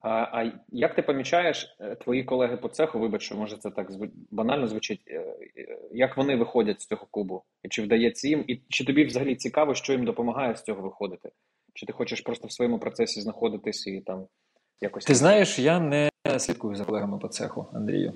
А 0.00 0.08
а 0.08 0.52
як 0.68 0.94
ти 0.94 1.02
помічаєш 1.02 1.76
е, 1.80 1.94
твої 1.94 2.24
колеги 2.24 2.56
по 2.56 2.68
цеху, 2.68 2.98
вибач, 2.98 3.22
що 3.22 3.36
може 3.36 3.56
це 3.56 3.70
так 3.70 3.90
банально 4.30 4.66
звучить, 4.66 5.00
е, 5.08 5.24
як 5.92 6.16
вони 6.16 6.36
виходять 6.36 6.80
з 6.80 6.86
цього 6.86 7.06
кубу? 7.10 7.42
І 7.62 7.68
чи 7.68 7.82
вдається 7.82 8.28
їм, 8.28 8.44
і 8.46 8.60
чи 8.68 8.84
тобі 8.84 9.04
взагалі 9.04 9.36
цікаво, 9.36 9.74
що 9.74 9.92
їм 9.92 10.04
допомагає 10.04 10.56
з 10.56 10.62
цього 10.62 10.82
виходити? 10.82 11.30
Чи 11.74 11.86
ти 11.86 11.92
хочеш 11.92 12.20
просто 12.20 12.48
в 12.48 12.52
своєму 12.52 12.78
процесі 12.78 13.20
знаходитись 13.20 13.86
і 13.86 14.00
там 14.00 14.26
якось. 14.80 15.04
Ти 15.04 15.14
знаєш, 15.14 15.58
я 15.58 15.80
не 15.80 16.10
слідкую 16.38 16.76
за 16.76 16.84
колегами 16.84 17.18
по 17.18 17.28
цеху, 17.28 17.66
Андрію. 17.72 18.12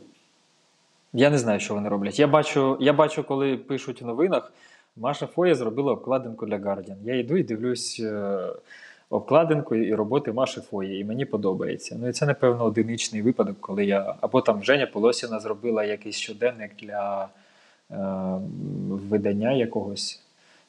Я 1.13 1.31
не 1.31 1.39
знаю, 1.39 1.61
що 1.61 1.75
вони 1.75 1.89
роблять. 1.89 2.19
Я 2.19 2.27
бачу, 2.27 2.77
я 2.81 2.93
бачу, 2.93 3.25
коли 3.25 3.57
пишуть 3.57 4.03
в 4.03 4.07
новинах, 4.07 4.53
Маша 4.97 5.27
Фоя 5.27 5.55
зробила 5.55 5.93
обкладинку 5.93 6.47
для 6.47 6.57
Guardian. 6.57 6.97
Я 7.05 7.19
йду 7.19 7.37
і 7.37 7.43
дивлюсь 7.43 8.03
обкладинку 9.15 9.75
і 9.75 9.95
роботи 9.95 10.33
Маші 10.33 10.61
Фої, 10.61 11.01
і 11.01 11.05
мені 11.05 11.25
подобається. 11.25 11.97
Ну 12.01 12.09
і 12.09 12.13
це, 12.13 12.27
напевно, 12.27 12.65
одиничний 12.65 13.23
випадок, 13.23 13.57
коли 13.61 13.85
я. 13.85 14.15
Або 14.21 14.41
там 14.41 14.65
Женя 14.65 14.87
Полосіна 14.87 15.41
зробила 15.41 15.85
якийсь 15.85 16.17
щоденник 16.17 16.77
для 16.77 17.29
е, 17.91 17.97
видання 18.89 19.53
якогось. 19.53 20.21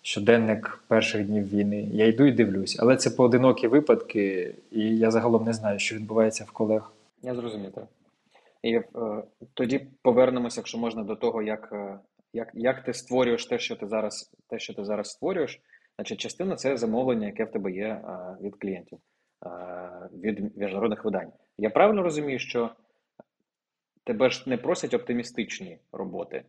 Щоденник 0.01 0.83
перших 0.87 1.25
днів 1.25 1.49
війни. 1.49 1.89
Я 1.91 2.07
йду 2.07 2.25
і 2.25 2.31
дивлюсь. 2.31 2.77
Але 2.79 2.95
це 2.95 3.09
поодинокі 3.09 3.67
випадки, 3.67 4.55
і 4.71 4.97
я 4.97 5.11
загалом 5.11 5.43
не 5.43 5.53
знаю, 5.53 5.79
що 5.79 5.95
відбувається 5.95 6.43
в 6.43 6.51
колег. 6.51 6.91
Я 7.23 7.35
зрозумів 7.35 7.71
так. 7.71 7.85
І 8.63 8.73
е, 8.73 8.83
тоді 9.53 9.87
повернемося, 10.01 10.59
якщо 10.59 10.77
можна, 10.77 11.03
до 11.03 11.15
того, 11.15 11.41
як 11.41 11.69
е, 11.71 11.99
як, 12.33 12.51
як 12.53 12.83
ти 12.83 12.93
створюєш 12.93 13.45
те, 13.45 13.59
що 13.59 13.75
ти 13.75 13.87
зараз 13.87 14.31
те, 14.49 14.59
що 14.59 14.73
ти 14.73 14.85
зараз 14.85 15.09
створюєш. 15.09 15.61
Значить, 15.95 16.19
частина 16.19 16.55
це 16.55 16.77
замовлення, 16.77 17.25
яке 17.25 17.43
в 17.43 17.51
тебе 17.51 17.71
є 17.71 18.01
від 18.41 18.55
клієнтів, 18.55 18.97
від 20.13 20.57
міжнародних 20.57 21.05
видань. 21.05 21.31
Я 21.57 21.69
правильно 21.69 22.03
розумію, 22.03 22.39
що 22.39 22.69
тебе 24.03 24.29
ж 24.29 24.43
не 24.45 24.57
просять 24.57 24.93
оптимістичні 24.93 25.77
роботи? 25.91 26.43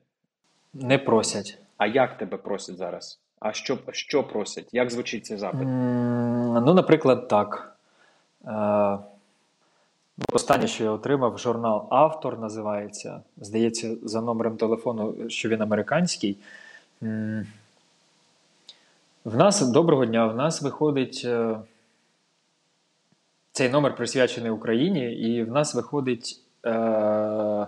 Не 0.74 0.98
просять. 0.98 1.58
А 1.76 1.86
як 1.86 2.18
тебе 2.18 2.36
просять 2.36 2.76
зараз? 2.76 3.20
А 3.40 3.52
що 3.52 3.78
що 3.92 4.24
просять? 4.24 4.68
Як 4.72 4.90
звучить 4.90 5.26
цей 5.26 5.36
запит? 5.36 5.60
Mm, 5.60 6.62
ну, 6.66 6.74
наприклад, 6.74 7.28
так. 7.28 7.76
Е, 8.46 8.98
Останнє, 10.32 10.66
що 10.66 10.84
я 10.84 10.90
отримав, 10.90 11.38
журнал 11.38 11.86
Автор 11.90 12.38
називається. 12.38 13.22
Здається, 13.36 13.96
за 14.02 14.20
номером 14.20 14.56
телефону, 14.56 15.14
що 15.28 15.48
він 15.48 15.62
американський. 15.62 16.38
В 19.26 19.36
нас 19.36 19.60
доброго 19.60 20.06
дня, 20.06 20.26
в 20.28 20.36
нас 20.36 20.62
виходить. 20.62 21.22
Е, 21.24 21.58
цей 23.52 23.68
номер 23.68 23.96
присвячений 23.96 24.50
Україні, 24.50 25.14
і 25.14 25.42
в 25.42 25.50
нас 25.50 25.74
виходить 25.74 26.40
е, 26.66 27.66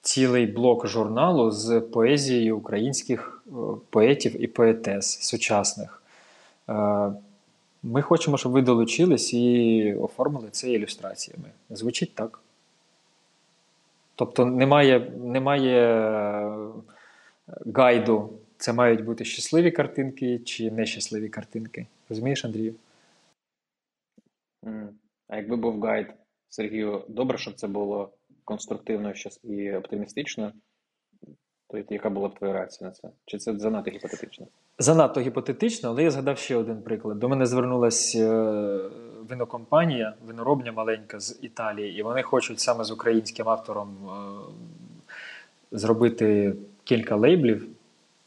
цілий 0.00 0.46
блок 0.46 0.86
журналу 0.86 1.50
з 1.50 1.80
поезією 1.80 2.56
українських 2.56 3.42
е, 3.46 3.50
поетів 3.90 4.42
і 4.42 4.46
поетес 4.46 5.20
сучасних. 5.20 6.02
Е, 6.68 7.12
ми 7.82 8.02
хочемо, 8.02 8.38
щоб 8.38 8.52
ви 8.52 8.62
долучились 8.62 9.34
і 9.34 9.94
оформили 9.94 10.48
це 10.50 10.70
ілюстраціями. 10.70 11.48
Звучить 11.70 12.14
так. 12.14 12.40
Тобто 14.14 14.44
немає, 14.44 15.12
немає 15.24 15.78
е, 15.78 16.68
гайду. 17.74 18.37
Це 18.58 18.72
мають 18.72 19.04
бути 19.04 19.24
щасливі 19.24 19.70
картинки 19.70 20.38
чи 20.38 20.70
нещасливі 20.70 21.28
картинки. 21.28 21.86
Розумієш, 22.08 22.44
Андрію? 22.44 22.74
А 25.28 25.36
якби 25.36 25.56
був 25.56 25.82
гайд 25.82 26.06
Сергію, 26.48 27.04
добре, 27.08 27.38
щоб 27.38 27.54
це 27.54 27.66
було 27.68 28.12
конструктивно 28.44 29.12
і 29.44 29.72
оптимістично, 29.72 30.52
то 31.68 31.78
яка 31.90 32.10
була 32.10 32.28
б 32.28 32.34
твоя 32.34 32.52
реакція 32.52 32.88
на 32.88 32.94
це? 32.94 33.08
Чи 33.24 33.38
це 33.38 33.58
занадто 33.58 33.90
гіпотетично? 33.90 34.46
Занадто 34.78 35.20
гіпотетично, 35.20 35.88
але 35.88 36.02
я 36.02 36.10
згадав 36.10 36.38
ще 36.38 36.56
один 36.56 36.82
приклад. 36.82 37.18
До 37.18 37.28
мене 37.28 37.46
звернулася 37.46 38.18
е, 38.18 38.90
винокомпанія, 39.28 40.14
виноробня 40.26 40.72
маленька 40.72 41.20
з 41.20 41.38
Італії, 41.42 41.98
і 41.98 42.02
вони 42.02 42.22
хочуть 42.22 42.60
саме 42.60 42.84
з 42.84 42.90
українським 42.90 43.48
автором 43.48 44.08
е, 44.08 44.18
зробити 45.72 46.56
кілька 46.84 47.16
лейблів, 47.16 47.77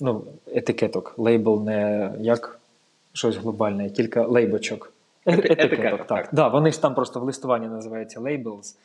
ну, 0.01 0.23
етикеток. 0.47 1.13
Лейбл 1.17 1.63
не 1.63 2.11
як 2.19 2.59
щось 3.13 3.35
глобальне, 3.35 3.89
кілька 3.89 4.25
лейбочок. 4.27 4.93
Етикеток, 5.25 5.65
етикеток, 5.65 6.07
так. 6.07 6.29
Да, 6.31 6.47
Вони 6.47 6.71
ж 6.71 6.81
там 6.81 6.95
просто 6.95 7.19
в 7.19 7.23
листуванні 7.23 7.67
називаються 7.67 8.19
labels, 8.19 8.75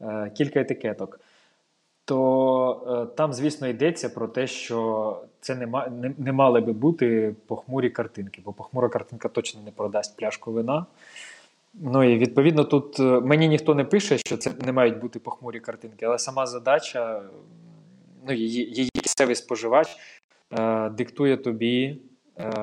е, 0.00 0.30
кілька 0.34 0.60
етикеток 0.60 1.20
то 2.10 3.06
е, 3.10 3.16
там, 3.16 3.32
звісно, 3.32 3.68
йдеться 3.68 4.08
про 4.08 4.28
те, 4.28 4.46
що 4.46 5.18
це 5.40 5.54
не 5.54 5.66
не, 5.90 6.14
не 6.18 6.32
мали 6.32 6.60
би 6.60 6.72
бути 6.72 7.34
похмурі 7.46 7.90
картинки, 7.90 8.42
бо 8.44 8.52
похмура 8.52 8.88
картинка 8.88 9.28
точно 9.28 9.60
не 9.64 9.70
продасть 9.70 10.16
пляшку 10.16 10.52
вина. 10.52 10.86
Ну 11.74 12.04
і 12.04 12.18
відповідно 12.18 12.64
тут 12.64 13.00
е, 13.00 13.02
мені 13.02 13.48
ніхто 13.48 13.74
не 13.74 13.84
пише, 13.84 14.18
що 14.18 14.36
це 14.36 14.52
не 14.60 14.72
мають 14.72 14.98
бути 14.98 15.18
похмурі 15.18 15.60
картинки, 15.60 16.06
але 16.06 16.18
сама 16.18 16.46
задача, 16.46 17.22
ну, 18.26 18.32
її 18.32 18.64
її 18.64 18.90
місцевий 18.94 19.34
споживач 19.34 19.96
е, 20.58 20.90
диктує 20.90 21.36
тобі. 21.36 22.00
Е, 22.38 22.62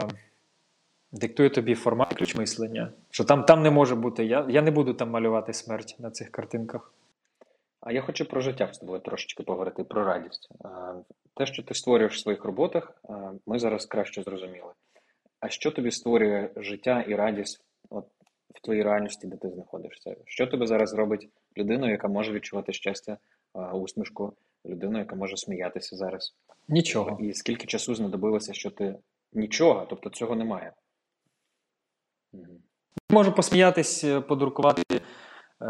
Диктує 1.12 1.50
тобі 1.50 1.76
формат 1.76 2.14
ключ 2.14 2.36
мислення. 2.36 2.94
Що 3.10 3.24
там 3.24 3.44
там 3.44 3.64
не 3.64 3.72
може 3.72 3.96
бути. 3.96 4.26
Я 4.26 4.46
я 4.50 4.62
не 4.62 4.72
буду 4.72 4.94
там 4.94 5.10
малювати 5.10 5.54
смерть 5.54 5.96
на 6.00 6.12
цих 6.12 6.32
картинках. 6.32 6.94
А 7.82 7.92
я 7.92 8.02
хочу 8.02 8.26
про 8.26 8.42
життя 8.42 8.70
з 8.74 8.78
тобою 8.78 9.00
трошечки 9.00 9.44
поговорити, 9.44 9.84
про 9.84 10.06
радість. 10.06 10.50
Те, 11.34 11.46
що 11.46 11.64
ти 11.64 11.74
створюєш 11.74 12.16
в 12.16 12.20
своїх 12.20 12.46
роботах, 12.46 13.02
ми 13.46 13.60
зараз 13.60 13.86
краще 13.86 14.24
зрозуміли. 14.24 14.72
А 15.40 15.50
що 15.50 15.72
тобі 15.72 15.92
створює 15.92 16.50
життя 16.56 17.02
і 17.08 17.16
радість 17.16 17.64
от, 17.90 18.06
в 18.56 18.62
твоїй 18.62 18.84
реальності, 18.84 19.28
де 19.28 19.38
ти 19.38 19.50
знаходишся? 19.50 20.16
Що 20.26 20.48
тебе 20.48 20.68
зараз 20.68 20.94
робить 20.94 21.30
людиною, 21.58 21.92
яка 21.92 22.08
може 22.08 22.34
відчувати 22.34 22.74
щастя, 22.74 23.18
усмішку, 23.74 24.34
людиною, 24.70 25.00
яка 25.00 25.16
може 25.16 25.38
сміятися 25.38 25.96
зараз? 25.96 26.36
Нічого. 26.68 27.18
І 27.22 27.34
скільки 27.34 27.68
часу 27.68 27.96
знадобилося, 27.96 28.54
що 28.54 28.72
ти 28.72 28.96
нічого, 29.34 29.86
тобто 29.90 30.10
цього 30.10 30.36
немає? 30.36 30.74
Можу 33.10 33.32
посміятись, 33.32 34.06
подуркувати 34.28 35.02
Е, 35.62 35.66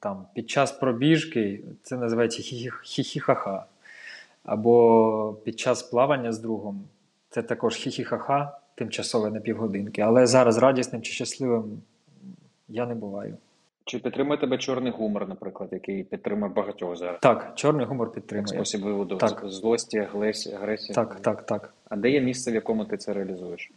там, 0.00 0.26
під 0.34 0.50
час 0.50 0.72
пробіжки, 0.72 1.64
це 1.82 1.96
називається 1.96 2.42
хі-хі-ха-ха. 2.42 3.64
Або 4.44 5.36
під 5.44 5.58
час 5.58 5.82
плавання 5.82 6.32
з 6.32 6.38
другом, 6.38 6.84
це 7.30 7.42
також 7.42 7.74
хі-хі-ха-ха, 7.74 8.50
тимчасове 8.74 9.30
на 9.30 9.40
півгодинки. 9.40 10.02
Але 10.02 10.26
зараз 10.26 10.58
радісним 10.58 11.02
чи 11.02 11.12
щасливим 11.12 11.82
я 12.68 12.86
не 12.86 12.94
буваю. 12.94 13.36
Чи 13.86 13.98
підтримує 13.98 14.40
тебе 14.40 14.58
чорний 14.58 14.92
гумор, 14.92 15.28
наприклад, 15.28 15.68
який 15.72 16.02
підтримує 16.04 16.52
багатьох 16.52 16.96
зараз? 16.96 17.16
Так, 17.20 17.52
чорний 17.54 17.86
гумор 17.86 18.12
підтримує. 18.12 18.48
Спосіб 18.48 18.82
виводу 18.82 19.16
так. 19.16 19.42
злості, 19.44 19.98
агресії. 19.98 20.94
Так, 20.94 21.20
так, 21.20 21.46
так. 21.46 21.74
А 21.88 21.96
де 21.96 22.10
є 22.10 22.20
місце, 22.20 22.50
в 22.50 22.54
якому 22.54 22.84
ти 22.84 22.96
це 22.96 23.12
реалізуєш? 23.12 23.70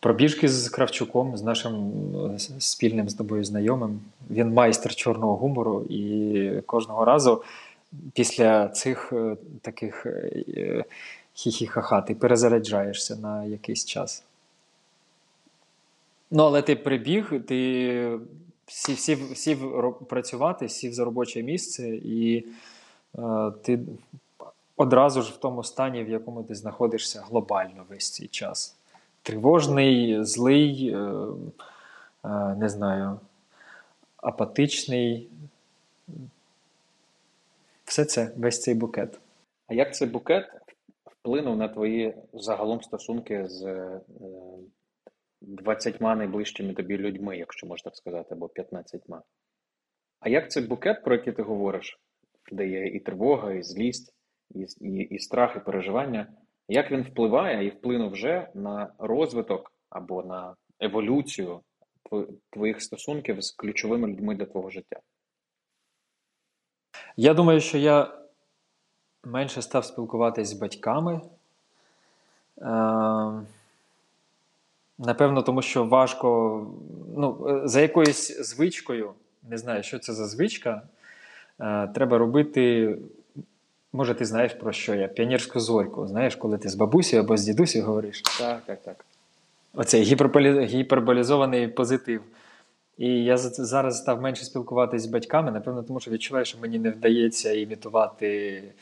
Пробіжки 0.00 0.48
з 0.48 0.68
Кравчуком, 0.68 1.36
з 1.36 1.42
нашим 1.42 1.92
спільним 2.58 3.08
з 3.08 3.14
тобою 3.14 3.44
знайомим. 3.44 4.00
Він 4.30 4.52
майстер 4.52 4.94
чорного 4.94 5.36
гумору, 5.36 5.82
і 5.88 6.62
кожного 6.66 7.04
разу 7.04 7.42
після 8.12 8.68
цих 8.68 9.12
е, 9.12 9.36
таких 9.62 10.06
е, 10.06 10.84
хі-хі-ха-ха 11.34 12.02
ти 12.02 12.14
перезаряджаєшся 12.14 13.16
на 13.16 13.44
якийсь 13.44 13.84
час. 13.84 14.24
Ну, 16.36 16.42
але 16.42 16.62
ти 16.62 16.76
прибіг, 16.76 17.46
ти 17.46 18.18
сів 18.66 18.98
сів, 18.98 19.36
сів 19.36 19.58
працювати, 20.08 20.68
сів 20.68 20.92
за 20.92 21.04
робоче 21.04 21.42
місце, 21.42 21.88
і 21.88 22.46
е, 23.18 23.52
ти 23.62 23.80
одразу 24.76 25.22
ж 25.22 25.32
в 25.32 25.36
тому 25.36 25.64
стані, 25.64 26.04
в 26.04 26.08
якому 26.08 26.42
ти 26.42 26.54
знаходишся 26.54 27.24
глобально 27.28 27.84
весь 27.88 28.10
цей 28.10 28.28
час 28.28 28.76
тривожний, 29.22 30.24
злий, 30.24 30.88
е, 30.88 30.98
е, 32.24 32.28
не 32.58 32.68
знаю, 32.68 33.20
апатичний. 34.16 35.28
Все 37.84 38.04
це, 38.04 38.32
весь 38.36 38.62
цей 38.62 38.74
букет. 38.74 39.18
А 39.66 39.74
як 39.74 39.94
цей 39.94 40.08
букет 40.08 40.50
вплинув 41.06 41.56
на 41.56 41.68
твої 41.68 42.14
загалом 42.34 42.82
стосунки 42.82 43.48
з 43.48 43.62
е, 43.64 44.00
20 45.40 46.00
найближчими 46.00 46.74
тобі 46.74 46.98
людьми, 46.98 47.38
якщо 47.38 47.66
можна 47.66 47.84
так 47.84 47.96
сказати, 47.96 48.28
або 48.34 48.48
15? 48.48 49.02
А 50.20 50.28
як 50.28 50.50
цей 50.50 50.66
букет, 50.66 51.04
про 51.04 51.14
який 51.14 51.32
ти 51.32 51.42
говориш, 51.42 52.00
де 52.52 52.68
є 52.68 52.86
і 52.86 53.00
тривога, 53.00 53.52
і 53.52 53.62
злість, 53.62 54.14
і, 54.50 54.66
і, 54.80 54.92
і 54.92 55.18
страх, 55.18 55.56
і 55.56 55.60
переживання, 55.60 56.26
як 56.68 56.90
він 56.90 57.02
впливає 57.02 57.66
і 57.66 57.70
вплинув 57.70 58.10
вже 58.10 58.48
на 58.54 58.94
розвиток 58.98 59.72
або 59.90 60.22
на 60.22 60.56
еволюцію 60.80 61.60
твоїх 62.50 62.82
стосунків 62.82 63.42
з 63.42 63.50
ключовими 63.50 64.08
людьми 64.08 64.34
для 64.34 64.44
твого 64.44 64.70
життя? 64.70 65.00
Я 67.16 67.34
думаю, 67.34 67.60
що 67.60 67.78
я 67.78 68.18
менше 69.24 69.62
став 69.62 69.84
спілкуватись 69.84 70.48
з 70.48 70.52
батьками. 70.52 71.20
Е, 72.58 73.46
Напевно, 74.98 75.42
тому 75.42 75.62
що 75.62 75.84
важко, 75.84 76.60
ну, 77.16 77.60
за 77.64 77.80
якоюсь 77.80 78.40
звичкою, 78.40 79.12
не 79.50 79.58
знаю, 79.58 79.82
що 79.82 79.98
це 79.98 80.12
за 80.12 80.26
звичка. 80.26 80.82
Е, 81.60 81.88
треба 81.94 82.18
робити. 82.18 82.94
Може, 83.92 84.14
ти 84.14 84.24
знаєш 84.24 84.52
про 84.52 84.72
що 84.72 84.94
я? 84.94 85.08
Піонерську 85.08 85.60
зорьку. 85.60 86.06
Знаєш, 86.06 86.36
коли 86.36 86.58
ти 86.58 86.68
з 86.68 86.74
бабусею 86.74 87.22
або 87.22 87.36
з 87.36 87.44
дідусею 87.44 87.84
говориш? 87.84 88.22
Так, 88.22 88.60
так, 88.66 88.82
так. 88.82 89.04
Оцей 89.74 90.02
гіперболізований 90.66 91.68
позитив. 91.68 92.22
І 92.98 93.24
я 93.24 93.38
зараз 93.38 93.98
став 93.98 94.22
менше 94.22 94.44
спілкуватися 94.44 95.04
з 95.04 95.08
батьками, 95.08 95.50
напевно, 95.50 95.82
тому 95.82 96.00
що 96.00 96.10
відчуваю, 96.10 96.44
що 96.44 96.58
мені 96.58 96.78
не 96.78 96.90
вдається 96.90 97.52
імітувати 97.52 98.62
е, 98.62 98.72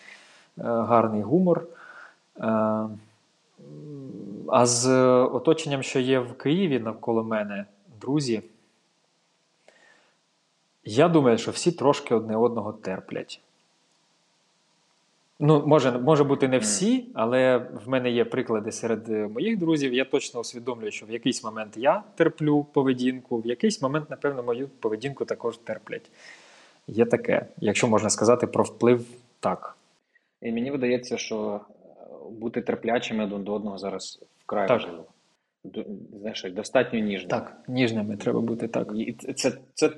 гарний 0.63 1.23
гумор. 1.23 1.67
Е, 2.41 2.87
а 4.49 4.67
з 4.67 4.89
оточенням, 5.25 5.83
що 5.83 6.01
є 6.01 6.19
в 6.19 6.35
Києві 6.35 6.79
навколо 6.79 7.25
мене, 7.25 7.67
друзі, 8.01 8.43
я 10.85 11.09
думаю, 11.09 11.39
що 11.39 11.51
всі 11.51 11.73
трошки 11.73 12.15
одне 12.15 12.37
одного 12.37 12.73
терплять. 12.73 13.41
Ну, 15.41 15.67
може 15.67 15.93
може 15.99 16.25
бути 16.25 16.49
не 16.49 16.59
всі, 16.59 17.09
але 17.15 17.59
в 17.85 17.89
мене 17.89 18.11
є 18.11 18.25
приклади 18.25 18.73
серед 18.73 19.09
моїх 19.09 19.59
друзів. 19.59 19.95
Я 19.95 20.05
точно 20.05 20.41
усвідомлюю, 20.41 20.91
що 20.91 21.07
в 21.07 21.11
якийсь 21.11 21.45
момент 21.45 21.77
я 21.77 22.03
терплю 22.15 22.67
поведінку, 22.73 23.39
в 23.39 23.47
якийсь 23.47 23.83
момент, 23.83 24.11
напевно, 24.11 24.43
мою 24.43 24.69
поведінку 24.69 25.25
також 25.25 25.59
терплять. 25.59 26.11
Є 26.87 27.05
таке, 27.05 27.47
якщо 27.59 27.89
можна 27.89 28.11
сказати 28.11 28.47
про 28.47 28.65
вплив 28.65 29.07
так. 29.41 29.77
І 30.43 30.53
мені 30.53 30.71
видається, 30.71 31.19
що 31.19 31.61
бути 32.31 32.63
терплячими 32.63 33.25
один 33.25 33.45
до 33.45 33.55
одного 33.55 33.79
зараз 33.79 34.25
вкрай 34.39 34.69
так. 34.69 34.81
важливо. 34.81 35.07
Знаєш, 36.13 36.53
достатньо 36.53 36.99
ніжними. 36.99 37.31
Так, 37.31 37.65
ніжними 37.69 38.17
треба 38.17 38.41
бути 38.41 38.69
так. 38.69 38.93
І 38.95 39.13
це, 39.13 39.33
це, 39.33 39.53
це, 39.75 39.91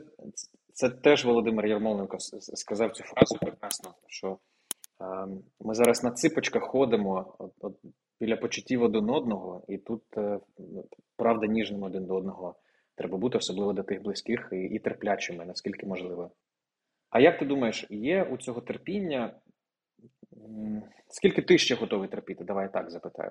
це 0.73 0.91
теж 0.91 1.25
Володимир 1.25 1.67
Ярмоленко 1.67 2.19
сказав 2.41 2.93
цю 2.93 3.05
фразу 3.05 3.37
прекрасно, 3.41 3.95
що 4.07 4.39
е, 5.01 5.27
ми 5.61 5.75
зараз 5.75 6.05
на 6.05 6.11
ципочках 6.11 6.63
ходимо 6.63 7.35
от, 7.39 7.53
от, 7.61 7.77
біля 8.21 8.37
почуттів 8.37 8.83
один 8.83 9.11
одного, 9.11 9.63
і 9.69 9.79
тут 9.79 10.03
е, 10.17 10.41
правда 11.17 11.47
ніжним 11.47 11.83
один 11.83 12.07
до 12.07 12.17
одного 12.17 12.55
треба 12.95 13.19
бути, 13.19 13.39
особливо 13.39 13.73
до 13.73 13.83
тих 13.83 14.03
близьких 14.03 14.49
і, 14.53 14.57
і 14.57 14.79
терплячими, 14.79 15.45
наскільки 15.45 15.87
можливо. 15.87 16.31
А 17.11 17.21
як 17.21 17.39
ти 17.39 17.45
думаєш, 17.45 17.87
є 17.91 18.25
у 18.25 18.37
цього 18.37 18.61
терпіння? 18.61 19.35
Скільки 21.09 21.43
ти 21.43 21.59
ще 21.59 21.75
готовий 21.75 22.09
терпіти? 22.09 22.45
Давай 22.45 22.73
так 22.73 22.91
запитаю. 22.91 23.31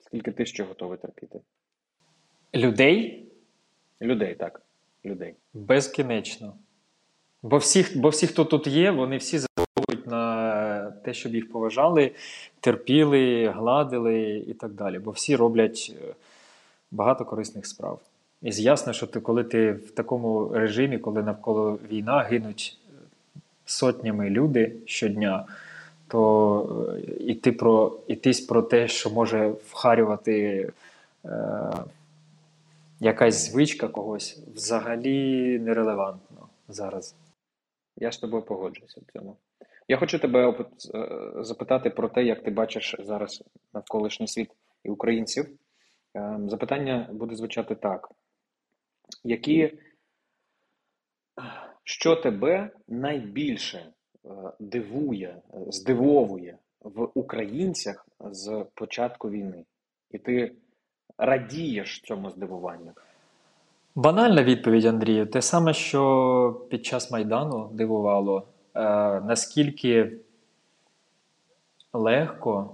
Скільки 0.00 0.32
ти 0.32 0.46
ще 0.46 0.64
готовий 0.64 0.98
терпіти? 0.98 1.40
Людей? 2.54 3.24
Людей, 4.02 4.34
так. 4.34 4.62
Людей. 5.04 5.34
Безкінечно. 5.54 6.54
Бо 7.42 7.56
всі, 7.56 7.86
бо 7.98 8.08
всі, 8.08 8.26
хто 8.26 8.44
тут 8.44 8.66
є, 8.66 8.90
вони 8.90 9.16
всі 9.16 9.38
заслуговують 9.38 10.06
на 10.06 10.90
те, 10.90 11.14
щоб 11.14 11.34
їх 11.34 11.52
поважали, 11.52 12.10
терпіли, 12.60 13.48
гладили 13.48 14.44
і 14.48 14.54
так 14.54 14.72
далі. 14.72 14.98
Бо 14.98 15.10
всі 15.10 15.36
роблять 15.36 15.92
е, 16.02 16.14
багато 16.90 17.24
корисних 17.24 17.66
справ. 17.66 18.00
І 18.42 18.50
ясно, 18.50 18.92
що 18.92 19.06
ти, 19.06 19.20
коли 19.20 19.44
ти 19.44 19.72
в 19.72 19.90
такому 19.90 20.48
режимі, 20.48 20.98
коли 20.98 21.22
навколо 21.22 21.78
війна 21.90 22.20
гинуть 22.20 22.78
сотнями 23.64 24.30
люди 24.30 24.72
щодня 24.86 25.44
то 26.12 26.98
іти 27.20 27.50
е, 27.50 27.52
про, 27.52 27.98
ітись 28.06 28.40
про 28.40 28.62
те, 28.62 28.88
що 28.88 29.10
може 29.10 29.48
вхарювати 29.48 30.68
е, 31.24 31.72
якась 33.00 33.50
звичка 33.50 33.88
когось, 33.88 34.38
взагалі 34.54 35.58
нерелевантно 35.58 36.48
зараз. 36.68 37.14
Я 37.96 38.12
з 38.12 38.18
тобою 38.18 38.42
погоджуюся 38.42 39.00
в 39.00 39.12
цьому. 39.12 39.36
Я 39.88 39.96
хочу 39.96 40.18
тебе 40.18 40.50
е, 40.50 41.08
запитати 41.36 41.90
про 41.90 42.08
те, 42.08 42.24
як 42.24 42.42
ти 42.42 42.50
бачиш 42.50 42.96
зараз 42.98 43.44
навколишній 43.74 44.28
світ 44.28 44.50
і 44.84 44.90
українців. 44.90 45.48
Е, 46.16 46.38
запитання 46.48 47.08
буде 47.12 47.34
звучати 47.36 47.74
так: 47.74 48.10
які, 49.24 49.78
що 51.84 52.16
тебе 52.16 52.70
найбільше 52.88 53.92
дивує, 54.58 55.36
здивовує 55.68 56.56
в 56.80 57.08
українцях 57.14 58.06
з 58.30 58.64
початку 58.74 59.30
війни, 59.30 59.64
і 60.10 60.18
ти 60.18 60.52
радієш 61.18 62.00
цьому 62.00 62.30
здивуванню? 62.30 62.92
Банальна 63.94 64.42
відповідь, 64.42 64.84
Андрію. 64.84 65.26
Те 65.26 65.42
саме, 65.42 65.74
що 65.74 66.66
під 66.70 66.86
час 66.86 67.10
Майдану 67.10 67.70
дивувало, 67.72 68.46
е, 68.74 68.80
наскільки 69.20 70.12
легко 71.92 72.70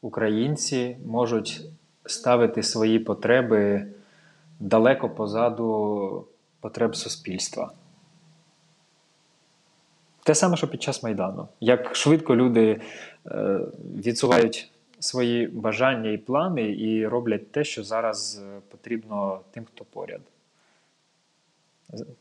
українці 0.00 0.96
можуть 1.06 1.60
ставити 2.06 2.62
свої 2.62 2.98
потреби 2.98 3.86
далеко 4.60 5.10
позаду 5.10 6.26
потреб 6.60 6.96
суспільства. 6.96 7.72
Те 10.24 10.34
саме, 10.34 10.56
що 10.56 10.68
під 10.68 10.82
час 10.82 11.02
Майдану. 11.02 11.48
Як 11.60 11.96
швидко 11.96 12.36
люди 12.36 12.80
е, 13.26 13.60
відсувають 13.96 14.70
свої 15.00 15.46
бажання 15.46 16.10
і 16.10 16.18
плани 16.18 16.76
і 16.76 17.06
роблять 17.06 17.52
те, 17.52 17.64
що 17.64 17.84
зараз 17.84 18.42
е, 18.44 18.60
потрібно 18.68 19.40
тим, 19.50 19.64
хто 19.64 19.84
поряд. 19.84 20.20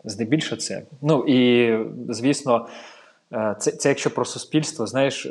Здебільшого 0.04 0.62
це. 0.62 0.84
Ну 1.02 1.26
і, 1.28 1.78
звісно, 2.10 2.68
е, 3.34 3.56
це 3.60 3.72
це 3.72 3.90
якщо 3.90 4.10
про 4.10 4.26
суспільство, 4.26 4.88
знаєш. 4.88 5.28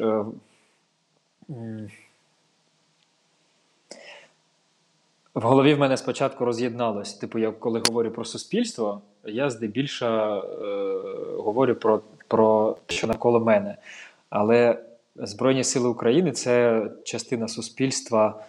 В 5.34 5.42
голові 5.42 5.74
в 5.74 5.78
мене 5.78 5.96
спочатку 5.96 6.44
роз'єдналось. 6.44 7.14
Типу, 7.14 7.38
я 7.38 7.50
коли 7.50 7.82
говорю 7.88 8.10
про 8.10 8.24
суспільство, 8.24 9.00
я 9.24 9.50
здебільшого 9.50 10.44
е, 10.44 11.42
говорю 11.42 11.74
про 11.74 12.00
про 12.30 12.76
що 12.86 13.06
навколо 13.06 13.40
мене. 13.40 13.76
Але 14.28 14.78
Збройні 15.16 15.64
Сили 15.64 15.88
України 15.88 16.32
це 16.32 16.82
частина 17.04 17.48
суспільства. 17.48 18.44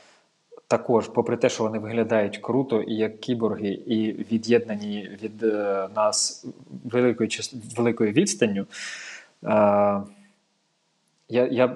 Також, 0.68 1.08
попри 1.08 1.38
те, 1.38 1.50
що 1.50 1.64
вони 1.64 1.80
виглядають 1.80 2.38
круто 2.38 2.82
і 2.82 2.96
як 2.96 3.20
кіборги, 3.20 3.68
і 3.68 4.12
від'єднані 4.12 5.18
від 5.24 5.44
е, 5.44 5.88
нас 5.96 6.46
великою 6.84 7.30
великою 7.78 8.12
відстанню, 8.12 8.62
е, 8.62 8.68
я, 11.30 11.48
я, 11.52 11.76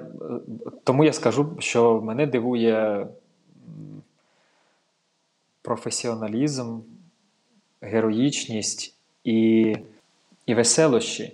тому 0.84 1.04
я 1.04 1.14
скажу, 1.14 1.56
що 1.60 2.02
мене 2.02 2.28
дивує 2.28 3.08
професіоналізм, 5.62 6.80
героїчність 7.82 8.96
і, 9.24 9.76
і 10.46 10.54
веселощі 10.54 11.34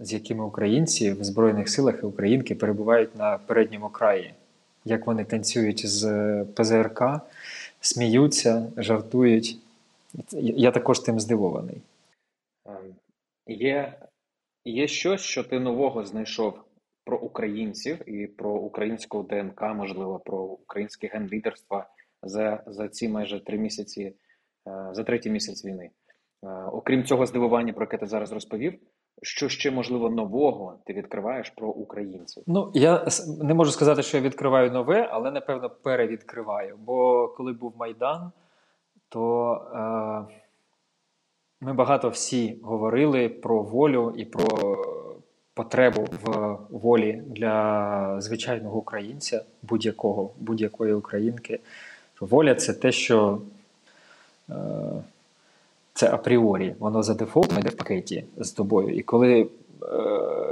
з 0.00 0.12
якими 0.12 0.44
українці 0.44 1.12
в 1.12 1.24
Збройних 1.24 1.68
силах 1.68 1.98
і 2.02 2.06
українки 2.06 2.54
перебувають 2.54 3.16
на 3.16 3.38
передньому 3.38 3.88
краї, 3.88 4.34
як 4.84 5.06
вони 5.06 5.24
танцюють 5.24 5.86
з 5.86 6.44
ПЗРК, 6.44 7.02
сміються, 7.80 8.72
жартують. 8.76 9.58
Я 10.40 10.70
також 10.70 11.00
тим 11.00 11.20
здивований. 11.20 11.76
Ем, 12.66 12.94
є, 13.46 13.94
Є 14.68 14.88
щось, 14.88 15.20
що 15.20 15.44
ти 15.44 15.60
нового 15.60 16.04
знайшов 16.04 16.60
про 17.04 17.18
українців 17.18 18.08
і 18.08 18.26
про 18.26 18.50
українську 18.50 19.22
ДНК, 19.22 19.62
можливо, 19.62 20.18
про 20.18 20.38
українське 20.38 21.06
генлідерство 21.06 21.84
за 22.22 22.62
за 22.66 22.88
ці 22.88 23.08
майже 23.08 23.44
три 23.44 23.58
місяці, 23.58 24.02
е, 24.68 24.88
за 24.92 25.04
третій 25.04 25.30
місяць 25.30 25.64
війни. 25.64 25.90
Е, 26.44 26.48
окрім 26.72 27.04
цього 27.04 27.26
здивування, 27.26 27.72
про 27.72 27.84
яке 27.84 27.98
ти 27.98 28.06
зараз 28.06 28.32
розповів, 28.32 28.78
що 29.22 29.48
ще 29.48 29.70
можливо 29.70 30.10
нового 30.10 30.74
ти 30.84 30.92
відкриваєш 30.92 31.50
про 31.50 31.68
українців? 31.68 32.42
Ну, 32.46 32.70
я 32.74 33.06
не 33.40 33.54
можу 33.54 33.70
сказати, 33.70 34.02
що 34.02 34.16
я 34.16 34.22
відкриваю 34.22 34.70
нове, 34.70 35.08
але 35.12 35.30
напевно 35.30 35.70
перевідкриваю. 35.70 36.76
Бо 36.78 37.28
коли 37.28 37.52
був 37.52 37.74
Майдан, 37.78 38.32
то 39.08 39.52
е, 39.74 40.34
ми 41.60 41.72
багато 41.72 42.08
всі 42.08 42.60
говорили 42.62 43.28
про 43.28 43.62
волю 43.62 44.14
і 44.16 44.24
про 44.24 44.76
потребу 45.54 46.08
в 46.22 46.56
волі 46.70 47.22
для 47.26 48.20
звичайного 48.20 48.78
українця, 48.78 49.44
будь-якого, 49.62 50.30
будь-якої 50.38 50.92
українки. 50.92 51.60
Воля 52.20 52.54
це 52.54 52.72
те, 52.72 52.92
що 52.92 53.40
е, 54.50 54.54
це 55.98 56.10
апріорі, 56.12 56.74
воно 56.78 57.02
за 57.02 57.14
дефолтом 57.14 57.58
йде 57.58 57.68
в 57.68 57.76
пакеті 57.76 58.24
з 58.36 58.50
тобою. 58.50 58.94
І 58.96 59.02
коли 59.02 59.40
е, 59.42 59.48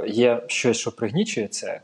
є 0.07 0.43
щось, 0.47 0.77
що 0.77 0.91
пригнічує 0.91 1.47
це, 1.47 1.67
е, 1.67 1.81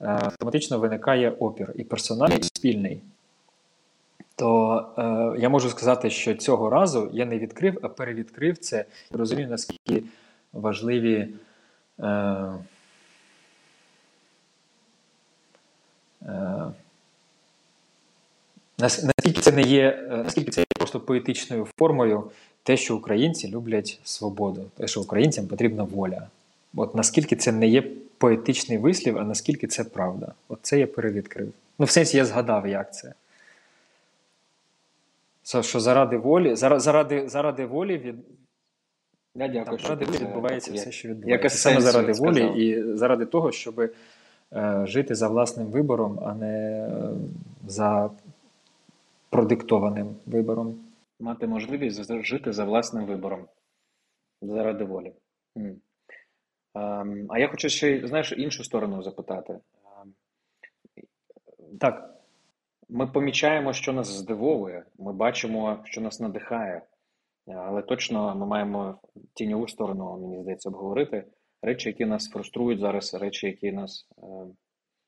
автоматично 0.00 0.78
виникає 0.78 1.30
опір 1.30 1.72
і 1.74 1.84
персональний, 1.84 2.38
і 2.38 2.42
спільний. 2.42 3.00
То 4.36 4.84
е, 4.98 5.40
я 5.40 5.48
можу 5.48 5.68
сказати, 5.70 6.10
що 6.10 6.34
цього 6.34 6.70
разу 6.70 7.10
я 7.12 7.26
не 7.26 7.38
відкрив, 7.38 7.78
а 7.82 7.88
перевідкрив 7.88 8.58
це 8.58 8.84
розумію, 9.10 9.48
наскільки 9.48 10.02
важливі. 10.52 11.28
Е, 12.00 12.06
е, 16.22 16.66
Наскільки 18.78 19.40
це 19.40 19.52
не 19.52 19.62
є, 19.62 20.06
е, 20.10 20.16
наскільки 20.16 20.50
це 20.50 20.60
є 20.60 20.66
просто 20.78 21.00
поетичною 21.00 21.68
формою, 21.78 22.30
те, 22.66 22.76
що 22.76 22.96
українці 22.96 23.50
люблять 23.50 24.00
свободу, 24.04 24.64
те, 24.76 24.86
що 24.86 25.00
українцям 25.00 25.46
потрібна 25.46 25.82
воля. 25.82 26.26
От 26.76 26.94
наскільки 26.94 27.36
це 27.36 27.52
не 27.52 27.66
є 27.66 27.82
поетичний 28.18 28.78
вислів, 28.78 29.18
а 29.18 29.24
наскільки 29.24 29.66
це 29.66 29.84
правда? 29.84 30.32
От 30.48 30.58
це 30.62 30.78
я 30.78 30.86
перевідкрив. 30.86 31.52
Ну, 31.78 31.86
в 31.86 31.90
сенсі 31.90 32.16
я 32.16 32.24
згадав, 32.24 32.66
як 32.66 32.94
це. 32.94 33.12
Що 35.62 35.80
заради 35.80 36.16
волі, 36.16 36.56
заради 36.56 37.28
заради 37.28 37.66
волі 37.66 37.98
від. 37.98 38.14
Я 39.34 39.48
дякую, 39.48 39.64
Там, 39.64 39.78
що 39.78 39.88
заради 39.88 40.04
волі 40.04 40.18
відбувається 40.18 40.72
як, 40.72 40.80
все, 40.80 40.92
що 40.92 41.08
відбувається. 41.08 41.58
Саме 41.58 41.80
заради 41.80 42.12
волі 42.12 42.66
і 42.66 42.82
заради 42.96 43.26
того, 43.26 43.52
щоб 43.52 43.80
е, 43.80 43.90
жити 44.84 45.14
за 45.14 45.28
власним 45.28 45.66
вибором, 45.66 46.20
а 46.24 46.34
не 46.34 46.48
е, 46.48 46.90
за 47.66 48.10
продиктованим 49.30 50.06
вибором. 50.26 50.85
Мати 51.20 51.46
можливість 51.46 52.24
жити 52.24 52.52
за 52.52 52.64
власним 52.64 53.06
вибором 53.06 53.48
заради 54.42 54.84
волі. 54.84 55.12
Ем, 56.74 57.26
а 57.28 57.38
я 57.38 57.48
хочу 57.48 57.68
ще 57.68 58.06
знаєш, 58.06 58.32
іншу 58.32 58.64
сторону 58.64 59.02
запитати. 59.02 59.58
Ем, 60.02 60.14
так. 61.80 62.12
Ми 62.88 63.06
помічаємо, 63.06 63.72
що 63.72 63.92
нас 63.92 64.08
здивовує, 64.08 64.84
ми 64.98 65.12
бачимо, 65.12 65.82
що 65.84 66.00
нас 66.00 66.20
надихає, 66.20 66.82
але 67.46 67.82
точно 67.82 68.36
ми 68.36 68.46
маємо 68.46 69.00
тіньову 69.34 69.68
сторону, 69.68 70.18
мені 70.20 70.42
здається, 70.42 70.68
обговорити. 70.68 71.24
Речі, 71.62 71.88
які 71.88 72.04
нас 72.04 72.28
фруструють 72.28 72.80
зараз, 72.80 73.14
речі, 73.14 73.46
які 73.46 73.72
нас 73.72 74.08
ем, 74.22 74.56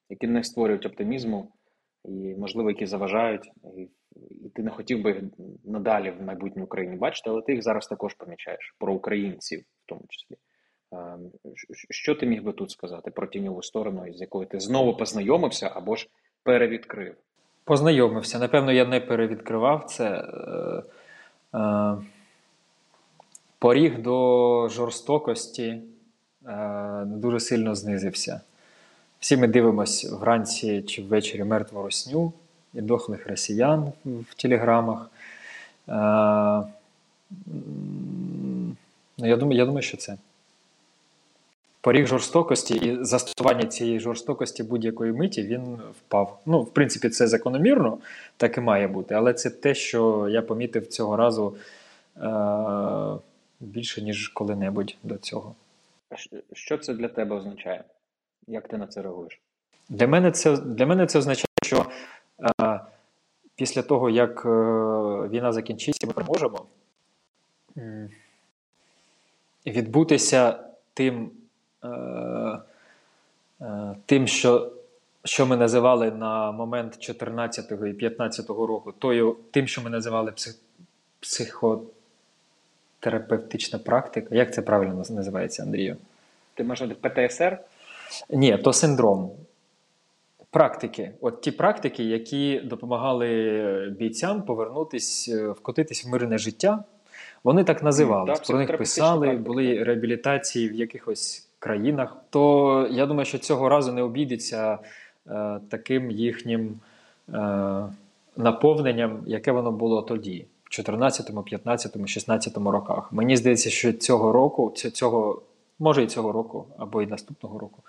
які 0.09 0.27
не 0.27 0.45
створюють 0.45 0.87
оптимізму, 0.87 1.53
і, 2.05 2.35
можливо, 2.35 2.71
які 2.71 2.87
заважають, 2.87 3.51
і, 3.77 3.89
і 4.45 4.49
ти 4.49 4.63
не 4.63 4.71
хотів 4.71 5.03
би 5.03 5.23
надалі 5.65 6.11
в 6.11 6.23
майбутній 6.23 6.63
Україні 6.63 6.97
бачити, 6.97 7.31
але 7.31 7.43
ти 7.43 7.53
їх 7.53 7.63
зараз 7.63 7.87
також 7.87 8.15
помічаєш 8.15 8.75
про 8.79 8.95
українців, 8.95 9.61
в 9.61 9.87
тому 9.87 10.03
числі. 10.09 10.37
Ем, 10.93 11.31
що 11.91 12.15
ти 12.15 12.27
міг 12.27 12.43
би 12.43 12.53
тут 12.53 12.71
сказати 12.71 13.11
про 13.11 13.27
тіньову 13.27 13.63
сторону, 13.63 14.13
з 14.13 14.21
якою 14.21 14.47
ти 14.47 14.61
знову 14.61 14.97
познайомився 14.97 15.71
або 15.75 15.97
ж 15.97 16.09
перевідкрив? 16.43 17.15
Познайомився. 17.65 18.39
Напевно, 18.39 18.73
я 18.73 18.85
не 18.85 19.01
перевідкривав 19.01 19.85
це. 19.85 20.05
Е, 20.05 20.83
е, 21.59 21.97
поріг 23.59 24.03
до 24.03 24.69
жорстокості 24.69 25.83
е, 26.47 27.03
дуже 27.07 27.41
сильно 27.41 27.75
знизився. 27.75 28.41
Всі 29.21 29.37
ми 29.37 29.49
дивимося 29.49 30.17
вранці 30.17 30.83
чи 30.83 31.03
ввечері 31.03 31.45
мертву 31.45 31.83
росню 31.83 32.33
і 32.75 32.81
дохлих 32.81 33.27
росіян 33.27 33.93
в 34.05 34.35
телеграмах. 34.35 35.11
Е, 35.89 35.93
ну, 39.19 39.27
Я 39.27 39.37
думаю, 39.37 39.59
я 39.59 39.67
думаю, 39.67 39.83
що 39.83 39.97
це. 39.97 40.17
Поріг 41.81 42.07
жорстокості 42.07 42.75
і 42.75 43.05
застосування 43.05 43.67
цієї 43.67 44.01
жорстокості 44.01 44.63
будь-якої 44.63 45.13
миті 45.13 45.43
він 45.43 45.79
впав. 45.99 46.41
Ну, 46.47 46.63
в 46.63 46.71
принципі, 46.73 47.09
це 47.09 47.27
закономірно, 47.27 47.99
так 48.37 48.59
і 48.59 48.61
має 48.61 48.89
бути. 48.89 49.15
Але 49.15 49.35
це 49.35 49.51
те, 49.51 49.75
що 49.75 50.29
я 50.31 50.43
помітив 50.43 50.87
цього 50.87 51.17
разу 51.17 51.57
е- 52.17 53.19
більше, 53.61 54.03
ніж 54.03 54.29
коли-небудь 54.29 54.97
до 55.03 55.17
цього. 55.17 55.55
Що 56.53 56.79
це 56.79 56.95
для 56.95 57.09
тебе 57.09 57.37
означає? 57.37 57.85
Як 58.47 58.69
ти 58.69 58.79
на 58.79 58.87
це 58.87 59.03
реагуєш? 59.03 59.41
Для 59.89 60.07
мене 60.07 60.31
це 60.31 60.57
для 60.57 60.87
мене 60.87 61.07
це 61.07 61.19
означає, 61.19 61.47
що 61.63 61.87
після 63.57 63.83
того, 63.83 64.11
як 64.11 64.47
е, 64.47 64.49
війна 65.29 65.53
закінчиться, 65.53 66.07
ми 66.07 66.13
переможемо 66.13 66.67
відбутися 69.67 70.59
тим, 70.95 71.31
е, 71.85 71.89
е, 73.61 73.95
тим, 74.07 74.27
що 74.27 74.73
що 75.25 75.47
ми 75.47 75.57
називали 75.57 76.11
на 76.11 76.53
момент 76.53 76.99
14 76.99 77.73
і 77.87 77.93
15 77.93 78.49
року, 78.49 78.93
тою, 78.99 79.37
тим, 79.51 79.67
що 79.67 79.83
ми 79.83 79.91
називали 79.91 80.33
псих, 80.33 80.55
психотерапевтична 81.21 83.79
практика. 83.79 84.35
Як 84.35 84.55
це 84.55 84.63
правильно 84.63 85.05
називається, 85.11 85.63
Андрію? 85.63 85.97
Ти 86.55 86.65
маєш 86.65 86.83
ПТСР? 87.01 87.59
Ні, 88.31 88.59
то 88.59 88.73
синдром. 88.73 89.31
Практики. 90.51 91.11
От 91.21 91.41
ті 91.41 91.51
практики, 91.51 92.05
які 92.05 92.61
допомагали 92.61 93.95
бійцям 93.99 94.43
повернутися, 94.43 95.37
е, 95.37 95.49
вкотитись 95.49 96.05
в 96.05 96.09
мирне 96.09 96.39
життя, 96.39 96.85
вони 97.45 97.65
так 97.65 97.83
називались. 97.83 98.41
Про 98.41 98.59
них 98.59 98.79
писали, 98.79 99.27
практика. 99.27 99.45
були 99.45 99.85
реабілітації 99.85 100.69
в 100.69 100.75
якихось 100.75 101.49
країнах. 101.59 102.17
То 102.31 102.89
я 102.91 103.07
думаю, 103.07 103.25
що 103.25 103.39
цього 103.39 103.69
разу 103.69 103.93
не 103.93 104.03
обійдеться 104.03 104.79
е, 105.27 105.61
таким 105.69 106.11
їхнім 106.11 106.81
е, 107.35 107.83
наповненням, 108.37 109.23
яке 109.27 109.53
воно 109.53 109.73
було 109.73 110.03
тоді, 110.03 110.47
в 110.65 110.71
14, 110.71 111.45
15, 111.45 112.09
16 112.09 112.57
роках. 112.57 113.13
Мені 113.13 113.37
здається, 113.37 113.71
що 113.71 113.93
цього 113.93 114.33
року, 114.33 114.73
цього 114.75 115.43
може 115.79 116.03
і 116.03 116.07
цього 116.07 116.33
року, 116.33 116.67
або 116.79 117.03
і 117.03 117.07
наступного 117.07 117.59
року. 117.59 117.83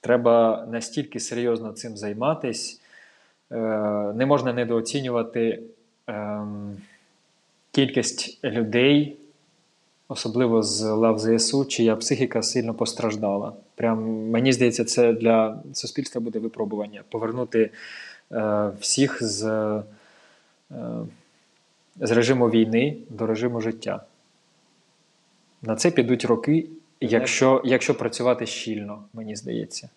Треба 0.00 0.66
настільки 0.70 1.20
серйозно 1.20 1.72
цим 1.72 1.96
займатись. 1.96 2.80
Е, 3.52 3.56
не 4.14 4.26
можна 4.26 4.52
недооцінювати 4.52 5.62
ем, 6.06 6.76
кількість 7.72 8.44
людей, 8.44 9.16
особливо 10.08 10.62
з 10.62 10.82
лав 10.82 11.18
ЗСУ, 11.18 11.64
чия 11.64 11.96
психіка 11.96 12.42
сильно 12.42 12.74
постраждала. 12.74 13.52
Прям 13.74 14.28
мені 14.30 14.52
здається, 14.52 14.84
це 14.84 15.12
для 15.12 15.62
суспільства 15.72 16.20
буде 16.20 16.38
випробування 16.38 17.02
повернути 17.08 17.70
е, 18.32 18.70
всіх 18.80 19.22
з, 19.22 19.44
е, 20.70 20.72
з 22.00 22.10
режиму 22.10 22.50
війни 22.50 22.96
до 23.08 23.26
режиму 23.26 23.60
життя. 23.60 24.02
На 25.62 25.76
це 25.76 25.90
підуть 25.90 26.24
роки. 26.24 26.66
Якщо 27.00 27.62
якщо 27.64 27.98
працювати 27.98 28.46
щільно, 28.46 29.08
мені 29.12 29.36
здається. 29.36 29.90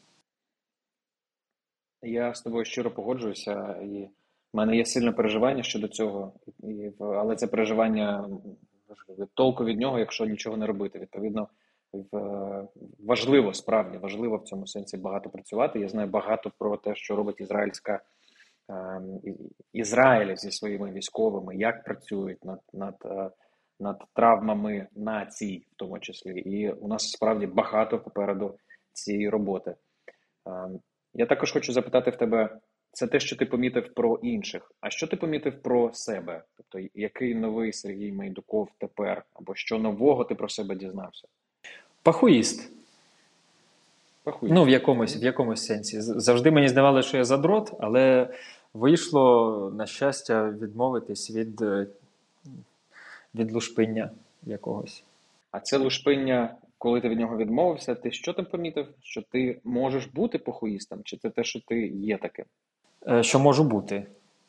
Я 2.01 2.33
з 2.33 2.41
тобою 2.41 2.65
щиро 2.65 2.91
погоджуюся, 2.91 3.75
і 3.81 4.09
в 4.53 4.57
мене 4.57 4.77
є 4.77 4.85
сильне 4.85 5.11
переживання 5.11 5.63
щодо 5.63 5.87
цього, 5.87 6.33
і, 6.59 6.91
але 6.99 7.35
це 7.35 7.47
переживання 7.47 8.29
толку 9.33 9.65
від 9.65 9.79
нього, 9.79 9.99
якщо 9.99 10.25
нічого 10.25 10.57
не 10.57 10.67
робити. 10.67 10.99
Відповідно, 10.99 11.47
важливо 12.99 13.53
справді 13.53 13.97
важливо 13.97 14.37
в 14.37 14.43
цьому 14.43 14.67
сенсі 14.67 14.97
багато 14.97 15.29
працювати. 15.29 15.79
Я 15.79 15.89
знаю 15.89 16.07
багато 16.07 16.51
про 16.57 16.77
те, 16.77 16.95
що 16.95 17.15
робить 17.15 17.41
ізраїльська 17.41 18.01
ем, 18.69 19.21
Ізраїль 19.73 20.35
зі 20.35 20.51
своїми 20.51 20.91
військовими, 20.91 21.55
як 21.55 21.83
працюють 21.83 22.45
над 22.45 22.59
над 22.73 22.95
е, 23.05 23.29
над 23.79 24.03
травмами 24.13 24.87
націй, 24.95 25.65
в 25.71 25.75
тому 25.75 25.99
числі, 25.99 26.39
і 26.39 26.71
у 26.71 26.87
нас 26.87 27.11
справді 27.11 27.47
багато 27.47 27.99
попереду 27.99 28.57
цієї 28.93 29.29
роботи. 29.29 29.75
Ем, 30.45 30.79
я 31.13 31.25
також 31.25 31.51
хочу 31.51 31.73
запитати 31.73 32.11
в 32.11 32.15
тебе: 32.15 32.59
це 32.91 33.07
те, 33.07 33.19
що 33.19 33.35
ти 33.35 33.45
помітив 33.45 33.93
про 33.93 34.19
інших. 34.23 34.71
А 34.81 34.89
що 34.89 35.07
ти 35.07 35.15
помітив 35.15 35.61
про 35.61 35.93
себе? 35.93 36.43
Тобто, 36.57 36.89
який 36.95 37.35
новий 37.35 37.73
Сергій 37.73 38.11
Майдуков 38.11 38.69
тепер, 38.77 39.25
або 39.33 39.55
що 39.55 39.79
нового 39.79 40.23
ти 40.23 40.35
про 40.35 40.49
себе 40.49 40.75
дізнався? 40.75 41.27
Пахуїст. 42.03 42.71
Пахуїст. 44.23 44.55
Ну, 44.55 44.63
в 44.63 44.69
якомусь, 44.69 45.17
в 45.17 45.23
якомусь 45.23 45.65
сенсі. 45.65 46.01
Завжди 46.01 46.51
мені 46.51 46.67
здавалося, 46.67 47.07
що 47.07 47.17
я 47.17 47.25
задрот, 47.25 47.73
але 47.79 48.33
вийшло, 48.73 49.71
на 49.75 49.85
щастя, 49.85 50.49
відмовитись 50.49 51.31
від, 51.31 51.61
е, 51.61 51.87
від 53.35 53.51
лушпиння 53.51 54.09
якогось. 54.43 55.03
А 55.51 55.59
це 55.59 55.77
лушпиння, 55.77 56.55
коли 56.77 57.01
ти 57.01 57.09
від 57.09 57.19
нього 57.19 57.37
відмовився, 57.37 57.95
ти 57.95 58.11
що 58.11 58.33
там 58.33 58.45
помітив? 58.45 58.87
Що 59.01 59.21
ти 59.21 59.59
можеш 59.63 60.05
бути 60.05 60.37
похуїстом? 60.37 60.99
Чи 61.03 61.17
це 61.17 61.29
те, 61.29 61.43
що 61.43 61.59
ти 61.59 61.87
є 61.87 62.17
таким? 62.17 62.45
Е, 63.07 63.23
що 63.23 63.39
можу 63.39 63.63
бути. 63.63 64.05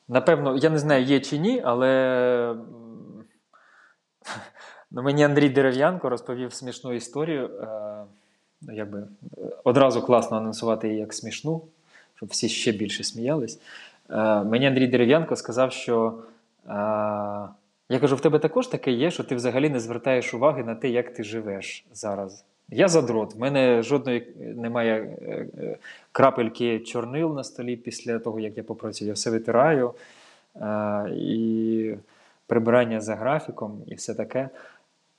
Напевно, 0.08 0.56
я 0.56 0.70
не 0.70 0.78
знаю, 0.78 1.04
є 1.04 1.20
чи 1.20 1.38
ні, 1.38 1.62
але 1.64 2.56
ну, 4.90 5.02
мені 5.02 5.24
Андрій 5.24 5.48
Дерев'янко 5.48 6.08
розповів 6.08 6.52
смішну 6.52 6.92
історію. 6.92 7.46
Е, 7.46 8.04
якби 8.72 9.08
Одразу 9.64 10.02
класно 10.02 10.36
анонсувати 10.36 10.88
її 10.88 11.00
як 11.00 11.14
смішну, 11.14 11.62
щоб 12.14 12.28
всі 12.28 12.48
ще 12.48 12.72
більше 12.72 13.04
сміялись. 13.04 13.60
Е, 14.10 14.44
мені 14.44 14.66
Андрій 14.66 14.86
Дерев'янко 14.86 15.36
сказав, 15.36 15.72
що 15.72 16.18
е, 16.68 16.72
я 17.88 17.98
кажу: 17.98 18.16
в 18.16 18.20
тебе 18.20 18.38
також 18.38 18.66
таке 18.66 18.92
є, 18.92 19.10
що 19.10 19.24
ти 19.24 19.34
взагалі 19.34 19.68
не 19.68 19.80
звертаєш 19.80 20.34
уваги 20.34 20.64
на 20.64 20.74
те, 20.74 20.88
як 20.88 21.14
ти 21.14 21.24
живеш 21.24 21.84
зараз. 21.92 22.44
Я 22.68 22.88
задрот, 22.88 23.34
в 23.34 23.38
мене 23.38 23.82
жодної 23.82 24.34
немає 24.38 25.18
е, 25.22 25.46
е, 25.58 25.76
крапельки 26.12 26.80
чорнил 26.80 27.34
на 27.34 27.44
столі 27.44 27.76
після 27.76 28.18
того, 28.18 28.40
як 28.40 28.56
я 28.56 28.62
попрацюю. 28.62 29.08
Я 29.08 29.14
все 29.14 29.30
витираю 29.30 29.94
е, 30.56 31.10
і 31.10 31.94
прибирання 32.46 33.00
за 33.00 33.14
графіком, 33.14 33.82
і 33.86 33.94
все 33.94 34.14
таке. 34.14 34.48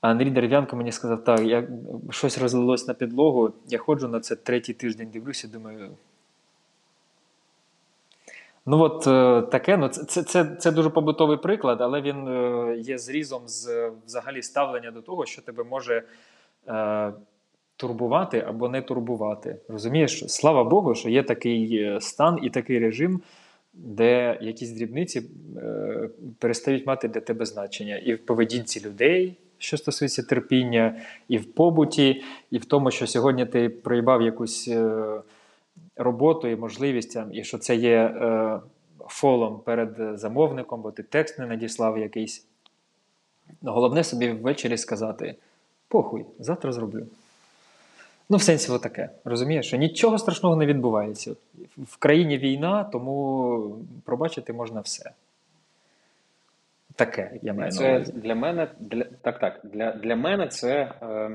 А 0.02 0.10
Андрій 0.10 0.30
Дерев'янко 0.30 0.76
мені 0.76 0.92
сказав, 0.92 1.24
так, 1.24 1.42
я, 1.42 1.68
щось 2.10 2.38
розлилось 2.38 2.88
на 2.88 2.94
підлогу, 2.94 3.52
я 3.68 3.78
ходжу 3.78 4.08
на 4.08 4.20
це 4.20 4.36
третій 4.36 4.74
тиждень, 4.74 5.10
дивлюся, 5.14 5.48
думаю. 5.48 5.90
Ну, 8.68 8.82
от 8.82 9.08
е, 9.08 9.42
таке, 9.52 9.78
ну 9.78 9.88
це 9.88 10.24
це, 10.24 10.56
це 10.60 10.72
дуже 10.72 10.90
побутовий 10.90 11.38
приклад, 11.38 11.82
але 11.82 12.02
він 12.02 12.28
е, 12.28 12.78
є 12.78 12.98
зрізом 12.98 13.42
з 13.46 13.92
взагалі 14.06 14.42
ставлення 14.42 14.92
до 14.92 15.02
того, 15.02 15.26
що 15.26 15.42
тебе 15.42 15.64
може 15.64 16.04
е, 16.68 17.14
турбувати 17.78 18.44
або 18.48 18.70
не 18.70 18.82
турбувати. 18.82 19.58
Розумієш, 19.68 20.24
слава 20.28 20.64
Богу, 20.64 20.96
що 20.96 21.10
є 21.10 21.24
такий 21.24 21.78
е, 21.78 22.02
стан 22.02 22.40
і 22.44 22.50
такий 22.50 22.80
режим, 22.80 23.22
де 23.74 24.38
якісь 24.42 24.72
дрібниці 24.72 25.22
е, 25.58 26.10
перестають 26.40 26.88
мати 26.88 27.08
для 27.08 27.22
тебе 27.22 27.46
значення 27.46 27.98
і 27.98 28.14
в 28.14 28.26
поведінці 28.26 28.86
людей, 28.86 29.38
що 29.58 29.78
стосується 29.78 30.24
терпіння, 30.24 31.02
і 31.28 31.38
в 31.38 31.54
побуті, 31.54 32.24
і 32.52 32.58
в 32.58 32.66
тому, 32.66 32.92
що 32.92 33.08
сьогодні 33.08 33.46
ти 33.46 33.70
проїбав 33.70 34.22
якусь 34.22 34.68
е, 34.68 35.22
роботу 35.96 36.48
і 36.48 36.56
можливість, 36.56 37.18
і 37.32 37.44
що 37.44 37.58
це 37.58 37.76
є 37.76 37.96
е, 37.96 38.60
фолом 39.08 39.60
перед 39.60 40.20
замовником, 40.20 40.82
бо 40.82 40.92
ти 40.92 41.04
текст 41.04 41.40
не 41.40 41.46
надіслав 41.46 41.98
якийсь. 41.98 42.46
Головне 43.62 44.04
собі 44.04 44.32
ввечері 44.32 44.78
сказати: 44.78 45.36
похуй, 45.88 46.26
завтра 46.40 46.72
зроблю. 46.72 47.08
Ну, 48.30 48.38
в 48.38 48.44
сенсі, 48.44 48.72
отаке. 48.72 49.10
Розумієш, 49.26 49.68
що 49.68 49.78
нічого 49.78 50.18
страшного 50.18 50.56
не 50.56 50.66
відбувається. 50.66 51.36
В 51.78 51.98
країні 51.98 52.38
війна, 52.38 52.84
тому 52.84 53.78
пробачити 54.06 54.54
можна 54.54 54.82
все. 54.82 55.12
Таке 56.96 57.32
я 57.42 57.54
маю 57.54 57.72
це 57.72 57.84
на 57.84 57.96
увазі. 57.96 58.12
для 58.12 58.36
мене 58.36 58.68
для 58.80 59.04
так, 59.04 59.40
так. 59.40 59.62
Для 59.64 59.92
для 59.92 60.16
мене 60.16 60.48
це 60.48 60.92
е, 61.02 61.32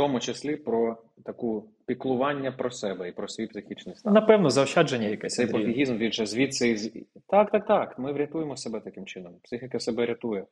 тому 0.00 0.20
числі 0.20 0.56
про 0.56 0.96
таку 1.24 1.64
піклування 1.86 2.52
про 2.52 2.70
себе 2.70 3.08
і 3.08 3.12
про 3.12 3.28
свій 3.28 3.46
психічний 3.46 3.96
стан. 3.96 4.12
Напевно, 4.12 4.50
заощадження 4.50 5.08
якесь. 5.08 5.34
Цей 5.34 5.46
пофігізм 5.46 5.96
він 5.96 6.12
же 6.12 6.26
звідси. 6.26 6.92
Так, 7.28 7.50
так, 7.50 7.66
так. 7.66 7.98
Ми 7.98 8.12
врятуємо 8.12 8.56
себе 8.56 8.80
таким 8.80 9.06
чином. 9.06 9.34
Психіка 9.42 9.80
себе 9.80 10.06
рятує. 10.06 10.46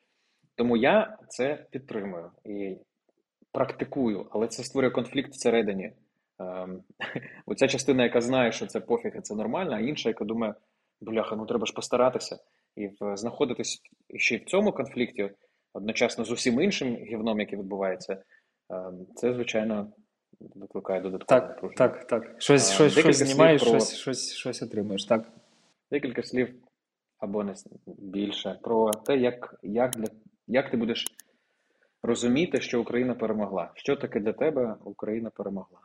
Тому 0.55 0.77
я 0.77 1.19
це 1.29 1.67
підтримую 1.71 2.31
і 2.45 2.77
практикую, 3.53 4.27
але 4.31 4.49
це 4.49 4.65
створює 4.65 4.91
конфлікт 4.91 5.33
всередині. 5.33 5.93
Ем, 6.39 6.83
оця 7.47 7.69
частина, 7.69 8.03
яка 8.03 8.21
знає, 8.21 8.53
що 8.53 8.67
це 8.67 8.81
пофіг, 8.81 9.13
і 9.19 9.21
це 9.21 9.35
нормально, 9.35 9.73
а 9.75 9.81
інша, 9.81 10.09
яка 10.09 10.25
думає, 10.25 10.55
бляха, 11.01 11.37
ну 11.37 11.47
треба 11.47 11.67
ж 11.67 11.73
постаратися. 11.73 12.39
І 12.77 12.91
знаходитись 13.15 13.83
ще 14.17 14.35
й 14.35 14.39
в 14.39 14.45
цьому 14.45 14.73
конфлікті 14.73 15.31
одночасно 15.73 16.25
з 16.25 16.31
усім 16.31 16.61
іншим 16.61 16.97
гівном, 16.97 17.41
яке 17.41 17.57
відбувається, 17.57 18.23
це, 19.15 19.35
звичайно, 19.35 19.87
викликає 20.41 21.01
додаткове 21.01 21.41
Так, 21.41 21.51
напруження. 21.51 21.77
так, 21.77 22.07
так. 22.07 22.35
Щось, 22.39 22.73
щось, 22.73 22.99
щось 22.99 23.17
знімаєш, 23.17 23.63
про... 23.63 23.71
щось, 23.71 23.97
щось, 23.97 24.33
щось 24.33 24.63
отримуєш, 24.63 25.05
так? 25.05 25.25
Декілька 25.91 26.23
слів 26.23 26.55
або 27.19 27.45
не 27.45 27.55
більше 27.87 28.59
про 28.63 28.91
те, 28.91 29.17
як, 29.17 29.55
як, 29.63 29.91
для, 29.91 30.07
як 30.47 30.71
ти 30.71 30.77
будеш 30.77 31.07
розуміти, 32.03 32.61
що 32.61 32.81
Україна 32.81 33.15
перемогла. 33.15 33.71
Що 33.75 33.97
таке 33.97 34.21
для 34.21 34.33
тебе 34.33 34.75
Україна 34.85 35.31
перемогла? 35.31 35.79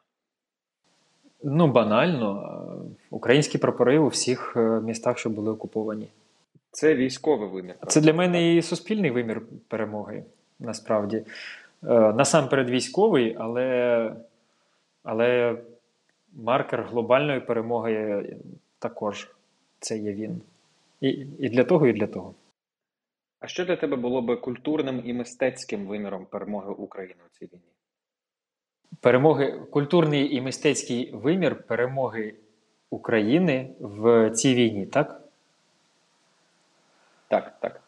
Ну, 1.43 1.67
банально. 1.67 2.85
Українські 3.09 3.57
прапори 3.57 3.99
у 3.99 4.07
всіх 4.07 4.53
е, 4.57 4.59
містах, 4.59 5.17
що 5.17 5.29
були 5.29 5.51
окуповані. 5.51 6.07
Це 6.71 6.95
військовий 6.95 7.49
вимір. 7.49 7.75
Це 7.87 8.01
для 8.01 8.13
мене 8.13 8.55
і 8.55 8.61
суспільний 8.61 9.11
вимір 9.11 9.41
перемоги, 9.67 10.23
насправді. 10.59 11.23
Е, 11.87 12.13
насамперед 12.13 12.69
військовий, 12.69 13.35
але 13.39 14.15
але 15.03 15.57
маркер 16.33 16.83
глобальної 16.83 17.39
перемоги 17.39 18.25
також 18.79 19.31
це 19.79 19.97
є 19.97 20.13
він. 20.13 20.41
І, 21.01 21.09
І 21.39 21.49
для 21.49 21.63
того, 21.63 21.87
і 21.87 21.93
для 21.93 22.07
того. 22.07 22.33
А 23.39 23.47
що 23.47 23.65
для 23.65 23.75
тебе 23.75 23.97
було 23.97 24.21
би 24.21 24.35
культурним 24.35 25.01
і 25.05 25.13
мистецьким 25.13 25.85
виміром 25.85 26.25
перемоги 26.25 26.71
України 26.71 27.19
у 27.27 27.37
цій 27.39 27.45
війні? 27.45 27.63
Перемоги, 28.99 29.51
культурний 29.71 30.35
і 30.35 30.41
мистецький 30.41 31.11
вимір 31.11 31.63
перемоги 31.63 32.33
України 32.89 33.69
в 33.79 34.31
цій 34.31 34.55
війні, 34.55 34.85
так? 34.85 35.21
Так, 37.27 37.59
так. 37.59 37.82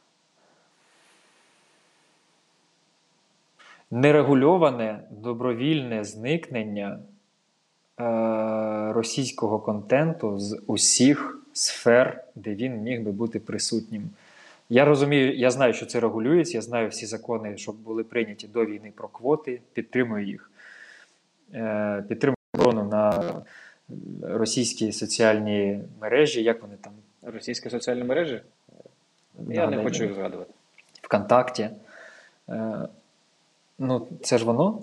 Нерегульоване 3.95 4.99
добровільне 5.09 6.03
зникнення 6.03 6.99
е, 7.99 8.03
російського 8.93 9.59
контенту 9.59 10.39
з 10.39 10.61
усіх 10.67 11.39
сфер, 11.53 12.23
де 12.35 12.55
він 12.55 12.77
міг 12.77 13.01
би 13.01 13.11
бути 13.11 13.39
присутнім. 13.39 14.09
Я 14.69 14.85
розумію, 14.85 15.35
я 15.35 15.51
знаю, 15.51 15.73
що 15.73 15.85
це 15.85 15.99
регулюється. 15.99 16.57
Я 16.57 16.61
знаю 16.61 16.89
всі 16.89 17.05
закони, 17.05 17.57
що 17.57 17.71
були 17.71 18.03
прийняті 18.03 18.47
до 18.47 18.65
війни 18.65 18.91
про 18.95 19.07
квоти. 19.07 19.61
Підтримую 19.73 20.25
їх. 20.25 20.51
Е, 21.53 22.03
підтримую 22.07 22.37
оборону 22.53 22.83
на 22.83 23.33
російські 24.21 24.91
соціальні 24.91 25.79
мережі. 26.01 26.43
Як 26.43 26.61
вони 26.61 26.75
там? 26.81 26.93
Російські 27.21 27.69
соціальні 27.69 28.03
мережі? 28.03 28.41
Я 29.49 29.67
не 29.67 29.83
хочу 29.83 30.03
їх 30.03 30.13
згадувати. 30.13 30.53
Вконтакті. 31.01 31.69
Е, 32.49 32.87
ну, 33.79 34.07
це 34.21 34.37
ж 34.37 34.45
воно. 34.45 34.81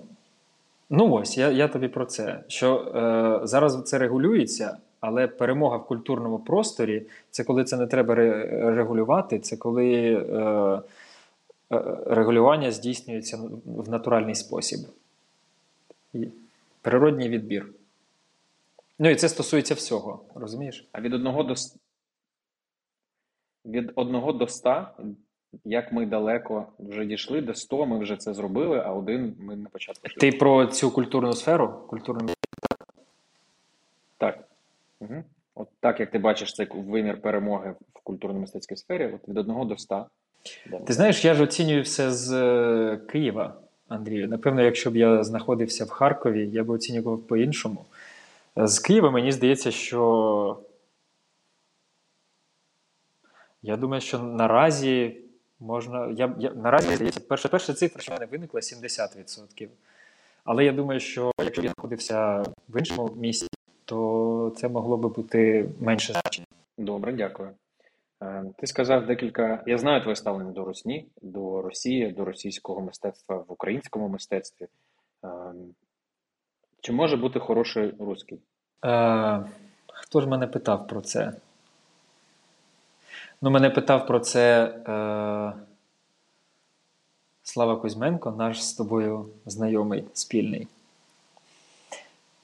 Ну 0.89 1.13
ось, 1.13 1.37
я 1.37 1.51
я 1.51 1.67
тобі 1.67 1.87
про 1.87 2.05
це. 2.05 2.43
Що 2.47 2.77
е, 2.77 3.47
зараз 3.47 3.83
це 3.83 3.97
регулюється, 3.97 4.77
але 4.99 5.27
перемога 5.27 5.77
в 5.77 5.85
культурному 5.85 6.39
просторі 6.39 7.05
це 7.31 7.43
коли 7.43 7.63
це 7.63 7.77
не 7.77 7.87
треба 7.87 8.15
регулювати, 8.15 9.39
це 9.39 9.57
коли 9.57 10.13
е, 10.13 10.37
е, 11.71 11.97
регулювання 12.05 12.71
здійснюється 12.71 13.39
в 13.65 13.89
натуральний 13.89 14.35
спосіб. 14.35 14.79
Природній 16.81 17.29
відбір. 17.29 17.69
Ну 18.99 19.09
і 19.09 19.15
це 19.15 19.29
стосується 19.29 19.73
всього, 19.73 20.19
розумієш? 20.35 20.87
А 20.91 21.01
від 21.01 21.13
одного 21.13 21.43
до 21.43 21.53
від 23.65 23.91
одного 23.95 24.31
до 24.31 24.45
ста, 24.45 24.93
як 25.65 25.91
ми 25.91 26.05
далеко 26.05 26.67
вже 26.79 27.05
дійшли, 27.05 27.41
до 27.41 27.53
100 27.53 27.85
ми 27.85 27.99
вже 27.99 28.17
це 28.17 28.33
зробили, 28.33 28.83
а 28.85 28.93
один 28.93 29.35
ми 29.39 29.55
на 29.55 29.69
початку. 29.69 30.07
Ти 30.19 30.31
про 30.31 30.65
цю 30.65 30.91
культурну 30.91 31.33
сферу? 31.33 31.83
Культурну... 31.87 32.29
Так. 34.17 34.39
Угу. 34.99 35.23
От 35.55 35.67
так, 35.79 35.99
як 35.99 36.11
ти 36.11 36.19
бачиш 36.19 36.53
цей 36.53 36.67
вимір 36.71 37.21
перемоги 37.21 37.75
в 37.93 38.09
культурно-мистецькій 38.09 38.75
сфері, 38.75 39.13
от 39.15 39.29
від 39.29 39.37
1 39.37 39.67
до 39.67 39.77
100. 39.77 40.05
Ти 40.85 40.93
знаєш, 40.93 41.25
я 41.25 41.33
ж 41.33 41.43
оцінюю 41.43 41.81
все 41.81 42.11
з 42.11 42.31
е, 42.33 42.97
Києва, 42.97 43.55
Андрію. 43.87 44.27
Напевно, 44.27 44.61
якщо 44.61 44.91
б 44.91 44.95
я 44.95 45.23
знаходився 45.23 45.85
в 45.85 45.89
Харкові, 45.89 46.49
я 46.53 46.63
б 46.63 46.69
оцінював 46.69 47.21
по-іншому. 47.21 47.85
З 48.55 48.79
Києва 48.79 49.11
мені 49.11 49.31
здається, 49.31 49.71
що 49.71 50.57
я 53.61 53.77
думаю, 53.77 54.01
що 54.01 54.19
наразі 54.19 55.22
можна. 55.63 56.13
Я, 56.17 56.35
я 56.39 56.53
Наразі 56.53 56.95
здається, 56.95 57.19
перша 57.19 57.49
перша 57.49 57.73
цифра, 57.73 58.01
що 58.01 58.11
в 58.11 58.15
мене 58.15 58.25
виникла 58.25 58.59
70%. 58.59 59.67
Але 60.43 60.65
я 60.65 60.71
думаю, 60.71 60.99
що 60.99 61.31
якщо 61.39 61.61
він 61.61 61.71
знаходився 61.75 62.43
в 62.69 62.79
іншому 62.79 63.09
місці, 63.15 63.47
то 63.85 64.53
це 64.57 64.69
могло 64.69 64.97
би 64.97 65.09
бути 65.09 65.69
менше 65.79 66.13
значення. 66.13 66.47
Добре, 66.77 67.13
дякую. 67.13 67.49
Е, 68.21 68.45
ти 68.57 68.67
сказав 68.67 69.05
декілька. 69.05 69.63
Я 69.67 69.77
знаю 69.77 70.01
твоє 70.01 70.15
ставлення 70.15 70.51
до 70.51 70.65
Русні, 70.65 71.07
до 71.21 71.61
Росії, 71.61 72.11
до 72.11 72.25
російського 72.25 72.81
мистецтва 72.81 73.35
в 73.37 73.45
українському 73.47 74.07
мистецтві. 74.07 74.67
Е, 75.23 75.29
чи 76.81 76.93
може 76.93 77.17
бути 77.17 77.39
хороший 77.39 77.93
русський? 77.99 78.39
Е, 78.85 79.43
Хто 79.93 80.21
ж 80.21 80.27
мене 80.27 80.47
питав 80.47 80.87
про 80.87 81.01
це? 81.01 81.33
Ну, 83.43 83.49
мене 83.49 83.69
питав 83.69 84.07
про 84.07 84.19
це 84.19 84.63
е, 84.63 85.53
Слава 87.43 87.75
Кузьменко, 87.75 88.31
наш 88.31 88.65
з 88.65 88.73
тобою 88.73 89.25
знайомий 89.45 90.03
спільний. 90.13 90.67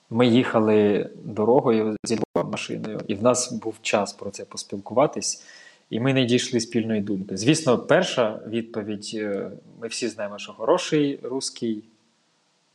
Ми 0.09 0.27
їхали 0.27 1.09
дорогою 1.23 1.95
зі 2.03 2.19
машиною, 2.35 3.01
і 3.07 3.15
в 3.15 3.23
нас 3.23 3.51
був 3.51 3.75
час 3.81 4.13
про 4.13 4.31
це 4.31 4.45
поспілкуватись, 4.45 5.43
і 5.89 5.99
ми 5.99 6.13
не 6.13 6.25
дійшли 6.25 6.59
спільної 6.59 7.01
думки. 7.01 7.37
Звісно, 7.37 7.77
перша 7.77 8.39
відповідь: 8.47 9.11
е, 9.13 9.51
ми 9.81 9.87
всі 9.87 10.07
знаємо, 10.07 10.37
що 10.39 10.53
хороший 10.53 11.19
русський, 11.23 11.83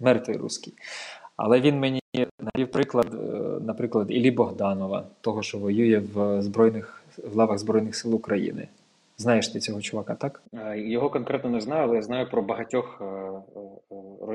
мертвий 0.00 0.36
русський. 0.36 0.74
Але 1.36 1.60
він 1.60 1.78
мені 1.80 2.00
навів 2.40 2.70
приклад, 2.70 3.14
е, 3.14 3.18
наприклад, 3.60 4.10
Іллі 4.10 4.30
Богданова, 4.30 5.06
того, 5.20 5.42
що 5.42 5.58
воює 5.58 6.02
в 6.14 6.42
збройних 6.42 7.03
в 7.18 7.36
лавах 7.36 7.58
Збройних 7.58 7.96
сил 7.96 8.14
України. 8.14 8.68
Знаєш 9.18 9.48
ти 9.48 9.60
цього 9.60 9.80
чувака, 9.80 10.14
так? 10.14 10.42
Е, 10.54 10.80
його 10.80 11.10
конкретно 11.10 11.50
не 11.50 11.60
знаю, 11.60 11.82
але 11.82 11.96
я 11.96 12.02
знаю 12.02 12.30
про 12.30 12.42
багатьох 12.42 13.02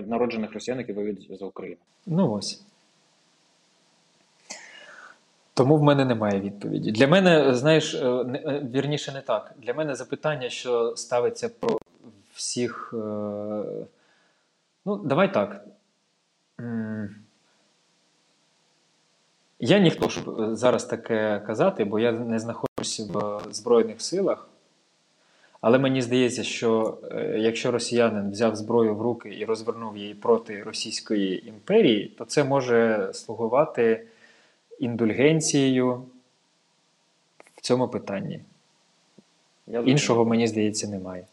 народжених 0.08 0.54
росіян, 0.54 0.80
які 0.80 0.94
воюють 0.94 1.38
за 1.40 1.46
Україну. 1.46 1.82
Ну 2.06 2.32
ось. 2.32 2.64
Тому 5.60 5.78
в 5.78 5.84
мене 5.84 6.06
немає 6.06 6.40
відповіді. 6.40 6.92
Для 6.92 7.08
мене, 7.08 7.56
знаєш, 7.56 7.96
е, 7.96 8.08
е, 8.08 8.68
вірніше 8.74 9.12
не 9.12 9.22
так. 9.22 9.54
Для 9.58 9.74
мене 9.74 9.96
запитання, 9.96 10.50
що 10.50 10.96
ставиться 10.96 11.50
про 11.50 11.78
всіх. 12.34 12.94
Е, 12.94 12.98
ну, 14.86 14.98
давай 14.98 15.34
так. 15.34 15.66
Я 19.60 19.80
ніхто 19.80 20.10
щоб 20.10 20.56
зараз 20.56 20.86
таке 20.86 21.40
казати, 21.48 21.84
бо 21.84 22.00
я 22.00 22.12
не 22.12 22.40
знаходжуся 22.40 23.04
в 23.04 23.42
Збройних 23.54 24.02
силах. 24.02 24.50
Але 25.62 25.80
мені 25.80 26.02
здається, 26.02 26.44
що 26.44 26.98
якщо 27.38 27.72
росіянин 27.72 28.32
взяв 28.32 28.56
зброю 28.56 28.96
в 28.96 29.02
руки 29.02 29.36
і 29.40 29.46
розвернув 29.46 29.98
її 29.98 30.14
проти 30.14 30.64
Російської 30.64 31.48
імперії, 31.48 32.16
то 32.18 32.26
це 32.26 32.44
може 32.44 33.10
слугувати 33.14 34.08
індульгенцією 34.80 36.06
в 37.56 37.62
цьому 37.62 37.88
питанні. 37.88 38.40
Я 39.68 39.80
Іншого, 39.80 40.26
мені 40.26 40.48
здається, 40.48 40.88
немає. 40.88 41.26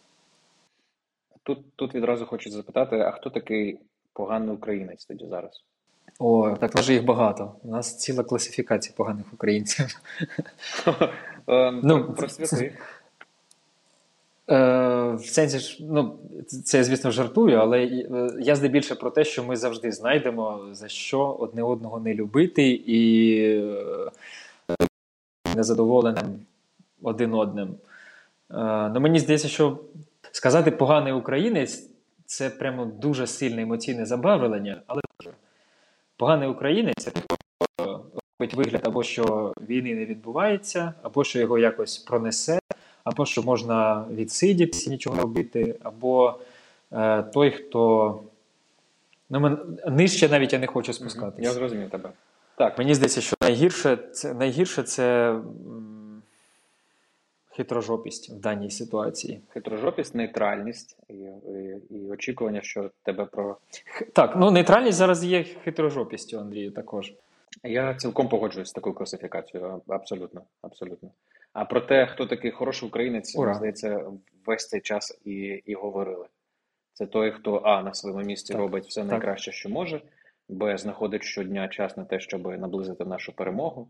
Тут 1.42 1.58
тут 1.76 1.94
відразу 1.94 2.26
хочу 2.26 2.50
запитати: 2.50 2.98
а 2.98 3.10
хто 3.10 3.30
такий 3.30 3.78
поганий 4.12 4.54
українець 4.54 5.04
тоді 5.04 5.26
зараз? 5.26 5.62
О, 6.18 6.56
так 6.60 6.74
вже 6.74 6.92
їх 6.92 7.04
багато. 7.04 7.52
У 7.62 7.70
нас 7.70 7.98
ціла 7.98 8.24
класифікація 8.24 8.94
поганих 8.96 9.26
українців. 9.32 9.86
Ем, 11.46 11.80
ну, 11.84 12.14
Просвіти. 12.14 12.78
Е, 14.50 15.12
в 15.14 15.24
сенсі 15.24 15.58
ж, 15.58 15.78
ну, 15.80 16.18
це 16.64 16.78
я, 16.78 16.84
звісно, 16.84 17.10
жартую, 17.10 17.58
але 17.58 17.84
е, 17.84 18.30
я 18.40 18.56
здебільшого 18.56 19.00
про 19.00 19.10
те, 19.10 19.24
що 19.24 19.44
ми 19.44 19.56
завжди 19.56 19.92
знайдемо 19.92 20.68
за 20.72 20.88
що 20.88 21.20
одне 21.20 21.62
одного 21.62 22.00
не 22.00 22.14
любити 22.14 22.70
і 22.70 23.40
е, 23.40 24.10
незадоволеним 25.56 26.40
один 27.02 27.34
одним. 27.34 27.74
Ну, 28.94 29.00
Мені 29.00 29.18
здається, 29.18 29.48
що 29.48 29.78
сказати 30.32 30.70
поганий 30.70 31.12
українець 31.12 31.90
це 32.26 32.50
прямо 32.50 32.84
дуже 32.84 33.26
сильне 33.26 33.62
емоційне 33.62 34.06
забавлення, 34.06 34.82
але 34.86 35.00
поганий 36.16 36.48
українець 36.48 36.96
це 36.98 37.12
робить 37.78 38.54
вигляд 38.54 38.80
або 38.84 39.02
що 39.02 39.52
війни 39.68 39.94
не 39.94 40.06
відбувається, 40.06 40.92
або 41.02 41.24
що 41.24 41.38
його 41.38 41.58
якось 41.58 41.98
пронесе 41.98 42.58
або 43.06 43.26
що 43.26 43.42
можна 43.42 44.04
відсидітися, 44.10 44.90
нічого 44.90 45.16
робити, 45.16 45.78
або 45.82 46.38
е, 46.92 47.22
той, 47.22 47.50
хто 47.50 48.20
ну, 49.30 49.40
мен... 49.40 49.78
нижче 49.88 50.28
навіть 50.28 50.52
я 50.52 50.58
не 50.58 50.66
хочу 50.66 50.92
спускатися. 50.92 51.48
Я 51.48 51.54
зрозумів 51.54 51.90
тебе. 51.90 52.10
Так. 52.58 52.78
Мені 52.78 52.94
здається, 52.94 53.20
що 53.20 53.36
найгірше 53.40 53.96
це 54.12 54.34
найгірше 54.34 54.82
це 54.82 55.38
хитрожопість 57.56 58.30
в 58.30 58.34
даній 58.34 58.70
ситуації. 58.70 59.40
Хитрожопість, 59.48 60.14
нейтральність 60.14 60.98
і, 61.08 61.14
і, 61.14 61.80
і 61.90 62.10
очікування, 62.10 62.62
що 62.62 62.90
тебе 63.02 63.24
про. 63.24 63.56
Так, 64.12 64.34
ну 64.36 64.50
нейтральність 64.50 64.98
зараз 64.98 65.24
є 65.24 65.42
хитрожопістю, 65.42 66.38
Андрію, 66.38 66.70
також. 66.70 67.12
Я 67.64 67.94
цілком 67.94 68.28
погоджуюсь 68.28 68.68
з 68.68 68.72
такою 68.72 68.94
класифікацією. 68.94 69.82
Абсолютно. 69.88 70.42
абсолютно. 70.62 71.10
А 71.52 71.64
про 71.64 71.80
те, 71.80 72.06
хто 72.06 72.26
такий 72.26 72.50
хороший 72.50 72.88
українець, 72.88 73.36
Ура. 73.36 73.54
здається, 73.54 74.04
весь 74.46 74.68
цей 74.68 74.80
час 74.80 75.20
і 75.24 75.32
і 75.66 75.74
говорили. 75.74 76.26
Це 76.92 77.06
той, 77.06 77.30
хто 77.30 77.56
А 77.64 77.82
на 77.82 77.94
своєму 77.94 78.22
місці 78.22 78.52
так, 78.52 78.60
робить 78.62 78.86
все 78.86 79.00
так. 79.00 79.10
найкраще, 79.10 79.52
що 79.52 79.68
може, 79.68 80.02
Б 80.48 80.78
знаходить 80.78 81.22
щодня 81.22 81.68
час 81.68 81.96
на 81.96 82.04
те, 82.04 82.20
щоб 82.20 82.46
наблизити 82.58 83.04
нашу 83.04 83.32
перемогу. 83.32 83.88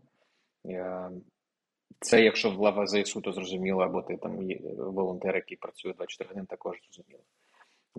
Це 1.99 2.23
якщо 2.23 2.51
в 2.51 2.59
лава 2.59 2.87
ЗСУ, 2.87 3.21
то 3.21 3.31
зрозуміло, 3.31 3.83
або 3.83 4.01
ти 4.01 4.17
там 4.17 4.39
волонтер, 4.77 5.35
який 5.35 5.57
працює 5.57 5.93
24 5.93 6.27
години, 6.27 6.47
також 6.49 6.77
зрозуміло. 6.83 7.23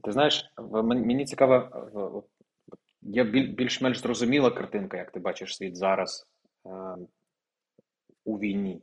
Ти 0.04 0.12
знаєш, 0.12 0.52
мені 0.82 1.24
цікаво, 1.24 2.22
є 3.02 3.24
більш-менш 3.24 3.98
зрозуміла 3.98 4.50
картинка, 4.50 4.96
як 4.96 5.10
ти 5.10 5.20
бачиш 5.20 5.56
світ 5.56 5.76
зараз 5.76 6.26
у 8.24 8.38
війні. 8.38 8.82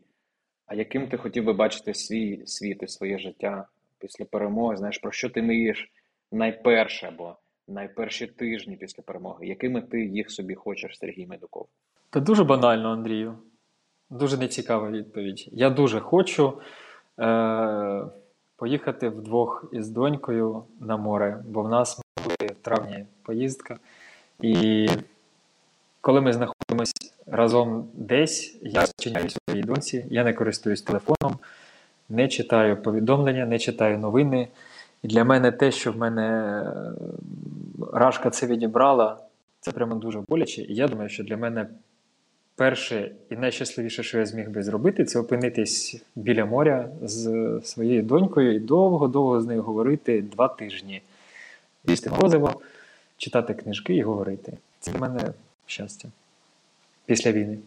А 0.65 0.75
яким 0.75 1.07
ти 1.07 1.17
хотів 1.17 1.43
би 1.43 1.53
бачити 1.53 1.93
свій 1.93 2.47
світ 2.47 2.83
і 2.83 2.87
своє 2.87 3.19
життя 3.19 3.67
після 3.99 4.25
перемоги? 4.25 4.77
Знаєш, 4.77 4.97
про 4.97 5.11
що 5.11 5.29
ти 5.29 5.41
мрієш 5.41 5.91
найперше 6.31 7.07
або 7.07 7.35
найперші 7.67 8.27
тижні 8.27 8.77
після 8.77 9.03
перемоги? 9.03 9.47
Якими 9.47 9.81
ти 9.81 10.05
їх 10.05 10.31
собі 10.31 10.55
хочеш, 10.55 10.97
Сергій 10.97 11.27
Медуков? 11.27 11.67
Та 12.09 12.19
дуже 12.19 12.43
банально, 12.43 12.89
Андрію. 12.89 13.37
Дуже 14.09 14.37
нецікава 14.37 14.89
відповідь. 14.89 15.49
Я 15.51 15.69
дуже 15.69 15.99
хочу 15.99 16.53
е- 17.19 18.05
поїхати 18.55 19.09
вдвох 19.09 19.65
із 19.71 19.89
донькою 19.89 20.63
на 20.79 20.97
море, 20.97 21.43
бо 21.47 21.61
в 21.61 21.69
нас 21.69 22.01
буде 22.23 22.53
в 22.53 22.65
травні 22.65 23.05
поїздка. 23.23 23.79
І 24.41 24.87
коли 26.01 26.21
ми 26.21 26.33
знаходимося 26.33 26.93
разом 27.27 27.87
десь, 27.93 28.57
я 28.61 28.85
зчиняю 28.85 29.29
своїй 29.29 29.63
доньці, 29.63 30.05
я 30.09 30.23
не 30.23 30.33
користуюсь 30.33 30.81
телефоном, 30.81 31.39
не 32.09 32.27
читаю 32.27 32.81
повідомлення, 32.81 33.45
не 33.45 33.59
читаю 33.59 33.97
новини. 33.97 34.47
І 35.03 35.07
для 35.07 35.23
мене 35.23 35.51
те, 35.51 35.71
що 35.71 35.91
в 35.91 35.97
мене 35.97 36.27
е, 36.27 36.93
Рашка 37.93 38.29
це 38.29 38.47
відібрала, 38.47 39.17
це 39.59 39.71
прямо 39.71 39.95
дуже 39.95 40.21
боляче. 40.27 40.61
І 40.61 40.75
я 40.75 40.87
думаю, 40.87 41.09
що 41.09 41.23
для 41.23 41.37
мене 41.37 41.67
перше 42.55 43.11
і 43.29 43.35
найщасливіше, 43.35 44.03
що 44.03 44.17
я 44.17 44.25
зміг 44.25 44.49
би 44.49 44.63
зробити, 44.63 45.05
це 45.05 45.19
опинитись 45.19 46.03
біля 46.15 46.45
моря 46.45 46.89
з 47.01 47.61
своєю 47.63 48.03
донькою 48.03 48.55
і 48.55 48.59
довго-довго 48.59 49.41
з 49.41 49.45
нею 49.45 49.61
говорити 49.61 50.21
два 50.21 50.47
тижні. 50.47 51.01
Їсти 51.87 52.09
морозиво, 52.09 52.61
читати 53.17 53.53
книжки 53.53 53.95
і 53.95 54.01
говорити. 54.01 54.57
Це 54.79 54.91
для 54.91 54.99
мене 54.99 55.33
щастя 55.65 56.09
після 57.05 57.31
війни? 57.31 57.59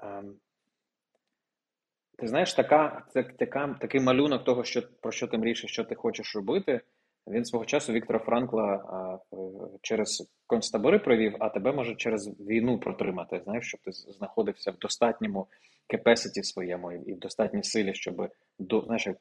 Ем, 0.00 0.34
ти 2.16 2.28
знаєш, 2.28 2.54
така, 2.54 3.02
така, 3.38 3.76
такий 3.80 4.00
малюнок 4.00 4.44
того, 4.44 4.64
що, 4.64 4.82
про 5.00 5.12
що 5.12 5.26
ти 5.26 5.38
мрієш, 5.38 5.64
що 5.66 5.84
ти 5.84 5.94
хочеш 5.94 6.36
робити. 6.36 6.80
Він 7.26 7.44
свого 7.44 7.64
часу 7.64 7.92
Віктора 7.92 8.18
Франкла 8.18 8.64
а, 8.64 9.18
через 9.82 10.30
концтабори 10.46 10.98
провів, 10.98 11.36
а 11.38 11.48
тебе 11.48 11.72
може 11.72 11.94
через 11.94 12.40
війну 12.40 12.80
протримати. 12.80 13.40
Знаєш, 13.44 13.66
щоб 13.66 13.80
ти 13.80 13.92
знаходився 13.92 14.70
в 14.70 14.78
достатньому 14.78 15.46
кепесіті 15.86 16.42
своєму 16.42 16.92
і 16.92 17.14
в 17.14 17.18
достатній 17.18 17.62
силі, 17.62 17.94
щоб 17.94 18.28
до 18.58 18.80
знаєш, 18.80 19.06
е, 19.06 19.16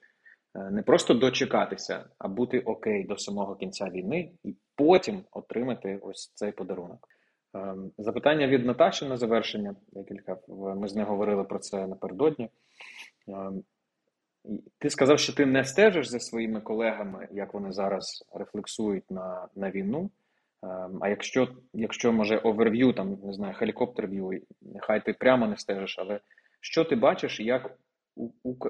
не 0.55 0.81
просто 0.83 1.13
дочекатися, 1.13 2.05
а 2.17 2.27
бути 2.27 2.59
окей 2.59 3.03
до 3.03 3.17
самого 3.17 3.55
кінця 3.55 3.85
війни 3.85 4.31
і 4.43 4.55
потім 4.75 5.23
отримати 5.31 5.99
ось 6.01 6.31
цей 6.35 6.51
подарунок. 6.51 7.07
Ем, 7.53 7.91
запитання 7.97 8.47
від 8.47 8.65
Наташі 8.65 9.05
на 9.05 9.17
завершення. 9.17 9.75
Декілька 9.91 10.37
ми 10.47 10.87
з 10.87 10.95
нею 10.95 11.07
говорили 11.07 11.43
про 11.43 11.59
це 11.59 11.87
напередодні. 11.87 12.49
Ти 14.79 14.89
сказав, 14.89 15.19
що 15.19 15.33
ти 15.33 15.45
не 15.45 15.63
стежиш 15.63 16.07
за 16.07 16.19
своїми 16.19 16.61
колегами, 16.61 17.27
як 17.31 17.53
вони 17.53 17.71
зараз 17.71 18.25
рефлексують 18.33 19.11
на 19.11 19.47
на 19.55 19.71
війну. 19.71 20.09
Ем, 20.63 20.99
а 21.01 21.09
якщо, 21.09 21.47
якщо 21.73 22.13
може, 22.13 22.37
оверв'ю, 22.37 22.93
там, 22.93 23.17
не 23.23 23.33
знаю, 23.33 23.53
хелікоптер-в'ю, 23.53 24.41
нехай 24.61 25.05
ти 25.05 25.13
прямо 25.13 25.47
не 25.47 25.57
стежиш, 25.57 25.99
але 25.99 26.19
що 26.61 26.85
ти 26.85 26.95
бачиш, 26.95 27.39
як 27.39 27.77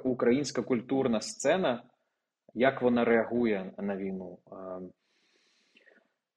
українська 0.03 0.61
культурна 0.61 1.22
сцена, 1.22 1.84
як 2.53 2.82
вона 2.82 3.05
реагує 3.05 3.72
на 3.78 3.97
війну? 3.97 4.38
Ем, 4.51 4.89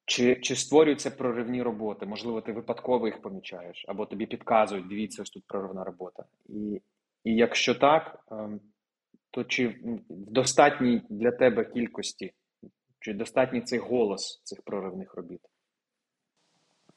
чи 0.05 0.37
чи 0.37 0.57
створюються 0.57 1.11
проривні 1.11 1.63
роботи? 1.63 2.07
Можливо, 2.07 2.41
ти 2.41 2.53
випадково 2.53 3.07
їх 3.07 3.23
помічаєш, 3.23 3.85
або 3.89 4.07
тобі 4.07 4.27
підказують, 4.27 4.89
дивіться, 4.89 5.23
ось 5.23 5.31
тут 5.31 5.45
проривна 5.47 5.85
робота. 5.85 6.25
І 6.49 6.81
і 7.25 7.35
якщо 7.35 7.75
так, 7.75 8.25
ем, 8.31 8.61
то 9.33 9.45
чи 9.45 9.69
в 9.69 10.31
достатній 10.31 11.03
для 11.09 11.31
тебе 11.31 11.65
кількості, 11.65 12.33
чи 13.01 13.15
достатній 13.15 13.61
цей 13.61 13.79
голос 13.79 14.41
цих 14.45 14.63
проривних 14.63 15.15
робіт? 15.15 15.41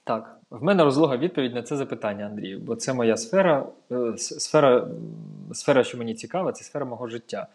Так, 0.04 0.38
в 0.50 0.64
мене 0.64 0.84
розлога 0.84 1.18
відповідь 1.18 1.56
на 1.56 1.64
це 1.64 1.76
запитання, 1.76 2.26
Андрію, 2.26 2.60
бо 2.60 2.76
це 2.76 2.94
моя 2.94 3.18
сфера, 3.18 3.68
е, 3.92 4.18
сфера, 4.18 4.88
сфера, 5.54 5.84
що 5.84 5.98
мені 5.98 6.14
цікава, 6.16 6.52
це 6.52 6.64
сфера 6.64 6.86
мого 6.86 7.08
життя. 7.08 7.48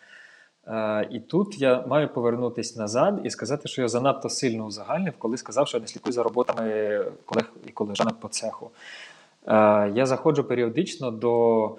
Е, 0.67 1.09
і 1.11 1.21
тут 1.21 1.61
я 1.61 1.85
маю 1.87 2.09
повернутися 2.09 2.81
назад 2.81 3.21
і 3.25 3.31
сказати, 3.31 3.69
що 3.69 3.83
я 3.83 3.89
занадто 3.89 4.29
сильно 4.29 4.65
узагальнив, 4.65 5.15
коли 5.19 5.37
сказав, 5.37 5.69
що 5.69 5.77
я 5.77 5.81
не 5.81 5.87
слідкую 5.87 6.13
за 6.13 6.23
роботами 6.23 7.05
колег 7.25 7.53
і 7.67 7.71
колежанок 7.71 8.21
по 8.21 8.29
цеху. 8.29 8.71
Е, 9.47 9.53
я 9.95 10.07
заходжу 10.07 10.43
періодично 10.43 11.11
до 11.11 11.77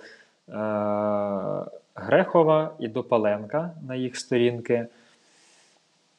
Грехова 1.96 2.76
і 2.80 2.88
до 2.88 3.04
Паленка 3.04 3.72
на 3.88 3.96
їх 3.96 4.18
сторінки. 4.18 4.88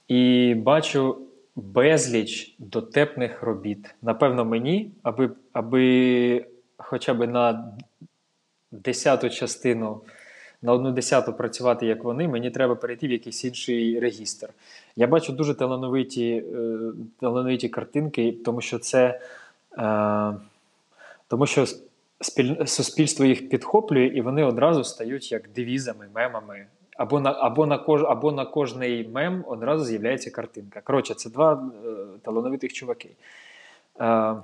І 0.09 0.55
бачу 0.55 1.18
безліч 1.57 2.55
дотепних 2.59 3.43
робіт. 3.43 3.95
Напевно, 4.03 4.45
мені, 4.45 4.91
аби 5.03 5.31
аби 5.53 6.47
хоча 6.77 7.14
б 7.14 7.27
на 7.27 7.73
десяту 8.70 9.31
частину, 9.31 10.01
на 10.62 10.73
одну 10.73 10.93
десяту 10.93 11.33
працювати, 11.33 11.87
як 11.87 12.05
вони, 12.05 12.29
мені 12.29 12.51
треба 12.51 12.75
перейти 12.75 13.07
в 13.07 13.11
якийсь 13.11 13.45
інший 13.45 14.01
регістр. 14.01 14.49
Я 14.97 15.07
бачу 15.07 15.33
дуже 15.33 15.55
талановиті 15.55 16.45
е, 16.55 16.79
талановиті 17.20 17.68
картинки, 17.68 18.35
тому 18.45 18.61
що 18.61 18.79
це. 18.79 19.20
Е, 19.79 20.35
тому 21.29 21.47
що 21.47 21.66
суспільство 22.66 23.25
їх 23.25 23.49
підхоплює, 23.49 24.07
і 24.07 24.20
вони 24.20 24.45
одразу 24.45 24.85
стають 24.85 25.33
як 25.33 25.49
девізами, 25.49 26.09
мемами. 26.14 26.66
Або 26.97 27.20
на 27.20 27.33
або 27.33 27.66
на 27.66 27.79
кож, 27.79 28.03
або 28.03 28.33
на 28.33 28.47
кожний 28.47 29.09
мем 29.09 29.45
одразу 29.47 29.85
з'являється 29.85 30.31
картинка. 30.31 30.81
Коротше, 30.81 31.14
це 31.14 31.31
два 31.31 31.53
е, 31.85 31.89
талановитих 32.23 32.73
чуваки. 32.73 33.11
Е, 34.01 34.35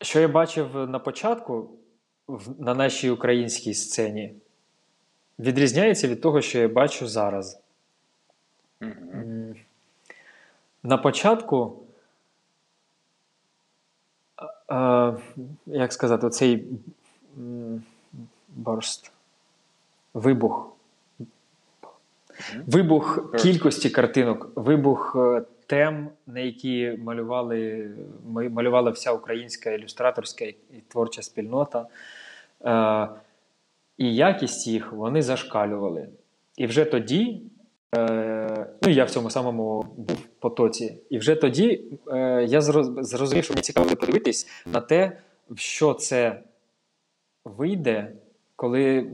Що 0.00 0.20
я 0.20 0.28
бачив 0.28 0.88
на 0.88 0.98
початку 0.98 1.68
в, 2.28 2.62
на 2.62 2.74
нашій 2.74 3.10
українській 3.10 3.74
сцені, 3.74 4.34
відрізняється 5.38 6.08
від 6.08 6.20
того, 6.20 6.40
що 6.40 6.58
я 6.58 6.68
бачу 6.68 7.06
зараз. 7.06 7.60
Mm-hmm. 8.80 9.54
На 10.82 10.98
початку 10.98 11.81
е, 14.72 15.14
як 15.66 15.92
сказати, 15.92 16.26
оцей 16.26 16.64
борст, 18.48 19.12
вибух. 20.14 20.68
Вибух 22.66 23.34
кількості 23.36 23.90
картинок, 23.90 24.52
вибух 24.54 25.16
е, 25.16 25.42
тем, 25.66 26.08
на 26.26 26.40
які 26.40 26.98
малювали 27.04 27.90
малювала 28.32 28.90
вся 28.90 29.12
українська 29.12 29.70
ілюстраторська 29.70 30.44
і 30.44 30.56
творча 30.88 31.22
спільнота. 31.22 31.86
Е, 32.64 33.08
І 33.98 34.14
якість 34.14 34.66
їх 34.66 34.92
вони 34.92 35.22
зашкалювали. 35.22 36.08
І 36.56 36.66
вже 36.66 36.84
тоді 36.84 37.42
Е, 37.94 38.66
ну, 38.82 38.90
я 38.90 39.04
в 39.04 39.10
цьому 39.10 39.30
самому 39.30 39.86
був 39.96 40.26
потоці. 40.38 40.98
І 41.10 41.18
вже 41.18 41.34
тоді 41.34 41.84
е, 42.08 42.44
я 42.48 42.60
зрозумів, 42.60 43.44
що 43.44 43.54
мені 43.54 43.62
цікаво 43.62 43.96
подивитись 43.96 44.48
на 44.66 44.80
те, 44.80 45.18
в 45.50 45.58
що 45.58 45.94
це 45.94 46.40
вийде, 47.44 48.12
коли 48.56 49.10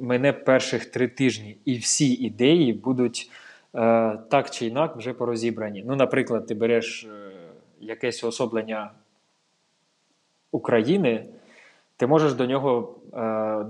мене 0.00 0.32
перших 0.32 0.86
три 0.86 1.08
тижні, 1.08 1.58
і 1.64 1.78
всі 1.78 2.12
ідеї 2.12 2.72
будуть 2.72 3.30
е, 3.74 4.18
так 4.30 4.50
чи 4.50 4.66
інак 4.66 4.96
вже 4.96 5.12
порозібрані. 5.12 5.84
Ну, 5.86 5.96
наприклад, 5.96 6.46
ти 6.46 6.54
береш 6.54 7.04
е, 7.04 7.30
якесь 7.80 8.24
особлення 8.24 8.90
України, 10.52 11.26
ти 11.96 12.06
можеш 12.06 12.34
до 12.34 12.46
нього 12.46 12.94
е, 13.12 13.16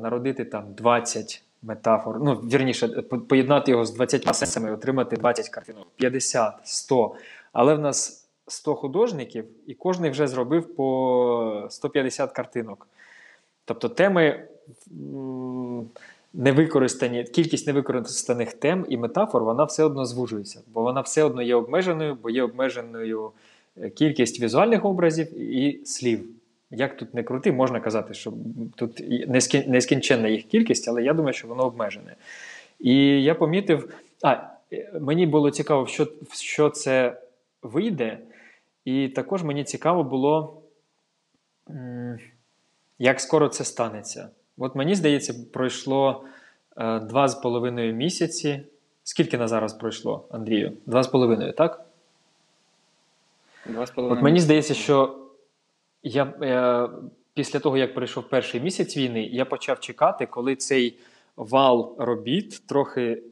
народити 0.03 0.45
там 0.45 0.75
20 0.75 1.44
метафор. 1.67 2.21
Ну, 2.23 2.35
вірніше, 2.35 2.89
поєднати 3.29 3.71
його 3.71 3.85
з 3.85 3.95
20 3.95 4.37
сенсами 4.37 4.69
і 4.69 4.73
отримати 4.73 5.17
20 5.17 5.49
картинок, 5.49 5.87
50, 5.97 6.55
100. 6.65 7.15
Але 7.53 7.75
в 7.75 7.79
нас 7.79 8.29
100 8.47 8.75
художників, 8.75 9.45
і 9.67 9.75
кожен 9.75 10.11
вже 10.11 10.27
зробив 10.27 10.75
по 10.75 11.67
150 11.71 12.33
картинок. 12.33 12.87
Тобто 13.65 13.89
теми 13.89 14.49
невикористані, 16.35 17.25
кількість 17.25 17.67
невикористаних 17.67 18.53
тем 18.53 18.87
і 18.89 18.97
метафор, 18.97 19.45
вона 19.45 19.65
все 19.65 19.85
одно 19.85 20.07
звужується, 20.07 20.63
бо 20.75 20.83
вона 20.83 21.01
все 21.01 21.23
одно 21.23 21.43
є 21.43 21.55
обмеженою, 21.55 22.19
бо 22.23 22.31
є 22.31 22.43
обмеженою 22.43 23.31
е, 23.77 23.91
кількість 23.91 24.41
візуальних 24.41 24.85
образів 24.85 25.41
і 25.41 25.81
слів 25.85 26.29
як 26.77 26.97
тут 26.97 27.15
не 27.15 27.23
крути, 27.23 27.53
можна 27.53 27.81
казати, 27.81 28.15
що 28.15 28.33
тут 28.77 29.05
нескінченна 29.69 30.29
їх 30.29 30.45
кількість, 30.45 30.89
але 30.89 31.03
я 31.03 31.15
думаю, 31.15 31.33
що 31.33 31.49
воно 31.49 31.63
обмежене. 31.63 32.15
І 32.81 33.23
я 33.23 33.35
помітив, 33.35 33.95
а 34.23 34.37
мені 35.01 35.27
було 35.27 35.51
цікаво, 35.51 35.87
що, 35.87 36.09
що 36.33 36.71
це 36.71 37.21
вийде, 37.63 38.19
і 38.85 39.09
також 39.09 39.43
мені 39.43 39.65
цікаво 39.65 40.05
було, 40.05 40.63
як 42.99 43.21
скоро 43.21 43.49
це 43.49 43.65
станеться. 43.65 44.29
От 44.59 44.75
мені 44.75 44.95
здається, 44.95 45.35
пройшло 45.53 46.25
е, 46.77 47.01
два 47.01 47.29
з 47.29 47.35
половиною 47.35 47.95
місяці. 47.95 48.61
Скільки 49.05 49.39
на 49.39 49.49
зараз 49.49 49.73
пройшло, 49.73 50.25
Андрію? 50.31 50.73
Два 50.87 51.03
з 51.03 51.07
половиною, 51.07 51.53
так? 51.53 51.85
Два 53.67 53.87
з 53.87 53.91
половиною. 53.91 54.19
От 54.19 54.25
мені 54.25 54.41
здається, 54.41 54.75
що 54.75 55.24
я 56.05 56.25
е, 56.25 56.89
після 57.35 57.59
того, 57.59 57.77
як 57.77 57.95
пройшов 57.95 58.29
перший 58.29 58.61
місяць 58.61 58.97
війни, 58.97 59.23
я 59.23 59.45
почав 59.45 59.81
чекати, 59.81 60.27
коли 60.27 60.57
цей 60.57 60.99
вал 61.37 61.97
робіт 61.99 62.63
трохи 62.67 63.23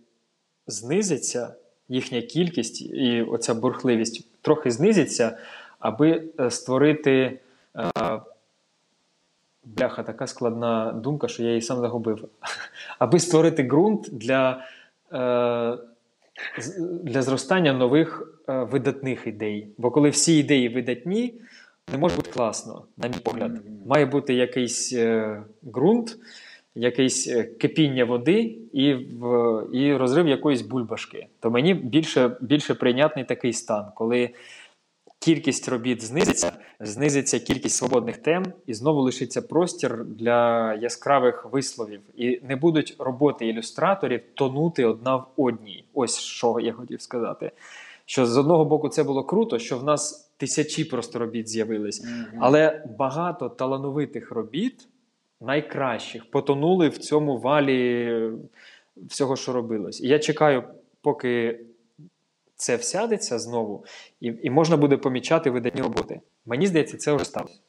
знизиться, 0.66 1.54
їхня 1.88 2.22
кількість 2.22 2.82
і 2.82 3.22
оця 3.22 3.54
бурхливість 3.54 4.42
трохи 4.42 4.70
знизиться, 4.70 5.38
аби 5.78 6.28
е, 6.40 6.50
створити. 6.50 7.40
Е, 7.76 8.20
бляха, 9.64 10.02
така 10.02 10.26
складна 10.26 10.92
думка, 10.92 11.28
що 11.28 11.42
я 11.42 11.48
її 11.48 11.62
сам 11.62 11.80
загубив. 11.80 12.28
Аби 12.98 13.18
створити 13.18 13.62
ґрунт 13.62 14.08
для 14.12 14.64
е, 15.12 15.78
для 17.02 17.22
зростання 17.22 17.72
нових 17.72 18.38
е, 18.48 18.62
видатних 18.62 19.26
ідей. 19.26 19.68
Бо 19.78 19.90
коли 19.90 20.10
всі 20.10 20.38
ідеї 20.38 20.68
видатні, 20.68 21.34
не 21.92 21.98
може 21.98 22.16
бути 22.16 22.30
класно, 22.30 22.84
на 22.96 23.08
мій 23.08 23.18
погляд. 23.24 23.52
Має 23.86 24.06
бути 24.06 24.34
якийсь 24.34 24.92
е, 24.92 25.42
ґрунт, 25.64 26.16
якесь 26.74 27.28
е, 27.28 27.42
кипіння 27.44 28.04
води 28.04 28.58
і 28.72 28.94
в, 28.94 29.62
і 29.72 29.96
розрив 29.96 30.28
якоїсь 30.28 30.62
бульбашки. 30.62 31.26
То 31.40 31.50
мені 31.50 31.74
більше 31.74 32.36
більше 32.40 32.74
прийнятний 32.74 33.24
такий 33.24 33.52
стан, 33.52 33.86
коли 33.94 34.30
кількість 35.18 35.68
робіт 35.68 36.02
знизиться, 36.02 36.52
знизиться 36.80 37.38
кількість 37.38 37.76
свободних 37.76 38.16
тем, 38.16 38.44
і 38.66 38.74
знову 38.74 39.00
лишиться 39.00 39.42
простір 39.42 40.04
для 40.04 40.74
яскравих 40.74 41.46
висловів. 41.52 42.00
І 42.16 42.40
не 42.48 42.56
будуть 42.56 42.96
роботи 42.98 43.46
ілюстраторів 43.46 44.20
тонути 44.34 44.84
одна 44.84 45.16
в 45.16 45.26
одній. 45.36 45.84
Ось 45.94 46.18
що 46.18 46.60
я 46.60 46.72
хотів 46.72 47.00
сказати. 47.00 47.50
Що 48.06 48.26
з 48.26 48.36
одного 48.36 48.64
боку 48.64 48.88
це 48.88 49.04
було 49.04 49.24
круто, 49.24 49.58
що 49.58 49.78
в 49.78 49.84
нас 49.84 50.31
тисячі 50.42 50.84
просто 50.84 51.18
робіт 51.18 51.48
з'явились. 51.48 52.04
Mm-hmm. 52.04 52.38
Але 52.40 52.84
багато 52.98 53.48
талановитих 53.48 54.30
робіт, 54.32 54.88
найкращих, 55.40 56.30
потонули 56.30 56.88
в 56.88 56.98
цьому 56.98 57.38
валі 57.38 58.30
всього, 58.96 59.36
що 59.36 59.52
робилось. 59.52 60.00
І 60.00 60.08
я 60.08 60.18
чекаю, 60.18 60.64
поки 61.00 61.60
це 62.54 62.76
всядеться 62.76 63.38
знову, 63.38 63.84
і 64.20 64.34
і 64.42 64.50
можна 64.50 64.76
буде 64.76 64.96
помічати 64.96 65.50
видатні 65.50 65.82
роботи. 65.82 66.20
Мені 66.46 66.66
здається, 66.66 66.96
це 66.96 67.12
вже 67.12 67.24
сталося. 67.24 67.60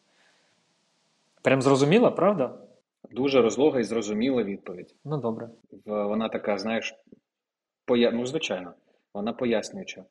Прям 1.41 1.61
зрозуміло, 1.61 2.11
правда? 2.11 2.57
дуже 3.11 3.41
розлога 3.41 3.79
і 3.79 3.83
зрозуміла 3.83 4.43
відповідь. 4.43 4.95
Ну, 5.05 5.17
добре. 5.17 5.49
Вона 5.85 6.29
така, 6.29 6.57
знаєш, 6.57 6.95
поя... 7.85 8.11
ну, 8.11 8.25
звичайно, 8.25 8.73
вона 9.13 9.33
пояснююча. 9.33 10.03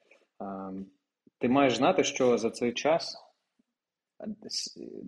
Ти 1.42 1.48
маєш 1.48 1.76
знати, 1.76 2.04
що 2.04 2.38
за 2.38 2.50
цей 2.50 2.72
час 2.72 3.16
е, 4.20 4.28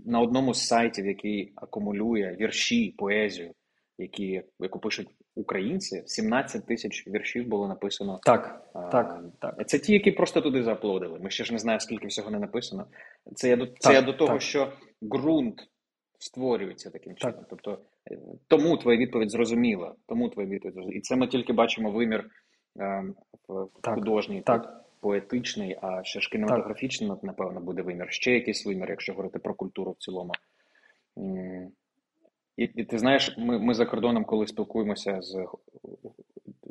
на 0.07 0.21
одному 0.21 0.55
з 0.55 0.67
сайтів, 0.67 1.07
який 1.07 1.53
акумулює 1.57 2.37
вірші, 2.41 2.95
поезію, 2.99 3.55
які, 3.99 4.43
яку 4.61 4.79
пишуть 4.79 5.09
українці, 5.35 6.03
17 6.07 6.67
тисяч 6.67 7.07
віршів 7.07 7.49
було 7.49 7.69
написано. 7.69 8.21
Так, 8.23 8.71
А, 8.75 8.89
так, 8.89 9.25
так. 9.41 9.69
Це 9.69 9.79
ті, 9.79 9.93
які 9.93 10.11
просто 10.11 10.41
туди 10.41 10.63
зааплодили. 10.63 11.19
Ми 11.19 11.31
ще 11.31 11.45
ж 11.45 11.53
не 11.53 11.59
знаємо, 11.59 11.81
скільки 11.81 12.07
всього 12.07 12.31
не 12.31 12.39
написано. 12.39 12.87
Це 13.35 13.49
я 13.49 13.57
до, 13.57 13.67
це 13.67 13.73
Так, 13.81 13.95
я 13.95 14.03
до 14.03 14.13
того, 14.13 14.33
так. 14.33 14.43
що 14.43 14.73
ґрунт 15.03 15.69
створюється 16.19 16.91
таким 16.91 17.15
чином. 17.17 17.37
Так. 17.37 17.47
Тобто, 17.51 17.79
е, 18.11 18.19
тому 18.49 18.77
твоя 18.77 18.99
відповідь 18.99 19.31
зрозуміла. 19.31 19.95
Тому 20.07 20.29
твоя 20.29 20.49
відповідь 20.49 20.75
зрозуміла. 20.75 20.99
І 20.99 21.01
це 21.01 21.17
ми 21.17 21.27
тільки 21.27 21.53
бачимо 21.53 21.91
вимір 21.91 22.31
е, 22.81 23.05
художній, 23.95 24.43
так. 24.43 24.84
Поетичний, 25.05 25.79
а 25.83 26.05
ще 26.05 26.21
ж 26.21 26.29
кінематографічний, 26.31 27.11
напевно, 27.23 27.61
буде 27.61 27.83
вимір. 27.83 28.07
Ще 28.11 28.33
якийсь 28.33 28.67
вимір, 28.67 28.91
якщо 28.91 29.13
говорити 29.13 29.39
про 29.39 29.55
культуру 29.55 29.93
в 29.93 30.05
цілому. 30.05 30.33
І, 32.57 32.65
і 32.65 32.85
ти 32.85 32.99
знаєш, 32.99 33.35
ми, 33.39 33.59
ми 33.59 33.75
за 33.75 33.87
кордоном, 33.87 34.25
коли 34.25 34.47
спілкуємося 34.47 35.23
з, 35.23 35.47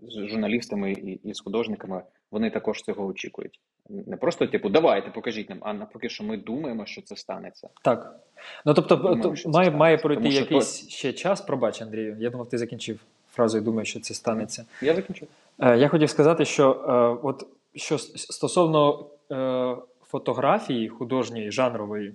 з 0.07 0.27
журналістами 0.27 0.91
і, 0.91 1.19
і 1.23 1.33
з 1.33 1.39
художниками, 1.39 2.01
вони 2.31 2.49
також 2.49 2.81
цього 2.81 3.05
очікують. 3.05 3.59
Не 3.89 4.17
просто, 4.17 4.47
типу, 4.47 4.69
давайте, 4.69 5.11
покажіть 5.11 5.49
нам, 5.49 5.59
а 5.61 5.73
навпаки, 5.73 6.09
що 6.09 6.23
ми 6.23 6.37
думаємо, 6.37 6.85
що 6.85 7.01
це 7.01 7.15
станеться. 7.15 7.69
Так. 7.83 8.19
Ну 8.65 8.73
тобто, 8.73 8.95
Думаю, 8.95 9.21
то- 9.21 9.35
що 9.35 9.49
має, 9.49 9.71
має 9.71 9.97
пройти 9.97 10.21
Тому 10.21 10.31
що 10.31 10.41
якийсь 10.41 10.89
ще 10.89 11.13
час. 11.13 11.41
Пробач, 11.41 11.81
Андрію. 11.81 12.17
Я 12.19 12.29
думав, 12.29 12.49
ти 12.49 12.57
закінчив 12.57 12.99
фразою, 13.31 13.63
думаю, 13.63 13.85
що 13.85 13.99
це 13.99 14.13
станеться. 14.13 14.65
Я 14.81 14.95
закінчу. 14.95 15.27
Е, 15.59 15.77
Я 15.77 15.87
хотів 15.87 16.09
сказати, 16.09 16.45
що 16.45 16.71
е, 16.71 17.27
от 17.27 17.47
що 17.75 17.97
стосовно 17.97 19.05
е, 19.31 19.75
фотографії 20.01 20.89
художньої, 20.89 21.51
жанрової, 21.51 22.13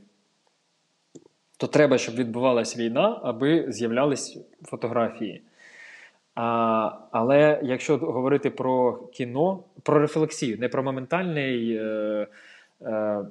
то 1.59 1.67
треба, 1.67 1.99
щоб 1.99 2.15
відбувалася 2.15 2.79
війна, 2.83 3.21
аби 3.25 3.73
з'являлись 3.73 4.39
фотографії. 4.63 5.43
А, 6.35 6.91
але 7.11 7.61
якщо 7.63 7.97
говорити 7.97 8.51
про 8.51 8.99
кіно, 9.13 9.65
про 9.83 9.99
рефлексію, 9.99 10.59
не 10.59 10.69
про 10.69 10.83
моментальне 10.83 11.41
е, 11.41 12.27
е, 12.83 13.25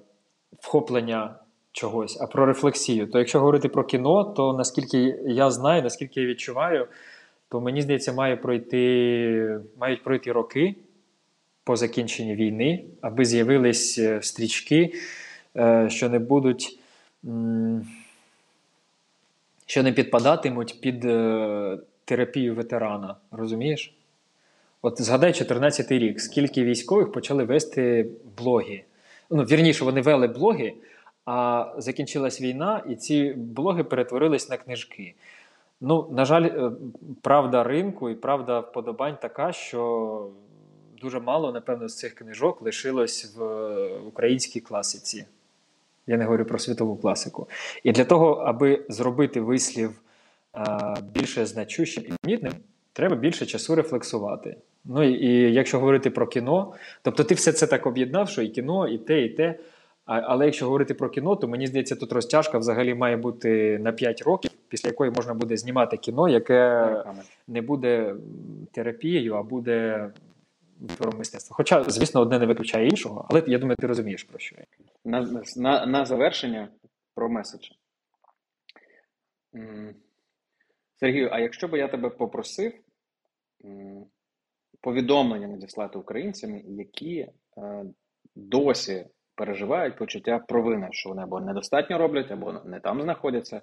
вхоплення 0.59 1.35
чогось, 1.71 2.21
а 2.21 2.27
про 2.27 2.45
рефлексію, 2.45 3.07
то 3.07 3.19
якщо 3.19 3.39
говорити 3.39 3.69
про 3.69 3.83
кіно, 3.83 4.23
то 4.23 4.53
наскільки 4.53 5.19
я 5.25 5.51
знаю, 5.51 5.83
наскільки 5.83 6.21
я 6.21 6.27
відчуваю, 6.27 6.87
то 7.49 7.61
мені 7.61 7.81
здається, 7.81 8.13
має 8.13 8.35
пройти, 8.35 9.59
мають 9.77 10.03
пройти 10.03 10.31
роки 10.31 10.75
по 11.67 11.75
закінченні 11.75 12.35
війни, 12.35 12.83
аби 13.01 13.25
з'явились 13.25 13.99
е, 13.99 14.21
стрічки, 14.21 14.93
е, 15.57 15.89
що 15.89 16.09
не 16.09 16.19
будуть. 16.19 16.79
Що 19.65 19.83
не 19.83 19.91
підпадатимуть 19.91 20.81
під 20.81 21.05
е, 21.05 21.77
терапію 22.05 22.55
ветерана, 22.55 23.15
розумієш? 23.31 23.93
От 24.81 25.01
згадай 25.01 25.31
14-й 25.31 25.99
рік, 25.99 26.21
скільки 26.21 26.63
військових 26.63 27.11
почали 27.11 27.43
вести 27.43 28.07
блоги. 28.37 28.83
Ну, 29.29 29.43
вірніше, 29.43 29.85
вони 29.85 30.01
вели 30.01 30.27
блоги, 30.27 30.73
а 31.25 31.65
закінчилась 31.77 32.41
війна, 32.41 32.83
і 32.89 32.95
ці 32.95 33.33
блоги 33.33 33.83
перетворились 33.83 34.49
на 34.49 34.57
книжки. 34.57 35.13
Ну, 35.81 36.07
на 36.11 36.25
жаль, 36.25 36.71
правда 37.21 37.63
ринку 37.63 38.09
і 38.09 38.15
правда 38.15 38.59
вподобань 38.59 39.17
така, 39.21 39.51
що 39.51 40.29
дуже 41.01 41.19
мало, 41.19 41.51
напевно, 41.51 41.87
з 41.87 41.97
цих 41.97 42.15
книжок 42.15 42.61
лишилось 42.61 43.35
в 43.37 43.43
е, 43.43 43.89
українській 44.07 44.59
класиці. 44.59 45.25
Я 46.07 46.17
не 46.17 46.23
говорю 46.23 46.45
про 46.45 46.59
світову 46.59 46.95
класику. 46.95 47.47
І 47.83 47.91
для 47.91 48.05
того, 48.05 48.33
аби 48.33 48.85
зробити 48.89 49.41
вислів 49.41 49.91
а, 50.53 50.95
більше 51.13 51.45
значущим 51.45 52.03
і 52.07 52.13
помітним, 52.21 52.53
треба 52.93 53.15
більше 53.15 53.45
часу 53.45 53.75
рефлексувати. 53.75 54.57
Ну 54.85 55.03
і, 55.03 55.25
і 55.25 55.53
якщо 55.53 55.79
говорити 55.79 56.09
про 56.09 56.27
кіно, 56.27 56.73
тобто 57.01 57.23
ти 57.23 57.35
все 57.35 57.53
це 57.53 57.67
так 57.67 57.85
об'єднав, 57.85 58.29
що 58.29 58.41
і 58.41 58.49
кіно, 58.49 58.87
і 58.87 58.97
те, 58.97 59.21
і 59.21 59.29
те. 59.29 59.59
А, 60.05 60.19
але 60.19 60.45
якщо 60.45 60.65
говорити 60.65 60.93
про 60.93 61.09
кіно, 61.09 61.35
то 61.35 61.47
мені 61.47 61.67
здається, 61.67 61.95
тут 61.95 62.11
розтяжка 62.11 62.57
взагалі 62.57 62.93
має 62.93 63.17
бути 63.17 63.79
на 63.79 63.91
5 63.91 64.21
років, 64.21 64.51
після 64.67 64.89
якої 64.89 65.11
можна 65.11 65.33
буде 65.33 65.57
знімати 65.57 65.97
кіно, 65.97 66.29
яке 66.29 66.91
не 67.47 67.61
буде 67.61 68.15
терапією, 68.71 69.35
а 69.35 69.43
буде 69.43 70.09
твором 70.97 71.17
мистецтва. 71.17 71.55
Хоча, 71.55 71.83
звісно, 71.83 72.21
одне 72.21 72.39
не 72.39 72.45
виключає 72.45 72.87
іншого, 72.87 73.27
але 73.29 73.43
я 73.47 73.59
думаю, 73.59 73.75
ти 73.79 73.87
розумієш 73.87 74.23
про 74.23 74.39
що. 74.39 74.55
На, 75.05 75.45
на, 75.55 75.85
на 75.85 76.05
завершення 76.05 76.69
про 77.15 77.29
меседж. 77.29 77.69
Сергію, 80.99 81.29
а 81.31 81.39
якщо 81.39 81.67
би 81.67 81.77
я 81.77 81.87
тебе 81.87 82.09
попросив 82.09 82.73
повідомлення 84.81 85.47
надіслати 85.47 85.99
українцям, 85.99 86.57
які 86.57 87.19
е, 87.57 87.85
досі 88.35 89.05
переживають 89.35 89.97
почуття 89.97 90.39
провини, 90.39 90.87
що 90.91 91.09
вони 91.09 91.21
або 91.21 91.39
недостатньо 91.39 91.97
роблять, 91.97 92.31
або 92.31 92.53
не 92.53 92.79
там 92.79 93.01
знаходяться, 93.01 93.61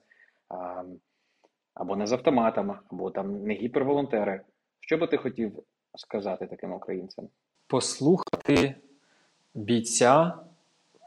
або 1.74 1.96
не 1.96 2.06
з 2.06 2.12
автоматами, 2.12 2.78
або 2.90 3.10
там 3.10 3.42
не 3.42 3.54
гіперволонтери. 3.54 4.40
Що 4.80 4.98
би 4.98 5.06
ти 5.06 5.16
хотів 5.16 5.62
сказати 5.96 6.46
таким 6.46 6.72
українцям? 6.72 7.28
послухати 7.66 8.74
бійця, 9.54 10.32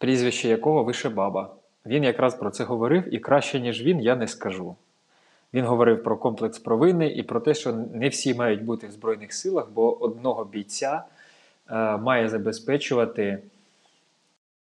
прізвище 0.01 0.47
якого 0.47 0.83
Вишебаба. 0.83 1.55
Він 1.85 2.03
якраз 2.03 2.35
про 2.35 2.49
це 2.49 2.63
говорив, 2.63 3.13
і 3.13 3.19
краще, 3.19 3.59
ніж 3.59 3.83
він, 3.83 3.99
я 3.99 4.15
не 4.15 4.27
скажу. 4.27 4.75
Він 5.53 5.65
говорив 5.65 6.03
про 6.03 6.17
комплекс 6.17 6.59
провини 6.59 7.07
і 7.07 7.23
про 7.23 7.39
те, 7.39 7.53
що 7.53 7.73
не 7.73 8.09
всі 8.09 8.33
мають 8.33 8.63
бути 8.63 8.87
в 8.87 8.91
Збройних 8.91 9.33
силах, 9.33 9.67
бо 9.73 10.03
одного 10.03 10.45
бійця 10.45 11.03
е, 11.69 11.97
має 11.97 12.29
забезпечувати 12.29 13.39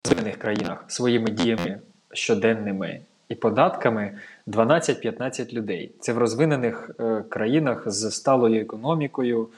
в 0.03 0.09
розвинених 0.09 0.39
країнах 0.39 0.85
своїми 0.87 1.29
діями 1.29 1.79
щоденними 2.13 3.01
і 3.29 3.35
податками 3.35 4.17
12-15 4.47 5.53
людей. 5.53 5.91
Це 5.99 6.13
в 6.13 6.17
розвинених 6.17 6.91
е, 6.99 7.23
країнах 7.29 7.89
з 7.89 8.11
сталою 8.11 8.61
економікою 8.61 9.49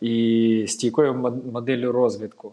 і 0.00 0.64
стійкою 0.68 1.14
моделлю 1.52 1.92
розвитку. 1.92 2.52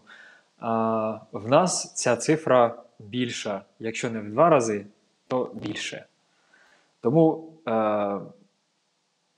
В 1.32 1.48
нас 1.48 1.94
ця 1.94 2.16
цифра 2.16 2.74
більша, 2.98 3.62
якщо 3.80 4.10
не 4.10 4.20
в 4.20 4.30
два 4.30 4.48
рази, 4.48 4.84
то 5.28 5.50
більше. 5.54 6.04
Тому 7.00 7.52
е, 7.68 8.18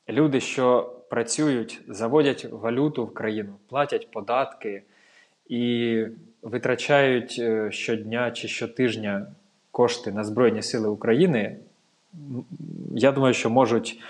люди, 0.09 0.41
що 0.41 0.95
працюють, 1.11 1.81
заводять 1.89 2.45
валюту 2.45 3.05
в 3.05 3.15
країну, 3.15 3.53
платять 3.69 4.11
податки 4.11 4.83
і 5.49 6.05
витрачають 6.43 7.37
е, 7.39 7.73
щодня 7.73 8.31
чи 8.31 8.49
щотижня 8.49 9.27
кошти 9.71 10.13
на 10.13 10.25
Збройні 10.25 10.63
Сили 10.63 10.89
України, 10.89 11.57
я 12.95 13.13
думаю, 13.13 13.35
що 13.35 13.51
можуть 13.51 14.01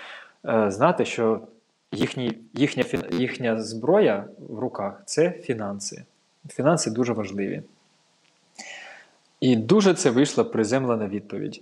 е, 0.45 0.71
знати, 0.71 1.05
що 1.05 1.41
їхні, 1.91 2.37
їхня, 2.53 2.83
їхня 3.11 3.61
зброя 3.61 4.25
в 4.49 4.59
руках 4.59 5.01
це 5.05 5.31
фінанси. 5.31 6.03
Фінанси 6.49 6.91
дуже 6.91 7.13
важливі. 7.13 7.61
І 9.39 9.55
дуже 9.55 9.93
це 9.93 10.09
вийшла 10.09 10.43
приземлена 10.43 11.07
відповідь. 11.07 11.61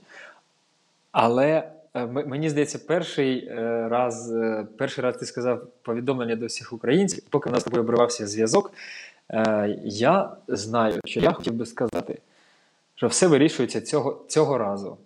Але 1.12 1.72
е, 1.94 2.06
мені 2.06 2.50
здається, 2.50 2.80
перший 2.80 3.48
е, 3.48 3.88
раз, 3.90 4.32
е, 4.32 4.68
перший 4.78 5.04
раз 5.04 5.18
ти 5.18 5.26
сказав 5.26 5.68
повідомлення 5.82 6.36
до 6.36 6.46
всіх 6.46 6.74
українців, 6.74 7.24
поки 7.30 7.50
в 7.50 7.54
нас 7.54 7.64
тобою 7.64 7.84
обривався 7.84 8.28
зв'язок, 8.28 8.74
я 9.84 10.36
знаю, 10.48 11.02
що 11.06 11.20
я 11.20 11.32
хотів 11.32 11.54
би 11.54 11.66
сказати, 11.66 12.18
що 12.96 13.08
все 13.08 13.28
вирішується 13.28 13.82
цього, 13.82 14.26
цього 14.28 14.58
разу. 14.58 14.98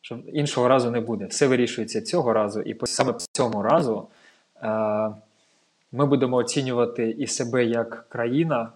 Що 0.00 0.18
іншого 0.32 0.68
разу 0.68 0.90
не 0.90 1.00
буде. 1.00 1.26
Все 1.26 1.46
вирішується 1.46 2.02
цього 2.02 2.32
разу, 2.32 2.60
і 2.60 2.76
саме 2.84 3.14
цьому 3.32 3.62
разу 3.62 4.08
ми 5.92 6.06
будемо 6.06 6.36
оцінювати 6.36 7.10
і 7.10 7.26
себе 7.26 7.64
як 7.64 8.08
країна, 8.08 8.72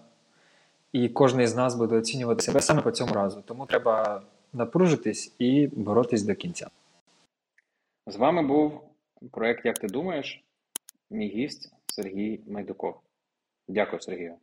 і 0.91 1.09
кожен 1.09 1.47
з 1.47 1.55
нас 1.55 1.75
буде 1.75 1.95
оцінювати 1.95 2.41
себе 2.41 2.61
саме 2.61 2.81
по 2.81 2.91
цьому 2.91 3.13
разу. 3.13 3.41
Тому 3.45 3.65
треба 3.65 4.21
напружитись 4.53 5.35
і 5.39 5.67
боротись 5.67 6.23
до 6.23 6.35
кінця. 6.35 6.69
З 8.07 8.15
вами 8.15 8.43
був 8.43 8.81
проект 9.31 9.65
Як 9.65 9.79
ти 9.79 9.87
думаєш? 9.87 10.43
Мій 11.09 11.27
гість 11.27 11.73
Сергій 11.87 12.39
Майдуков. 12.47 12.99
Дякую, 13.67 14.01
Сергію. 14.01 14.35